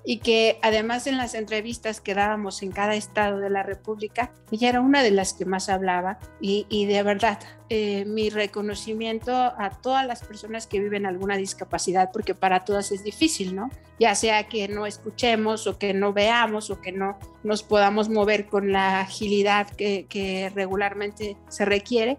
y 0.03 0.17
que 0.17 0.57
además 0.61 1.05
en 1.07 1.17
las 1.17 1.35
entrevistas 1.35 2.01
que 2.01 2.15
dábamos 2.15 2.63
en 2.63 2.71
cada 2.71 2.95
estado 2.95 3.39
de 3.39 3.49
la 3.49 3.63
República, 3.63 4.31
ella 4.49 4.69
era 4.69 4.81
una 4.81 5.03
de 5.03 5.11
las 5.11 5.33
que 5.33 5.45
más 5.45 5.69
hablaba 5.69 6.17
y, 6.41 6.65
y 6.69 6.85
de 6.85 7.03
verdad 7.03 7.39
eh, 7.69 8.05
mi 8.05 8.29
reconocimiento 8.29 9.31
a 9.35 9.69
todas 9.81 10.07
las 10.07 10.23
personas 10.23 10.65
que 10.65 10.79
viven 10.79 11.05
alguna 11.05 11.37
discapacidad, 11.37 12.09
porque 12.11 12.33
para 12.33 12.65
todas 12.65 12.91
es 12.91 13.03
difícil, 13.03 13.55
¿no? 13.55 13.69
Ya 13.99 14.15
sea 14.15 14.47
que 14.47 14.67
no 14.67 14.85
escuchemos 14.85 15.67
o 15.67 15.77
que 15.77 15.93
no 15.93 16.13
veamos 16.13 16.71
o 16.71 16.81
que 16.81 16.91
no 16.91 17.19
nos 17.43 17.61
podamos 17.61 18.09
mover 18.09 18.47
con 18.47 18.71
la 18.71 19.01
agilidad 19.01 19.69
que, 19.69 20.07
que 20.09 20.51
regularmente 20.55 21.37
se 21.49 21.65
requiere, 21.65 22.17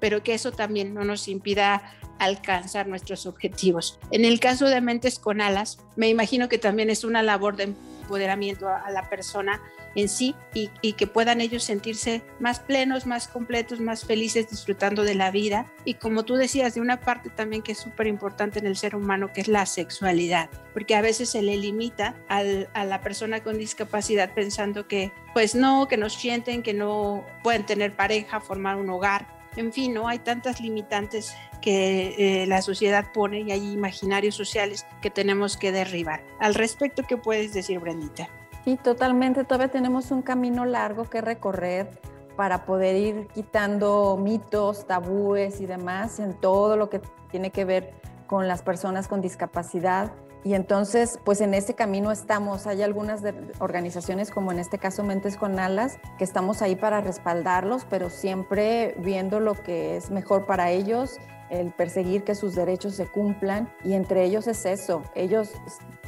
pero 0.00 0.22
que 0.22 0.34
eso 0.34 0.50
también 0.50 0.92
no 0.92 1.04
nos 1.04 1.28
impida 1.28 1.82
alcanzar 2.20 2.86
nuestros 2.86 3.26
objetivos. 3.26 3.98
En 4.10 4.24
el 4.24 4.38
caso 4.38 4.66
de 4.66 4.80
Mentes 4.80 5.18
con 5.18 5.40
Alas, 5.40 5.78
me 5.96 6.08
imagino 6.08 6.48
que 6.48 6.58
también 6.58 6.90
es 6.90 7.02
una 7.02 7.22
labor 7.22 7.56
de 7.56 7.64
empoderamiento 7.64 8.68
a, 8.68 8.90
la 8.90 9.08
persona 9.08 9.60
en 9.94 10.08
sí 10.08 10.34
y, 10.52 10.68
que 10.92 11.06
puedan 11.06 11.40
ellos 11.40 11.64
sentirse 11.64 12.22
más 12.38 12.60
plenos, 12.60 13.06
más 13.06 13.26
completos, 13.26 13.80
más 13.80 14.04
felices 14.04 14.50
disfrutando 14.50 15.02
de 15.02 15.14
la 15.14 15.30
vida. 15.30 15.66
Y 15.84 15.94
como 15.94 16.24
tú 16.24 16.34
decías, 16.34 16.74
de 16.74 16.80
una 16.80 17.00
parte 17.00 17.30
también 17.30 17.62
que 17.62 17.72
es 17.72 17.78
súper 17.78 18.06
importante 18.06 18.58
en 18.58 18.66
el 18.66 18.76
ser 18.76 18.94
humano, 18.94 19.32
que 19.32 19.40
es 19.40 19.48
la 19.48 19.64
sexualidad, 19.64 20.50
porque 20.74 20.94
a 20.94 21.00
veces 21.00 21.30
se 21.30 21.40
le 21.40 21.56
limita 21.56 22.16
a 22.28 22.84
la 22.84 23.00
persona 23.00 23.42
con 23.42 23.56
discapacidad 23.56 24.34
pensando 24.34 24.86
que 24.86 25.12
pues 25.32 25.54
no, 25.54 25.88
que 25.88 25.96
no 25.96 26.10
sienten, 26.10 26.62
que 26.62 26.74
no 26.74 27.24
pueden 27.42 27.64
tener 27.64 27.96
pareja, 27.96 28.40
formar 28.40 28.76
un 28.76 28.90
hogar. 28.90 29.40
En 29.56 29.72
fin, 29.72 29.94
no 29.94 30.06
hay 30.06 30.20
tantas 30.20 30.60
limitantes 30.60 31.34
que 31.60 32.42
eh, 32.42 32.46
la 32.46 32.62
sociedad 32.62 33.12
pone 33.12 33.40
y 33.40 33.50
hay 33.52 33.72
imaginarios 33.72 34.34
sociales 34.34 34.86
que 35.02 35.10
tenemos 35.10 35.56
que 35.56 35.72
derribar. 35.72 36.22
Al 36.38 36.54
respecto, 36.54 37.02
¿qué 37.08 37.16
puedes 37.16 37.52
decir, 37.52 37.78
Brendita? 37.78 38.28
Sí, 38.64 38.76
totalmente. 38.76 39.44
Todavía 39.44 39.68
tenemos 39.68 40.10
un 40.10 40.22
camino 40.22 40.64
largo 40.64 41.04
que 41.04 41.20
recorrer 41.20 41.88
para 42.36 42.64
poder 42.64 42.96
ir 42.96 43.26
quitando 43.34 44.18
mitos, 44.20 44.86
tabúes 44.86 45.60
y 45.60 45.66
demás 45.66 46.20
en 46.20 46.34
todo 46.34 46.76
lo 46.76 46.88
que 46.88 47.00
tiene 47.30 47.50
que 47.50 47.64
ver 47.64 47.92
con 48.26 48.48
las 48.48 48.62
personas 48.62 49.08
con 49.08 49.20
discapacidad. 49.20 50.12
Y 50.42 50.54
entonces, 50.54 51.18
pues 51.24 51.40
en 51.42 51.52
ese 51.52 51.74
camino 51.74 52.10
estamos. 52.10 52.66
Hay 52.66 52.82
algunas 52.82 53.22
organizaciones, 53.58 54.30
como 54.30 54.52
en 54.52 54.58
este 54.58 54.78
caso 54.78 55.04
Mentes 55.04 55.36
con 55.36 55.58
Alas, 55.58 55.98
que 56.16 56.24
estamos 56.24 56.62
ahí 56.62 56.76
para 56.76 57.00
respaldarlos, 57.00 57.84
pero 57.90 58.08
siempre 58.08 58.94
viendo 58.98 59.38
lo 59.40 59.54
que 59.54 59.96
es 59.96 60.10
mejor 60.10 60.46
para 60.46 60.70
ellos, 60.70 61.18
el 61.50 61.72
perseguir 61.72 62.24
que 62.24 62.34
sus 62.34 62.54
derechos 62.54 62.94
se 62.94 63.06
cumplan. 63.06 63.68
Y 63.84 63.92
entre 63.92 64.24
ellos 64.24 64.46
es 64.46 64.64
eso. 64.64 65.02
Ellos 65.14 65.52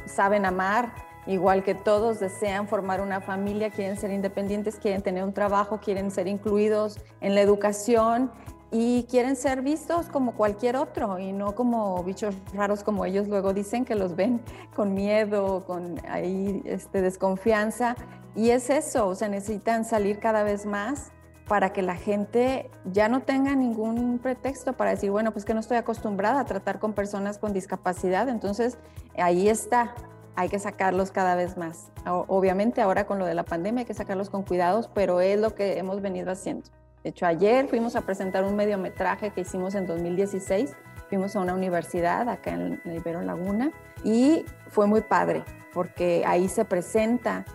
saben 0.05 0.45
amar, 0.45 0.93
igual 1.27 1.63
que 1.63 1.75
todos 1.75 2.19
desean 2.19 2.67
formar 2.67 3.01
una 3.01 3.21
familia, 3.21 3.69
quieren 3.69 3.97
ser 3.97 4.11
independientes, 4.11 4.77
quieren 4.77 5.01
tener 5.01 5.23
un 5.23 5.33
trabajo, 5.33 5.79
quieren 5.79 6.11
ser 6.11 6.27
incluidos 6.27 6.99
en 7.21 7.35
la 7.35 7.41
educación 7.41 8.31
y 8.71 9.03
quieren 9.03 9.35
ser 9.35 9.61
vistos 9.61 10.07
como 10.07 10.33
cualquier 10.33 10.77
otro 10.77 11.19
y 11.19 11.31
no 11.31 11.53
como 11.53 12.03
bichos 12.03 12.35
raros 12.55 12.83
como 12.83 13.05
ellos 13.05 13.27
luego 13.27 13.53
dicen 13.53 13.85
que 13.85 13.93
los 13.93 14.15
ven 14.15 14.41
con 14.75 14.95
miedo, 14.95 15.63
con 15.65 16.01
ahí 16.09 16.63
este, 16.65 17.01
desconfianza. 17.01 17.95
Y 18.35 18.49
es 18.49 18.71
eso, 18.71 19.07
o 19.07 19.13
sea, 19.13 19.29
necesitan 19.29 19.85
salir 19.85 20.17
cada 20.17 20.41
vez 20.41 20.65
más 20.65 21.11
para 21.47 21.73
que 21.73 21.81
la 21.81 21.95
gente 21.95 22.69
ya 22.85 23.09
no 23.09 23.21
tenga 23.21 23.55
ningún 23.55 24.19
pretexto 24.19 24.73
para 24.73 24.91
decir, 24.91 25.11
bueno, 25.11 25.31
pues 25.31 25.45
que 25.45 25.53
no 25.53 25.59
estoy 25.59 25.77
acostumbrada 25.77 26.39
a 26.39 26.45
tratar 26.45 26.79
con 26.79 26.93
personas 26.93 27.37
con 27.37 27.53
discapacidad, 27.53 28.29
entonces 28.29 28.77
ahí 29.17 29.49
está, 29.49 29.93
hay 30.35 30.49
que 30.49 30.59
sacarlos 30.59 31.11
cada 31.11 31.35
vez 31.35 31.57
más. 31.57 31.91
Obviamente 32.05 32.81
ahora 32.81 33.05
con 33.05 33.19
lo 33.19 33.25
de 33.25 33.33
la 33.33 33.43
pandemia 33.43 33.81
hay 33.81 33.85
que 33.85 33.93
sacarlos 33.93 34.29
con 34.29 34.43
cuidados, 34.43 34.89
pero 34.93 35.19
es 35.21 35.39
lo 35.39 35.53
que 35.53 35.77
hemos 35.77 36.01
venido 36.01 36.31
haciendo. 36.31 36.69
De 37.03 37.09
hecho, 37.09 37.25
ayer 37.25 37.67
fuimos 37.67 37.97
a 37.97 38.01
presentar 38.01 38.45
un 38.45 38.55
mediometraje 38.55 39.31
que 39.31 39.41
hicimos 39.41 39.75
en 39.75 39.85
2016. 39.85 40.73
Fuimos 41.09 41.35
a 41.35 41.41
una 41.41 41.53
universidad 41.53 42.29
acá 42.29 42.51
en 42.51 42.81
Ibero 42.85 43.21
Laguna 43.21 43.71
y 44.05 44.45
fue 44.69 44.87
muy 44.87 45.01
padre 45.01 45.43
porque 45.73 46.23
ahí 46.25 46.47
se 46.47 46.63
presenta 46.63 47.45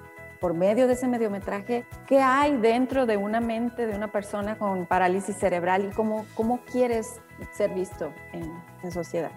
por 0.40 0.54
medio 0.54 0.86
de 0.86 0.94
ese 0.94 1.08
mediometraje 1.08 1.84
qué 2.06 2.20
hay 2.20 2.56
dentro 2.56 3.06
de 3.06 3.16
una 3.16 3.40
mente 3.40 3.86
de 3.86 3.94
una 3.94 4.10
persona 4.10 4.56
con 4.56 4.86
parálisis 4.86 5.36
cerebral 5.36 5.88
y 5.90 5.94
cómo, 5.94 6.26
cómo 6.34 6.60
quieres 6.70 7.20
ser 7.52 7.70
visto 7.74 8.12
en, 8.32 8.52
en 8.82 8.90
sociedad. 8.90 9.32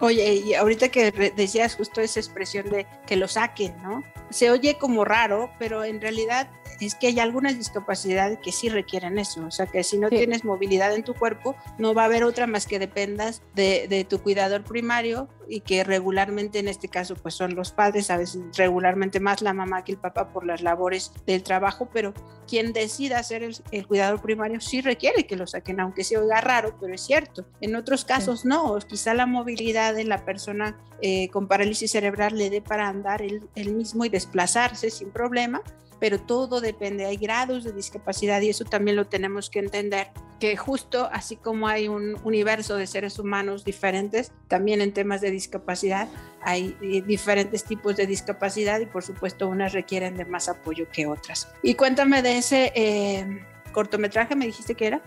Oye, 0.00 0.34
y 0.34 0.54
ahorita 0.54 0.88
que 0.88 1.12
decías 1.36 1.76
justo 1.76 2.00
esa 2.00 2.18
expresión 2.18 2.68
de 2.70 2.86
que 3.06 3.16
lo 3.16 3.28
saquen, 3.28 3.80
¿no? 3.82 4.02
Se 4.30 4.50
oye 4.50 4.76
como 4.76 5.04
raro, 5.04 5.52
pero 5.60 5.84
en 5.84 6.00
realidad 6.00 6.50
es 6.80 6.94
que 6.94 7.06
hay 7.08 7.20
algunas 7.20 7.56
discapacidades 7.56 8.38
que 8.38 8.52
sí 8.52 8.68
requieren 8.68 9.18
eso. 9.18 9.44
O 9.46 9.50
sea, 9.50 9.66
que 9.66 9.84
si 9.84 9.98
no 9.98 10.08
sí. 10.08 10.16
tienes 10.16 10.44
movilidad 10.44 10.94
en 10.94 11.04
tu 11.04 11.14
cuerpo, 11.14 11.54
no 11.78 11.94
va 11.94 12.02
a 12.02 12.04
haber 12.06 12.24
otra 12.24 12.46
más 12.46 12.66
que 12.66 12.78
dependas 12.78 13.42
de, 13.54 13.86
de, 13.88 14.04
tu 14.04 14.20
cuidador 14.20 14.64
primario 14.64 15.28
y 15.52 15.60
que 15.60 15.84
regularmente 15.84 16.60
en 16.60 16.68
este 16.68 16.88
caso 16.88 17.14
pues 17.14 17.34
son 17.34 17.54
los 17.54 17.72
padres, 17.72 18.10
a 18.10 18.16
veces 18.16 18.40
regularmente 18.56 19.20
más 19.20 19.42
la 19.42 19.52
mamá 19.52 19.84
que 19.84 19.92
el 19.92 19.98
papá 19.98 20.32
por 20.32 20.46
las 20.46 20.62
labores 20.62 21.12
del 21.26 21.42
trabajo, 21.42 21.90
pero 21.92 22.14
quien 22.48 22.72
decida 22.72 23.22
ser 23.22 23.42
el, 23.42 23.54
el 23.70 23.86
cuidador 23.86 24.22
primario 24.22 24.62
sí 24.62 24.80
requiere 24.80 25.26
que 25.26 25.36
lo 25.36 25.46
saquen, 25.46 25.78
aunque 25.80 26.04
se 26.04 26.16
oiga 26.16 26.40
raro, 26.40 26.74
pero 26.80 26.94
es 26.94 27.02
cierto. 27.02 27.44
En 27.60 27.76
otros 27.76 28.06
casos 28.06 28.40
sí. 28.40 28.48
no, 28.48 28.78
quizá 28.78 29.12
la 29.12 29.26
movilidad 29.26 29.94
de 29.94 30.04
la 30.04 30.24
persona 30.24 30.78
eh, 31.02 31.28
con 31.28 31.48
parálisis 31.48 31.90
cerebral 31.90 32.38
le 32.38 32.48
dé 32.48 32.62
para 32.62 32.88
andar 32.88 33.20
él, 33.20 33.42
él 33.54 33.74
mismo 33.74 34.06
y 34.06 34.08
desplazarse 34.08 34.88
sin 34.88 35.10
problema, 35.10 35.60
pero 36.02 36.18
todo 36.18 36.60
depende, 36.60 37.04
hay 37.04 37.16
grados 37.16 37.62
de 37.62 37.70
discapacidad 37.72 38.40
y 38.40 38.48
eso 38.48 38.64
también 38.64 38.96
lo 38.96 39.06
tenemos 39.06 39.48
que 39.50 39.60
entender, 39.60 40.08
que 40.40 40.56
justo 40.56 41.08
así 41.12 41.36
como 41.36 41.68
hay 41.68 41.86
un 41.86 42.16
universo 42.24 42.74
de 42.74 42.88
seres 42.88 43.20
humanos 43.20 43.64
diferentes, 43.64 44.32
también 44.48 44.80
en 44.80 44.92
temas 44.92 45.20
de 45.20 45.30
discapacidad 45.42 46.08
hay 46.42 46.76
diferentes 47.06 47.64
tipos 47.64 47.96
de 47.96 48.06
discapacidad 48.06 48.80
y 48.80 48.86
por 48.86 49.02
supuesto 49.02 49.48
unas 49.48 49.72
requieren 49.72 50.16
de 50.16 50.24
más 50.24 50.48
apoyo 50.48 50.86
que 50.90 51.06
otras. 51.06 51.48
Y 51.62 51.74
cuéntame 51.74 52.22
de 52.22 52.38
ese 52.38 52.72
eh, 52.74 53.46
cortometraje, 53.72 54.34
me 54.34 54.46
dijiste 54.46 54.74
que 54.74 54.88
era. 54.88 55.02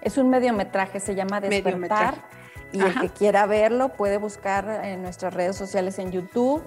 Es 0.00 0.18
un 0.18 0.30
mediometraje, 0.30 0.98
se 0.98 1.14
llama 1.14 1.40
Despertar. 1.40 2.28
Y 2.72 2.80
Ajá. 2.80 2.88
el 2.88 3.00
que 3.00 3.08
quiera 3.10 3.46
verlo 3.46 3.90
puede 3.90 4.16
buscar 4.16 4.84
en 4.84 5.02
nuestras 5.02 5.34
redes 5.34 5.56
sociales 5.56 5.98
en 5.98 6.10
YouTube 6.10 6.62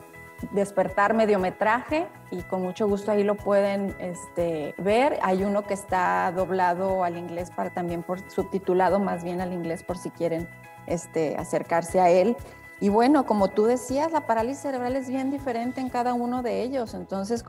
despertar 0.52 1.14
mediometraje 1.14 2.08
y 2.30 2.42
con 2.44 2.62
mucho 2.62 2.88
gusto 2.88 3.12
ahí 3.12 3.24
lo 3.24 3.36
pueden 3.36 3.96
este, 4.00 4.76
ver. 4.78 5.18
Hay 5.24 5.44
uno 5.44 5.66
que 5.66 5.74
está 5.74 6.32
doblado 6.36 7.04
al 7.04 7.18
inglés 7.18 7.52
para 7.56 7.72
también 7.72 8.04
por 8.04 8.20
subtitulado 8.30 9.00
más 9.00 9.24
bien 9.24 9.42
al 9.42 9.54
inglés 9.54 9.84
por 9.84 9.98
si 9.98 10.12
quieren 10.12 10.48
este, 10.88 11.36
acercarse 11.38 12.00
a 12.00 12.10
él. 12.10 12.36
Y 12.80 12.90
bueno, 12.90 13.26
como 13.26 13.50
tú 13.50 13.66
decías, 13.66 14.12
la 14.12 14.28
parálisis 14.28 14.64
cerebral 14.64 14.96
es 14.96 15.08
bien 15.08 15.32
diferente 15.32 15.80
en 15.80 15.90
cada 15.90 16.14
uno 16.14 16.44
de 16.44 16.62
ellos, 16.62 16.94
entonces 16.94 17.46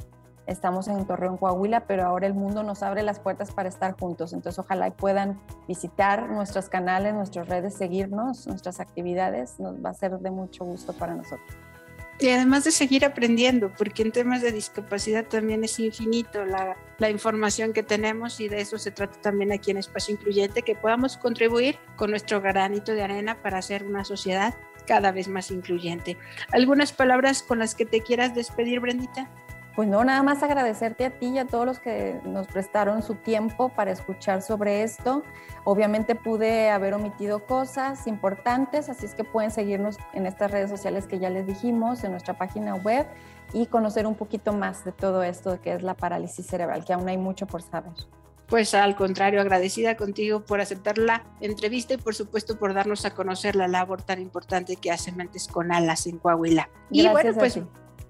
Estamos 0.47 0.87
en 0.87 1.05
Torreón, 1.05 1.37
Coahuila, 1.37 1.81
pero 1.81 2.05
ahora 2.05 2.25
el 2.25 2.33
mundo 2.33 2.63
nos 2.63 2.81
abre 2.81 3.03
las 3.03 3.19
puertas 3.19 3.51
para 3.51 3.67
estar 3.67 3.99
juntos. 3.99 4.31
Entonces, 4.31 4.57
ojalá 4.57 4.89
puedan 4.91 5.41
visitar 5.67 6.29
nuestros 6.29 6.69
canales, 6.69 7.13
nuestras 7.13 7.49
redes, 7.49 7.73
seguirnos, 7.73 8.47
nuestras 8.47 8.79
actividades. 8.79 9.59
Nos 9.59 9.83
va 9.83 9.89
a 9.89 9.93
ser 9.93 10.17
de 10.19 10.31
mucho 10.31 10.63
gusto 10.63 10.93
para 10.93 11.15
nosotros. 11.15 11.66
Y 12.19 12.29
además 12.29 12.63
de 12.63 12.71
seguir 12.71 13.05
aprendiendo, 13.05 13.71
porque 13.77 14.01
en 14.01 14.11
temas 14.11 14.41
de 14.41 14.51
discapacidad 14.51 15.25
también 15.25 15.63
es 15.63 15.79
infinito 15.79 16.45
la, 16.45 16.75
la, 16.97 17.11
información 17.11 17.73
que 17.73 17.83
tenemos 17.83 18.39
y 18.39 18.47
de 18.47 18.61
eso 18.61 18.79
se 18.79 18.89
trata 18.89 19.21
también 19.21 19.51
aquí 19.51 19.69
en 19.69 19.77
Espacio 19.77 20.15
Incluyente, 20.15 20.63
que 20.63 20.73
podamos 20.73 21.17
contribuir 21.17 21.77
con 21.95 22.09
nuestro 22.09 22.41
granito 22.41 22.93
de 22.93 23.03
arena 23.03 23.39
para 23.43 23.59
hacer 23.59 23.83
una 23.83 24.03
sociedad 24.03 24.55
cada 24.87 25.11
vez 25.11 25.27
más 25.27 25.51
incluyente. 25.51 26.17
¿Algunas 26.51 26.91
palabras 26.91 27.43
con 27.43 27.59
las 27.59 27.75
que 27.75 27.85
te 27.85 28.01
quieras 28.01 28.33
despedir, 28.33 28.79
Brendita? 28.79 29.29
Pues 29.77 29.87
no, 29.87 30.03
nada 30.03 30.23
más 30.23 30.41
agradecerte 30.41 31.05
a 31.05 31.11
ti 31.11 31.27
y 31.27 31.37
a 31.37 31.45
todos 31.45 31.63
los 31.63 31.77
que 31.77 32.19
nos 32.23 32.47
prestaron 32.47 33.03
su 33.03 33.13
tiempo 33.13 33.69
para 33.69 33.91
escuchar 33.91 34.41
sobre 34.41 34.81
esto. 34.81 35.21
Obviamente 35.65 36.15
pude 36.15 36.71
haber 36.71 36.95
omitido 36.95 37.45
cosas 37.45 38.07
importantes, 38.07 38.89
así 38.89 39.05
es 39.05 39.13
que 39.13 39.23
pueden 39.23 39.51
seguirnos 39.51 39.97
en 40.13 40.25
estas 40.25 40.49
redes 40.49 40.71
sociales 40.71 41.05
que 41.05 41.19
ya 41.19 41.29
les 41.29 41.45
dijimos, 41.45 42.03
en 42.03 42.09
nuestra 42.09 42.35
página 42.39 42.73
web 42.73 43.05
y 43.53 43.67
conocer 43.67 44.07
un 44.07 44.15
poquito 44.15 44.51
más 44.51 44.83
de 44.83 44.93
todo 44.93 45.21
esto 45.21 45.61
que 45.61 45.73
es 45.73 45.83
la 45.83 45.93
parálisis 45.93 46.47
cerebral, 46.47 46.83
que 46.83 46.93
aún 46.93 47.07
hay 47.07 47.19
mucho 47.19 47.45
por 47.45 47.61
saber. 47.61 47.93
Pues 48.47 48.73
al 48.73 48.95
contrario, 48.95 49.41
agradecida 49.41 49.95
contigo 49.95 50.43
por 50.43 50.59
aceptar 50.59 50.97
la 50.97 51.23
entrevista 51.39 51.93
y 51.93 51.97
por 51.97 52.15
supuesto 52.15 52.57
por 52.57 52.73
darnos 52.73 53.05
a 53.05 53.13
conocer 53.13 53.55
la 53.55 53.67
labor 53.67 54.01
tan 54.01 54.21
importante 54.21 54.75
que 54.77 54.89
hace 54.89 55.11
Mentes 55.11 55.47
con 55.47 55.71
Alas 55.71 56.07
en 56.07 56.17
Coahuila. 56.17 56.67
y 56.89 57.07
bueno, 57.09 57.31
pues 57.35 57.59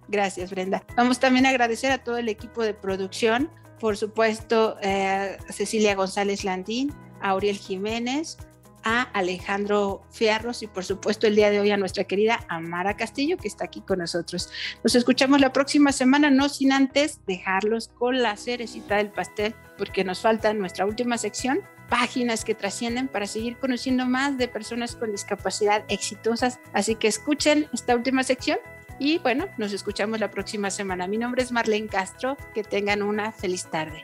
Gracias, 0.08 0.52
Brenda. 0.52 0.84
Vamos 0.96 1.20
también 1.20 1.46
a 1.46 1.50
agradecer 1.50 1.92
a 1.92 1.98
todo 1.98 2.18
el 2.18 2.30
equipo 2.30 2.64
de 2.64 2.74
producción, 2.74 3.50
por 3.80 3.98
supuesto, 3.98 4.78
eh, 4.82 5.38
a 5.48 5.52
Cecilia 5.52 5.96
González 5.96 6.44
Landín, 6.44 6.94
a 7.22 7.30
Auriel 7.30 7.58
Jiménez, 7.58 8.38
a 8.84 9.02
Alejandro 9.14 10.02
Fierros 10.12 10.64
y 10.64 10.68
por 10.68 10.86
supuesto 10.86 11.28
el 11.28 11.36
día 11.36 11.50
de 11.50 11.60
hoy 11.60 11.72
a 11.72 11.78
nuestra 11.78 12.06
querida 12.06 12.46
Amara 12.48 12.96
Castillo 12.96 13.36
que 13.36 13.50
está 13.50 13.66
aquí 13.66 13.82
con 13.82 14.00
nosotros. 14.00 14.50
Nos 14.82 14.96
escuchamos 14.96 15.42
la 15.42 15.52
próxima 15.52 15.92
semana, 15.92 16.30
no 16.30 16.48
sin 16.48 16.72
antes 16.72 17.20
dejarlos 17.26 17.90
con 17.90 18.22
la 18.22 18.38
cerecita 18.38 18.96
del 18.96 19.10
pastel 19.10 19.56
porque 19.78 20.06
nos 20.06 20.22
falta 20.22 20.54
nuestra 20.54 20.86
última 20.86 21.18
sección, 21.18 21.60
páginas 21.90 22.46
que 22.46 22.56
trascienden 22.56 23.10
para 23.10 23.28
seguir 23.28 23.58
conociendo 23.58 24.06
más 24.06 24.38
de 24.38 24.48
personas 24.48 24.96
con 24.96 25.12
discapacidad 25.12 25.84
exitosas. 25.90 26.60
Así 26.72 26.96
que 26.96 27.10
escuchen 27.10 27.68
esta 27.74 27.94
última 27.94 28.24
sección 28.24 28.58
y 29.00 29.20
bueno, 29.20 29.46
nos 29.58 29.74
escuchamos 29.74 30.20
la 30.20 30.32
próxima 30.32 30.70
semana. 30.72 31.08
Mi 31.08 31.18
nombre 31.18 31.44
es 31.44 31.52
Marlene 31.52 31.88
Castro. 31.88 32.38
Que 32.54 32.64
tengan 32.64 33.02
una 33.02 33.32
feliz 33.32 33.70
tarde. 33.70 34.04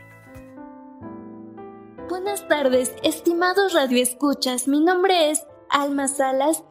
Buenas 2.10 2.48
tardes, 2.48 2.94
estimados 3.04 3.74
radioescuchas. 3.74 4.68
Mi 4.68 4.82
nombre 4.82 5.32
es 5.32 5.46
Alma 5.70 6.08
Salas. 6.08 6.64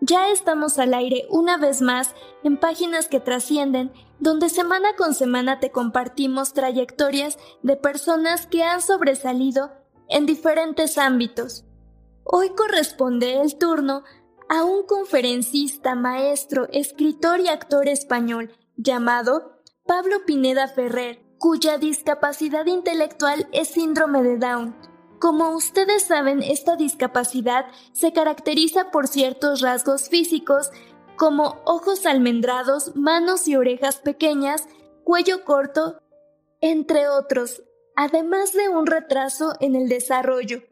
Ya 0.00 0.30
estamos 0.30 0.78
al 0.78 0.94
aire 0.94 1.26
una 1.28 1.56
vez 1.56 1.82
más 1.82 2.14
en 2.44 2.56
Páginas 2.56 3.08
que 3.08 3.20
Trascienden, 3.20 3.92
donde 4.20 4.48
semana 4.48 4.94
con 4.96 5.14
semana 5.14 5.58
te 5.58 5.70
compartimos 5.70 6.52
trayectorias 6.52 7.38
de 7.62 7.76
personas 7.76 8.46
que 8.46 8.62
han 8.62 8.80
sobresalido 8.80 9.72
en 10.08 10.26
diferentes 10.26 10.98
ámbitos. 10.98 11.64
Hoy 12.24 12.50
corresponde 12.50 13.40
el 13.40 13.56
turno 13.56 14.02
a 14.48 14.64
un 14.64 14.84
conferencista, 14.84 15.94
maestro, 15.94 16.68
escritor 16.72 17.40
y 17.40 17.48
actor 17.48 17.88
español 17.88 18.52
llamado 18.76 19.60
Pablo 19.86 20.24
Pineda 20.26 20.68
Ferrer, 20.68 21.20
cuya 21.38 21.78
discapacidad 21.78 22.66
intelectual 22.66 23.48
es 23.52 23.68
síndrome 23.68 24.22
de 24.22 24.38
Down. 24.38 24.76
Como 25.18 25.50
ustedes 25.50 26.04
saben, 26.04 26.42
esta 26.42 26.76
discapacidad 26.76 27.66
se 27.92 28.12
caracteriza 28.12 28.90
por 28.90 29.08
ciertos 29.08 29.60
rasgos 29.60 30.08
físicos 30.08 30.70
como 31.16 31.62
ojos 31.64 32.04
almendrados, 32.04 32.94
manos 32.94 33.48
y 33.48 33.56
orejas 33.56 33.96
pequeñas, 33.96 34.68
cuello 35.04 35.44
corto, 35.44 36.02
entre 36.60 37.08
otros, 37.08 37.62
además 37.96 38.52
de 38.52 38.68
un 38.68 38.86
retraso 38.86 39.54
en 39.60 39.74
el 39.74 39.88
desarrollo. 39.88 40.62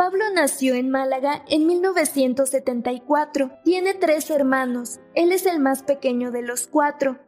Pablo 0.00 0.24
nació 0.32 0.76
en 0.76 0.88
Málaga 0.88 1.44
en 1.46 1.66
1974. 1.66 3.58
Tiene 3.64 3.92
tres 3.92 4.30
hermanos. 4.30 4.98
Él 5.14 5.30
es 5.30 5.44
el 5.44 5.60
más 5.60 5.82
pequeño 5.82 6.30
de 6.30 6.40
los 6.40 6.66
cuatro. 6.66 7.18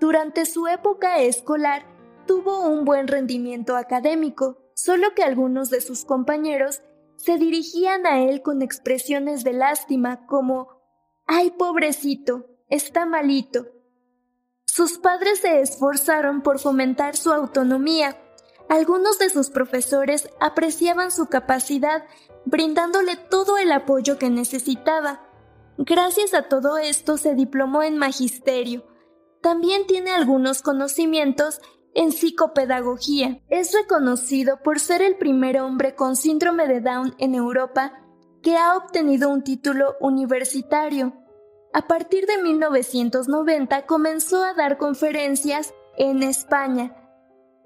Durante 0.00 0.46
su 0.46 0.68
época 0.68 1.18
escolar, 1.18 1.84
tuvo 2.26 2.66
un 2.66 2.86
buen 2.86 3.08
rendimiento 3.08 3.76
académico, 3.76 4.56
solo 4.74 5.12
que 5.14 5.22
algunos 5.22 5.68
de 5.68 5.82
sus 5.82 6.06
compañeros 6.06 6.80
se 7.16 7.36
dirigían 7.36 8.06
a 8.06 8.22
él 8.22 8.40
con 8.40 8.62
expresiones 8.62 9.44
de 9.44 9.52
lástima 9.52 10.24
como 10.24 10.80
¡Ay, 11.26 11.50
pobrecito! 11.50 12.46
Está 12.70 13.04
malito. 13.04 13.66
Sus 14.64 14.96
padres 14.96 15.40
se 15.40 15.60
esforzaron 15.60 16.40
por 16.40 16.58
fomentar 16.58 17.16
su 17.16 17.30
autonomía 17.32 18.16
algunos 18.72 19.18
de 19.18 19.28
sus 19.28 19.50
profesores 19.50 20.30
apreciaban 20.40 21.10
su 21.10 21.26
capacidad, 21.26 22.06
brindándole 22.46 23.16
todo 23.16 23.58
el 23.58 23.70
apoyo 23.70 24.16
que 24.16 24.30
necesitaba. 24.30 25.20
Gracias 25.76 26.32
a 26.32 26.48
todo 26.48 26.78
esto 26.78 27.18
se 27.18 27.34
diplomó 27.34 27.82
en 27.82 27.98
magisterio. 27.98 28.86
También 29.42 29.86
tiene 29.86 30.10
algunos 30.10 30.62
conocimientos 30.62 31.60
en 31.92 32.12
psicopedagogía. 32.12 33.42
Es 33.50 33.74
reconocido 33.74 34.62
por 34.62 34.80
ser 34.80 35.02
el 35.02 35.18
primer 35.18 35.60
hombre 35.60 35.94
con 35.94 36.16
síndrome 36.16 36.66
de 36.66 36.80
Down 36.80 37.14
en 37.18 37.34
Europa 37.34 37.92
que 38.40 38.56
ha 38.56 38.74
obtenido 38.78 39.28
un 39.28 39.44
título 39.44 39.96
universitario. 40.00 41.12
A 41.74 41.86
partir 41.86 42.24
de 42.24 42.42
1990 42.42 43.84
comenzó 43.84 44.42
a 44.42 44.54
dar 44.54 44.78
conferencias 44.78 45.74
en 45.98 46.22
España, 46.22 47.01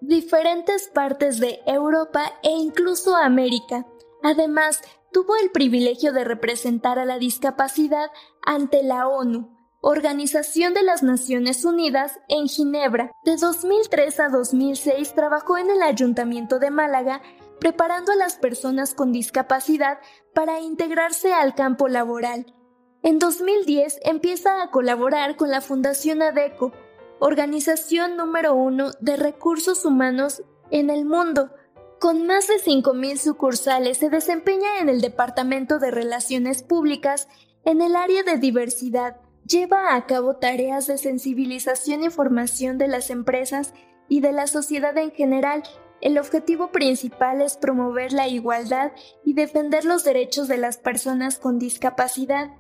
diferentes 0.01 0.89
partes 0.89 1.39
de 1.39 1.61
Europa 1.67 2.33
e 2.43 2.51
incluso 2.51 3.17
América. 3.17 3.87
Además, 4.23 4.83
tuvo 5.13 5.37
el 5.37 5.51
privilegio 5.51 6.13
de 6.13 6.25
representar 6.25 6.99
a 6.99 7.05
la 7.05 7.19
discapacidad 7.19 8.11
ante 8.43 8.83
la 8.83 9.09
ONU, 9.09 9.57
Organización 9.81 10.75
de 10.75 10.83
las 10.83 11.03
Naciones 11.03 11.65
Unidas, 11.65 12.19
en 12.29 12.49
Ginebra. 12.49 13.13
De 13.25 13.37
2003 13.37 14.21
a 14.21 14.29
2006 14.29 15.15
trabajó 15.15 15.59
en 15.59 15.71
el 15.71 15.83
Ayuntamiento 15.83 16.59
de 16.59 16.71
Málaga 16.71 17.23
preparando 17.61 18.13
a 18.13 18.17
las 18.17 18.37
personas 18.37 18.95
con 18.95 19.13
discapacidad 19.13 19.99
para 20.35 20.61
integrarse 20.61 21.33
al 21.33 21.55
campo 21.55 21.89
laboral. 21.89 22.55
En 23.03 23.19
2010 23.19 24.01
empieza 24.05 24.63
a 24.63 24.71
colaborar 24.71 25.37
con 25.37 25.51
la 25.51 25.61
Fundación 25.61 26.23
ADECO, 26.23 26.73
organización 27.19 28.17
número 28.17 28.55
uno 28.55 28.91
de 29.01 29.17
recursos 29.17 29.85
humanos 29.85 30.43
en 30.71 30.91
el 30.91 31.05
mundo. 31.05 31.51
Con 31.99 32.27
más 32.27 32.47
de 32.49 32.57
5.000 32.57 33.17
sucursales 33.17 33.99
se 33.99 34.11
desempeña 34.11 34.79
en 34.81 34.89
el 34.89 35.01
Departamento 35.01 35.79
de 35.79 35.91
Relaciones 35.91 36.62
Públicas 36.62 37.29
en 37.64 37.81
el 37.81 37.97
área 37.97 38.23
de 38.23 38.37
diversidad. 38.37 39.17
Lleva 39.47 39.95
a 39.95 40.07
cabo 40.07 40.37
tareas 40.37 40.87
de 40.87 40.99
sensibilización 40.99 42.03
y 42.05 42.11
formación 42.11 42.79
de 42.79 42.89
las 42.89 43.11
empresas 43.11 43.73
y 44.09 44.21
de 44.21 44.33
la 44.33 44.47
sociedad 44.47 44.97
en 44.99 45.11
general. 45.12 45.62
El 46.01 46.19
objetivo 46.19 46.71
principal 46.71 47.41
es 47.41 47.57
promover 47.57 48.12
la 48.12 48.29
igualdad 48.29 48.93
y 49.25 49.33
defender 49.33 49.85
los 49.85 50.05
derechos 50.05 50.49
de 50.49 50.59
las 50.59 50.77
personas 50.77 51.39
con 51.39 51.59
discapacidad. 51.59 52.51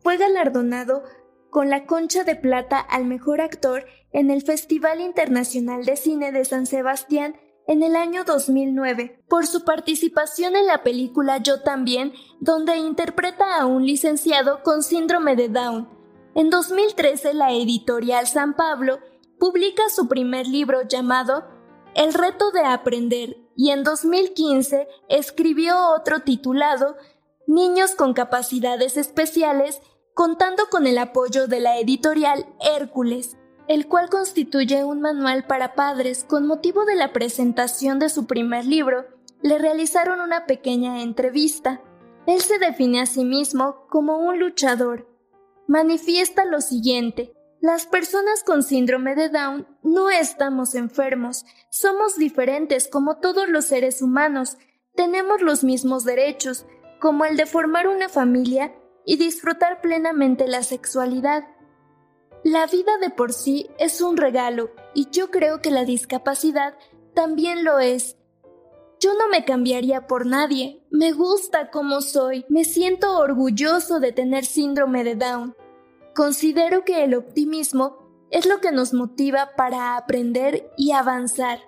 Fue 0.00 0.16
galardonado 0.16 1.04
con 1.54 1.70
la 1.70 1.86
Concha 1.86 2.24
de 2.24 2.34
Plata 2.34 2.80
al 2.80 3.04
Mejor 3.04 3.40
Actor 3.40 3.86
en 4.10 4.32
el 4.32 4.42
Festival 4.42 5.00
Internacional 5.00 5.84
de 5.84 5.94
Cine 5.94 6.32
de 6.32 6.44
San 6.44 6.66
Sebastián 6.66 7.36
en 7.68 7.84
el 7.84 7.94
año 7.94 8.24
2009 8.24 9.22
por 9.28 9.46
su 9.46 9.64
participación 9.64 10.56
en 10.56 10.66
la 10.66 10.82
película 10.82 11.38
Yo 11.38 11.62
también, 11.62 12.12
donde 12.40 12.76
interpreta 12.78 13.56
a 13.56 13.66
un 13.66 13.86
licenciado 13.86 14.64
con 14.64 14.82
síndrome 14.82 15.36
de 15.36 15.48
Down. 15.48 15.88
En 16.34 16.50
2013 16.50 17.34
la 17.34 17.52
editorial 17.52 18.26
San 18.26 18.56
Pablo 18.56 18.98
publica 19.38 19.84
su 19.90 20.08
primer 20.08 20.48
libro 20.48 20.82
llamado 20.82 21.44
El 21.94 22.14
reto 22.14 22.50
de 22.50 22.64
aprender 22.64 23.36
y 23.54 23.70
en 23.70 23.84
2015 23.84 24.88
escribió 25.08 25.76
otro 25.94 26.22
titulado 26.22 26.96
Niños 27.46 27.94
con 27.94 28.14
capacidades 28.14 28.96
especiales, 28.96 29.80
contando 30.14 30.64
con 30.70 30.86
el 30.86 30.98
apoyo 30.98 31.46
de 31.46 31.60
la 31.60 31.78
editorial 31.78 32.46
Hércules 32.60 33.36
el 33.68 33.86
cual 33.88 34.10
constituye 34.10 34.84
un 34.84 35.00
manual 35.00 35.46
para 35.46 35.74
padres 35.74 36.24
con 36.24 36.46
motivo 36.46 36.84
de 36.84 36.96
la 36.96 37.12
presentación 37.12 37.98
de 37.98 38.08
su 38.08 38.26
primer 38.26 38.66
libro, 38.66 39.06
le 39.42 39.58
realizaron 39.58 40.20
una 40.20 40.46
pequeña 40.46 41.02
entrevista. 41.02 41.80
Él 42.26 42.40
se 42.40 42.58
define 42.58 43.00
a 43.00 43.06
sí 43.06 43.24
mismo 43.24 43.86
como 43.88 44.18
un 44.18 44.38
luchador. 44.38 45.08
Manifiesta 45.66 46.44
lo 46.44 46.60
siguiente, 46.60 47.32
las 47.60 47.86
personas 47.86 48.44
con 48.44 48.62
síndrome 48.62 49.14
de 49.14 49.30
Down 49.30 49.66
no 49.82 50.10
estamos 50.10 50.74
enfermos, 50.74 51.46
somos 51.70 52.16
diferentes 52.16 52.88
como 52.88 53.16
todos 53.16 53.48
los 53.48 53.64
seres 53.64 54.02
humanos, 54.02 54.58
tenemos 54.94 55.40
los 55.40 55.64
mismos 55.64 56.04
derechos, 56.04 56.66
como 57.00 57.24
el 57.24 57.38
de 57.38 57.46
formar 57.46 57.88
una 57.88 58.10
familia 58.10 58.74
y 59.04 59.16
disfrutar 59.16 59.80
plenamente 59.80 60.46
la 60.48 60.62
sexualidad. 60.62 61.44
La 62.42 62.66
vida 62.66 62.98
de 63.00 63.10
por 63.10 63.32
sí 63.32 63.70
es 63.78 64.00
un 64.00 64.16
regalo 64.16 64.70
y 64.94 65.08
yo 65.10 65.30
creo 65.30 65.60
que 65.60 65.70
la 65.70 65.84
discapacidad 65.84 66.74
también 67.14 67.64
lo 67.64 67.78
es. 67.78 68.16
Yo 69.00 69.12
no 69.14 69.28
me 69.28 69.44
cambiaría 69.44 70.06
por 70.06 70.26
nadie, 70.26 70.82
me 70.90 71.12
gusta 71.12 71.70
como 71.70 72.00
soy, 72.00 72.44
me 72.48 72.64
siento 72.64 73.18
orgulloso 73.18 74.00
de 74.00 74.12
tener 74.12 74.44
síndrome 74.44 75.04
de 75.04 75.16
Down. 75.16 75.56
Considero 76.14 76.84
que 76.84 77.04
el 77.04 77.14
optimismo 77.14 77.98
es 78.30 78.46
lo 78.46 78.60
que 78.60 78.72
nos 78.72 78.94
motiva 78.94 79.50
para 79.56 79.96
aprender 79.96 80.70
y 80.76 80.92
avanzar. 80.92 81.60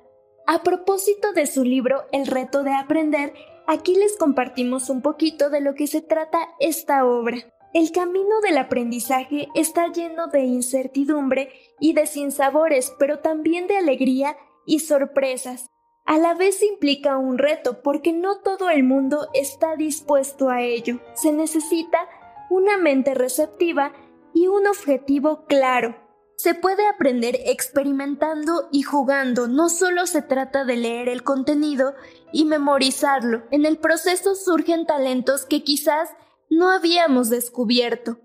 A 0.46 0.62
propósito 0.62 1.32
de 1.32 1.46
su 1.46 1.64
libro 1.64 2.06
El 2.12 2.26
reto 2.26 2.62
de 2.62 2.72
aprender, 2.72 3.34
aquí 3.66 3.94
les 3.94 4.16
compartimos 4.16 4.90
un 4.90 5.02
poquito 5.02 5.50
de 5.50 5.60
lo 5.60 5.74
que 5.74 5.86
se 5.86 6.02
trata 6.02 6.38
esta 6.60 7.04
obra. 7.04 7.38
El 7.74 7.92
camino 7.92 8.40
del 8.42 8.58
aprendizaje 8.58 9.48
está 9.54 9.92
lleno 9.92 10.28
de 10.28 10.44
incertidumbre 10.44 11.50
y 11.78 11.92
de 11.92 12.06
sinsabores, 12.06 12.94
pero 12.98 13.18
también 13.18 13.66
de 13.66 13.76
alegría 13.76 14.36
y 14.64 14.78
sorpresas. 14.78 15.66
A 16.06 16.18
la 16.18 16.34
vez 16.34 16.62
implica 16.62 17.18
un 17.18 17.36
reto 17.36 17.82
porque 17.82 18.12
no 18.12 18.38
todo 18.38 18.70
el 18.70 18.84
mundo 18.84 19.28
está 19.34 19.76
dispuesto 19.76 20.48
a 20.48 20.62
ello. 20.62 21.00
Se 21.14 21.32
necesita 21.32 22.08
una 22.48 22.78
mente 22.78 23.12
receptiva 23.12 23.92
y 24.32 24.46
un 24.46 24.66
objetivo 24.66 25.44
claro. 25.46 26.05
Se 26.36 26.54
puede 26.54 26.86
aprender 26.86 27.38
experimentando 27.46 28.68
y 28.70 28.82
jugando, 28.82 29.48
no 29.48 29.70
solo 29.70 30.06
se 30.06 30.20
trata 30.20 30.66
de 30.66 30.76
leer 30.76 31.08
el 31.08 31.22
contenido 31.22 31.94
y 32.30 32.44
memorizarlo. 32.44 33.44
En 33.50 33.64
el 33.64 33.78
proceso 33.78 34.34
surgen 34.34 34.84
talentos 34.84 35.46
que 35.46 35.64
quizás 35.64 36.10
no 36.50 36.70
habíamos 36.70 37.30
descubierto. 37.30 38.18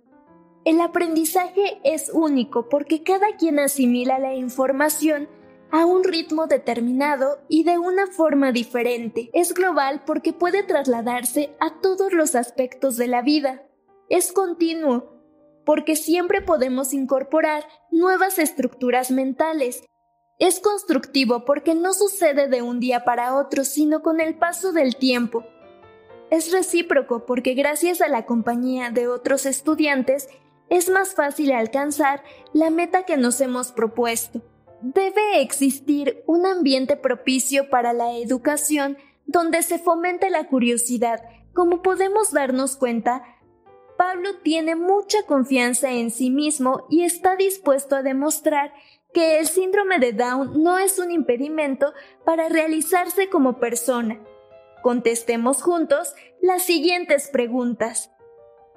El 0.66 0.82
aprendizaje 0.82 1.80
es 1.86 2.12
único 2.14 2.68
porque 2.68 3.01
cada 3.01 3.38
quien 3.38 3.59
asimila 3.59 4.20
la 4.20 4.36
información 4.36 5.30
a 5.72 5.86
un 5.86 6.03
ritmo 6.03 6.47
determinado 6.47 7.39
y 7.47 7.64
de 7.64 7.80
una 7.80 8.07
forma 8.07 8.51
diferente. 8.51 9.30
Es 9.32 9.53
global 9.53 10.03
porque 10.05 10.34
puede 10.34 10.64
trasladarse 10.64 11.55
a 11.62 11.80
todos 11.80 12.12
los 12.12 12.36
aspectos 12.36 12.97
de 12.97 13.07
la 13.07 13.22
vida. 13.22 13.64
Es 14.09 14.34
continuo 14.34 15.11
porque 15.66 15.95
siempre 15.95 16.41
podemos 16.41 16.93
incorporar 16.93 17.66
nuevas 17.91 18.39
estructuras 18.39 19.12
mentales. 19.12 19.84
Es 20.39 20.59
constructivo 20.59 21.45
porque 21.45 21.76
no 21.76 21.93
sucede 21.93 22.47
de 22.47 22.62
un 22.62 22.80
día 22.80 23.03
para 23.03 23.36
otro, 23.36 23.64
sino 23.64 24.01
con 24.01 24.20
el 24.20 24.36
paso 24.36 24.74
del 24.74 24.95
tiempo 24.95 25.45
es 26.32 26.53
recíproco 26.53 27.26
porque 27.26 27.53
gracias 27.53 28.01
a 28.01 28.07
la 28.07 28.26
compañía 28.26 28.89
de 28.89 29.07
otros 29.09 29.45
estudiantes 29.45 30.30
es 30.70 30.89
más 30.89 31.14
fácil 31.14 31.51
alcanzar 31.51 32.24
la 32.53 32.70
meta 32.70 33.03
que 33.03 33.18
nos 33.18 33.41
hemos 33.41 33.74
propuesto. 33.74 34.41
Debe 34.82 35.41
existir 35.41 36.24
un 36.26 36.45
ambiente 36.45 36.95
propicio 36.95 37.70
para 37.70 37.91
la 37.91 38.16
educación 38.16 38.97
donde 39.26 39.62
se 39.62 39.78
fomente 39.78 40.30
la 40.30 40.47
curiosidad. 40.47 41.22
Como 41.53 41.82
podemos 41.82 42.32
darnos 42.32 42.78
cuenta, 42.78 43.24
Pablo 44.02 44.32
tiene 44.41 44.76
mucha 44.76 45.28
confianza 45.28 45.91
en 45.91 46.10
sí 46.10 46.32
mismo 46.32 46.88
y 46.89 47.04
está 47.04 47.36
dispuesto 47.36 47.95
a 47.95 48.02
demostrar 48.02 48.74
que 49.14 49.38
el 49.38 49.45
síndrome 49.45 49.99
de 49.99 50.12
Down 50.12 50.64
no 50.64 50.80
es 50.80 50.97
un 50.97 51.12
impedimento 51.12 51.93
para 52.26 52.49
realizarse 52.49 53.30
como 53.30 53.60
persona. 53.60 54.20
Contestemos 54.82 55.62
juntos 55.62 56.16
las 56.41 56.64
siguientes 56.64 57.30
preguntas. 57.30 58.12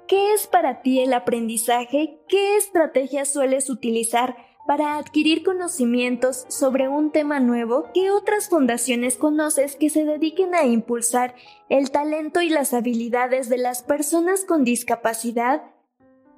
¿Qué 0.07 0.33
es 0.33 0.45
para 0.45 0.83
ti 0.83 0.99
el 0.99 1.11
aprendizaje? 1.11 2.19
¿Qué 2.27 2.57
estrategias 2.57 3.27
sueles 3.33 3.71
utilizar 3.71 4.37
para 4.65 4.97
adquirir 4.97 5.43
conocimientos 5.43 6.45
sobre 6.49 6.87
un 6.87 7.11
tema 7.11 7.39
nuevo? 7.39 7.89
¿Qué 7.93 8.11
otras 8.11 8.49
fundaciones 8.49 9.17
conoces 9.17 9.75
que 9.75 9.89
se 9.89 10.05
dediquen 10.05 10.55
a 10.55 10.65
impulsar 10.65 11.35
el 11.69 11.91
talento 11.91 12.41
y 12.41 12.49
las 12.49 12.73
habilidades 12.73 13.49
de 13.49 13.57
las 13.57 13.83
personas 13.83 14.43
con 14.45 14.63
discapacidad? 14.63 15.63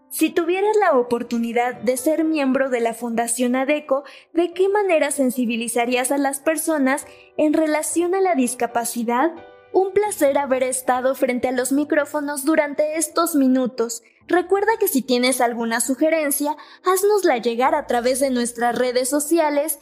Si 0.09 0.30
tuvieras 0.30 0.75
la 0.78 0.97
oportunidad 0.97 1.75
de 1.75 1.97
ser 1.97 2.23
miembro 2.23 2.69
de 2.69 2.80
la 2.80 2.93
Fundación 2.93 3.55
ADECO, 3.55 4.03
¿de 4.34 4.53
qué 4.53 4.69
manera 4.69 5.11
sensibilizarías 5.11 6.11
a 6.11 6.17
las 6.17 6.39
personas 6.39 7.05
en 7.36 7.53
relación 7.53 8.15
a 8.15 8.21
la 8.21 8.34
discapacidad? 8.34 9.34
Un 9.73 9.91
placer 9.91 10.38
haber 10.38 10.63
estado 10.63 11.13
frente 11.13 11.49
a 11.49 11.51
los 11.51 11.73
micrófonos 11.73 12.45
durante 12.45 12.97
estos 12.97 13.36
minutos. 13.36 14.01
Recuerda 14.28 14.73
que 14.78 14.89
si 14.89 15.01
tienes 15.01 15.39
alguna 15.39 15.80
sugerencia, 15.80 16.57
haznosla 16.84 17.38
llegar 17.38 17.75
a 17.75 17.88
través 17.88 18.19
de 18.19 18.30
nuestras 18.30 18.78
redes 18.78 19.09
sociales. 19.09 19.80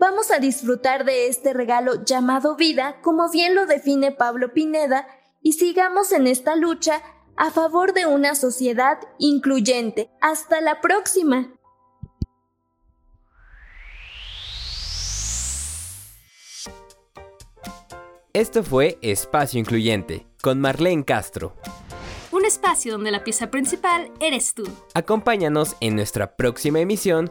Vamos 0.00 0.32
a 0.32 0.40
disfrutar 0.40 1.04
de 1.04 1.28
este 1.28 1.52
regalo 1.52 2.04
llamado 2.04 2.56
vida, 2.56 3.00
como 3.00 3.30
bien 3.30 3.54
lo 3.54 3.66
define 3.66 4.10
Pablo 4.10 4.52
Pineda, 4.52 5.06
y 5.40 5.52
sigamos 5.52 6.10
en 6.10 6.26
esta 6.26 6.56
lucha 6.56 7.00
a 7.36 7.50
favor 7.50 7.92
de 7.92 8.06
una 8.06 8.34
sociedad 8.34 8.98
incluyente. 9.18 10.10
Hasta 10.20 10.60
la 10.60 10.80
próxima. 10.80 11.54
Esto 18.32 18.64
fue 18.64 18.98
Espacio 19.00 19.60
Incluyente, 19.60 20.26
con 20.42 20.60
Marlene 20.60 21.04
Castro. 21.04 21.54
Un 22.44 22.48
espacio 22.48 22.92
donde 22.92 23.10
la 23.10 23.24
pieza 23.24 23.50
principal 23.50 24.10
eres 24.20 24.52
tú. 24.52 24.64
Acompáñanos 24.92 25.76
en 25.80 25.96
nuestra 25.96 26.36
próxima 26.36 26.78
emisión 26.78 27.30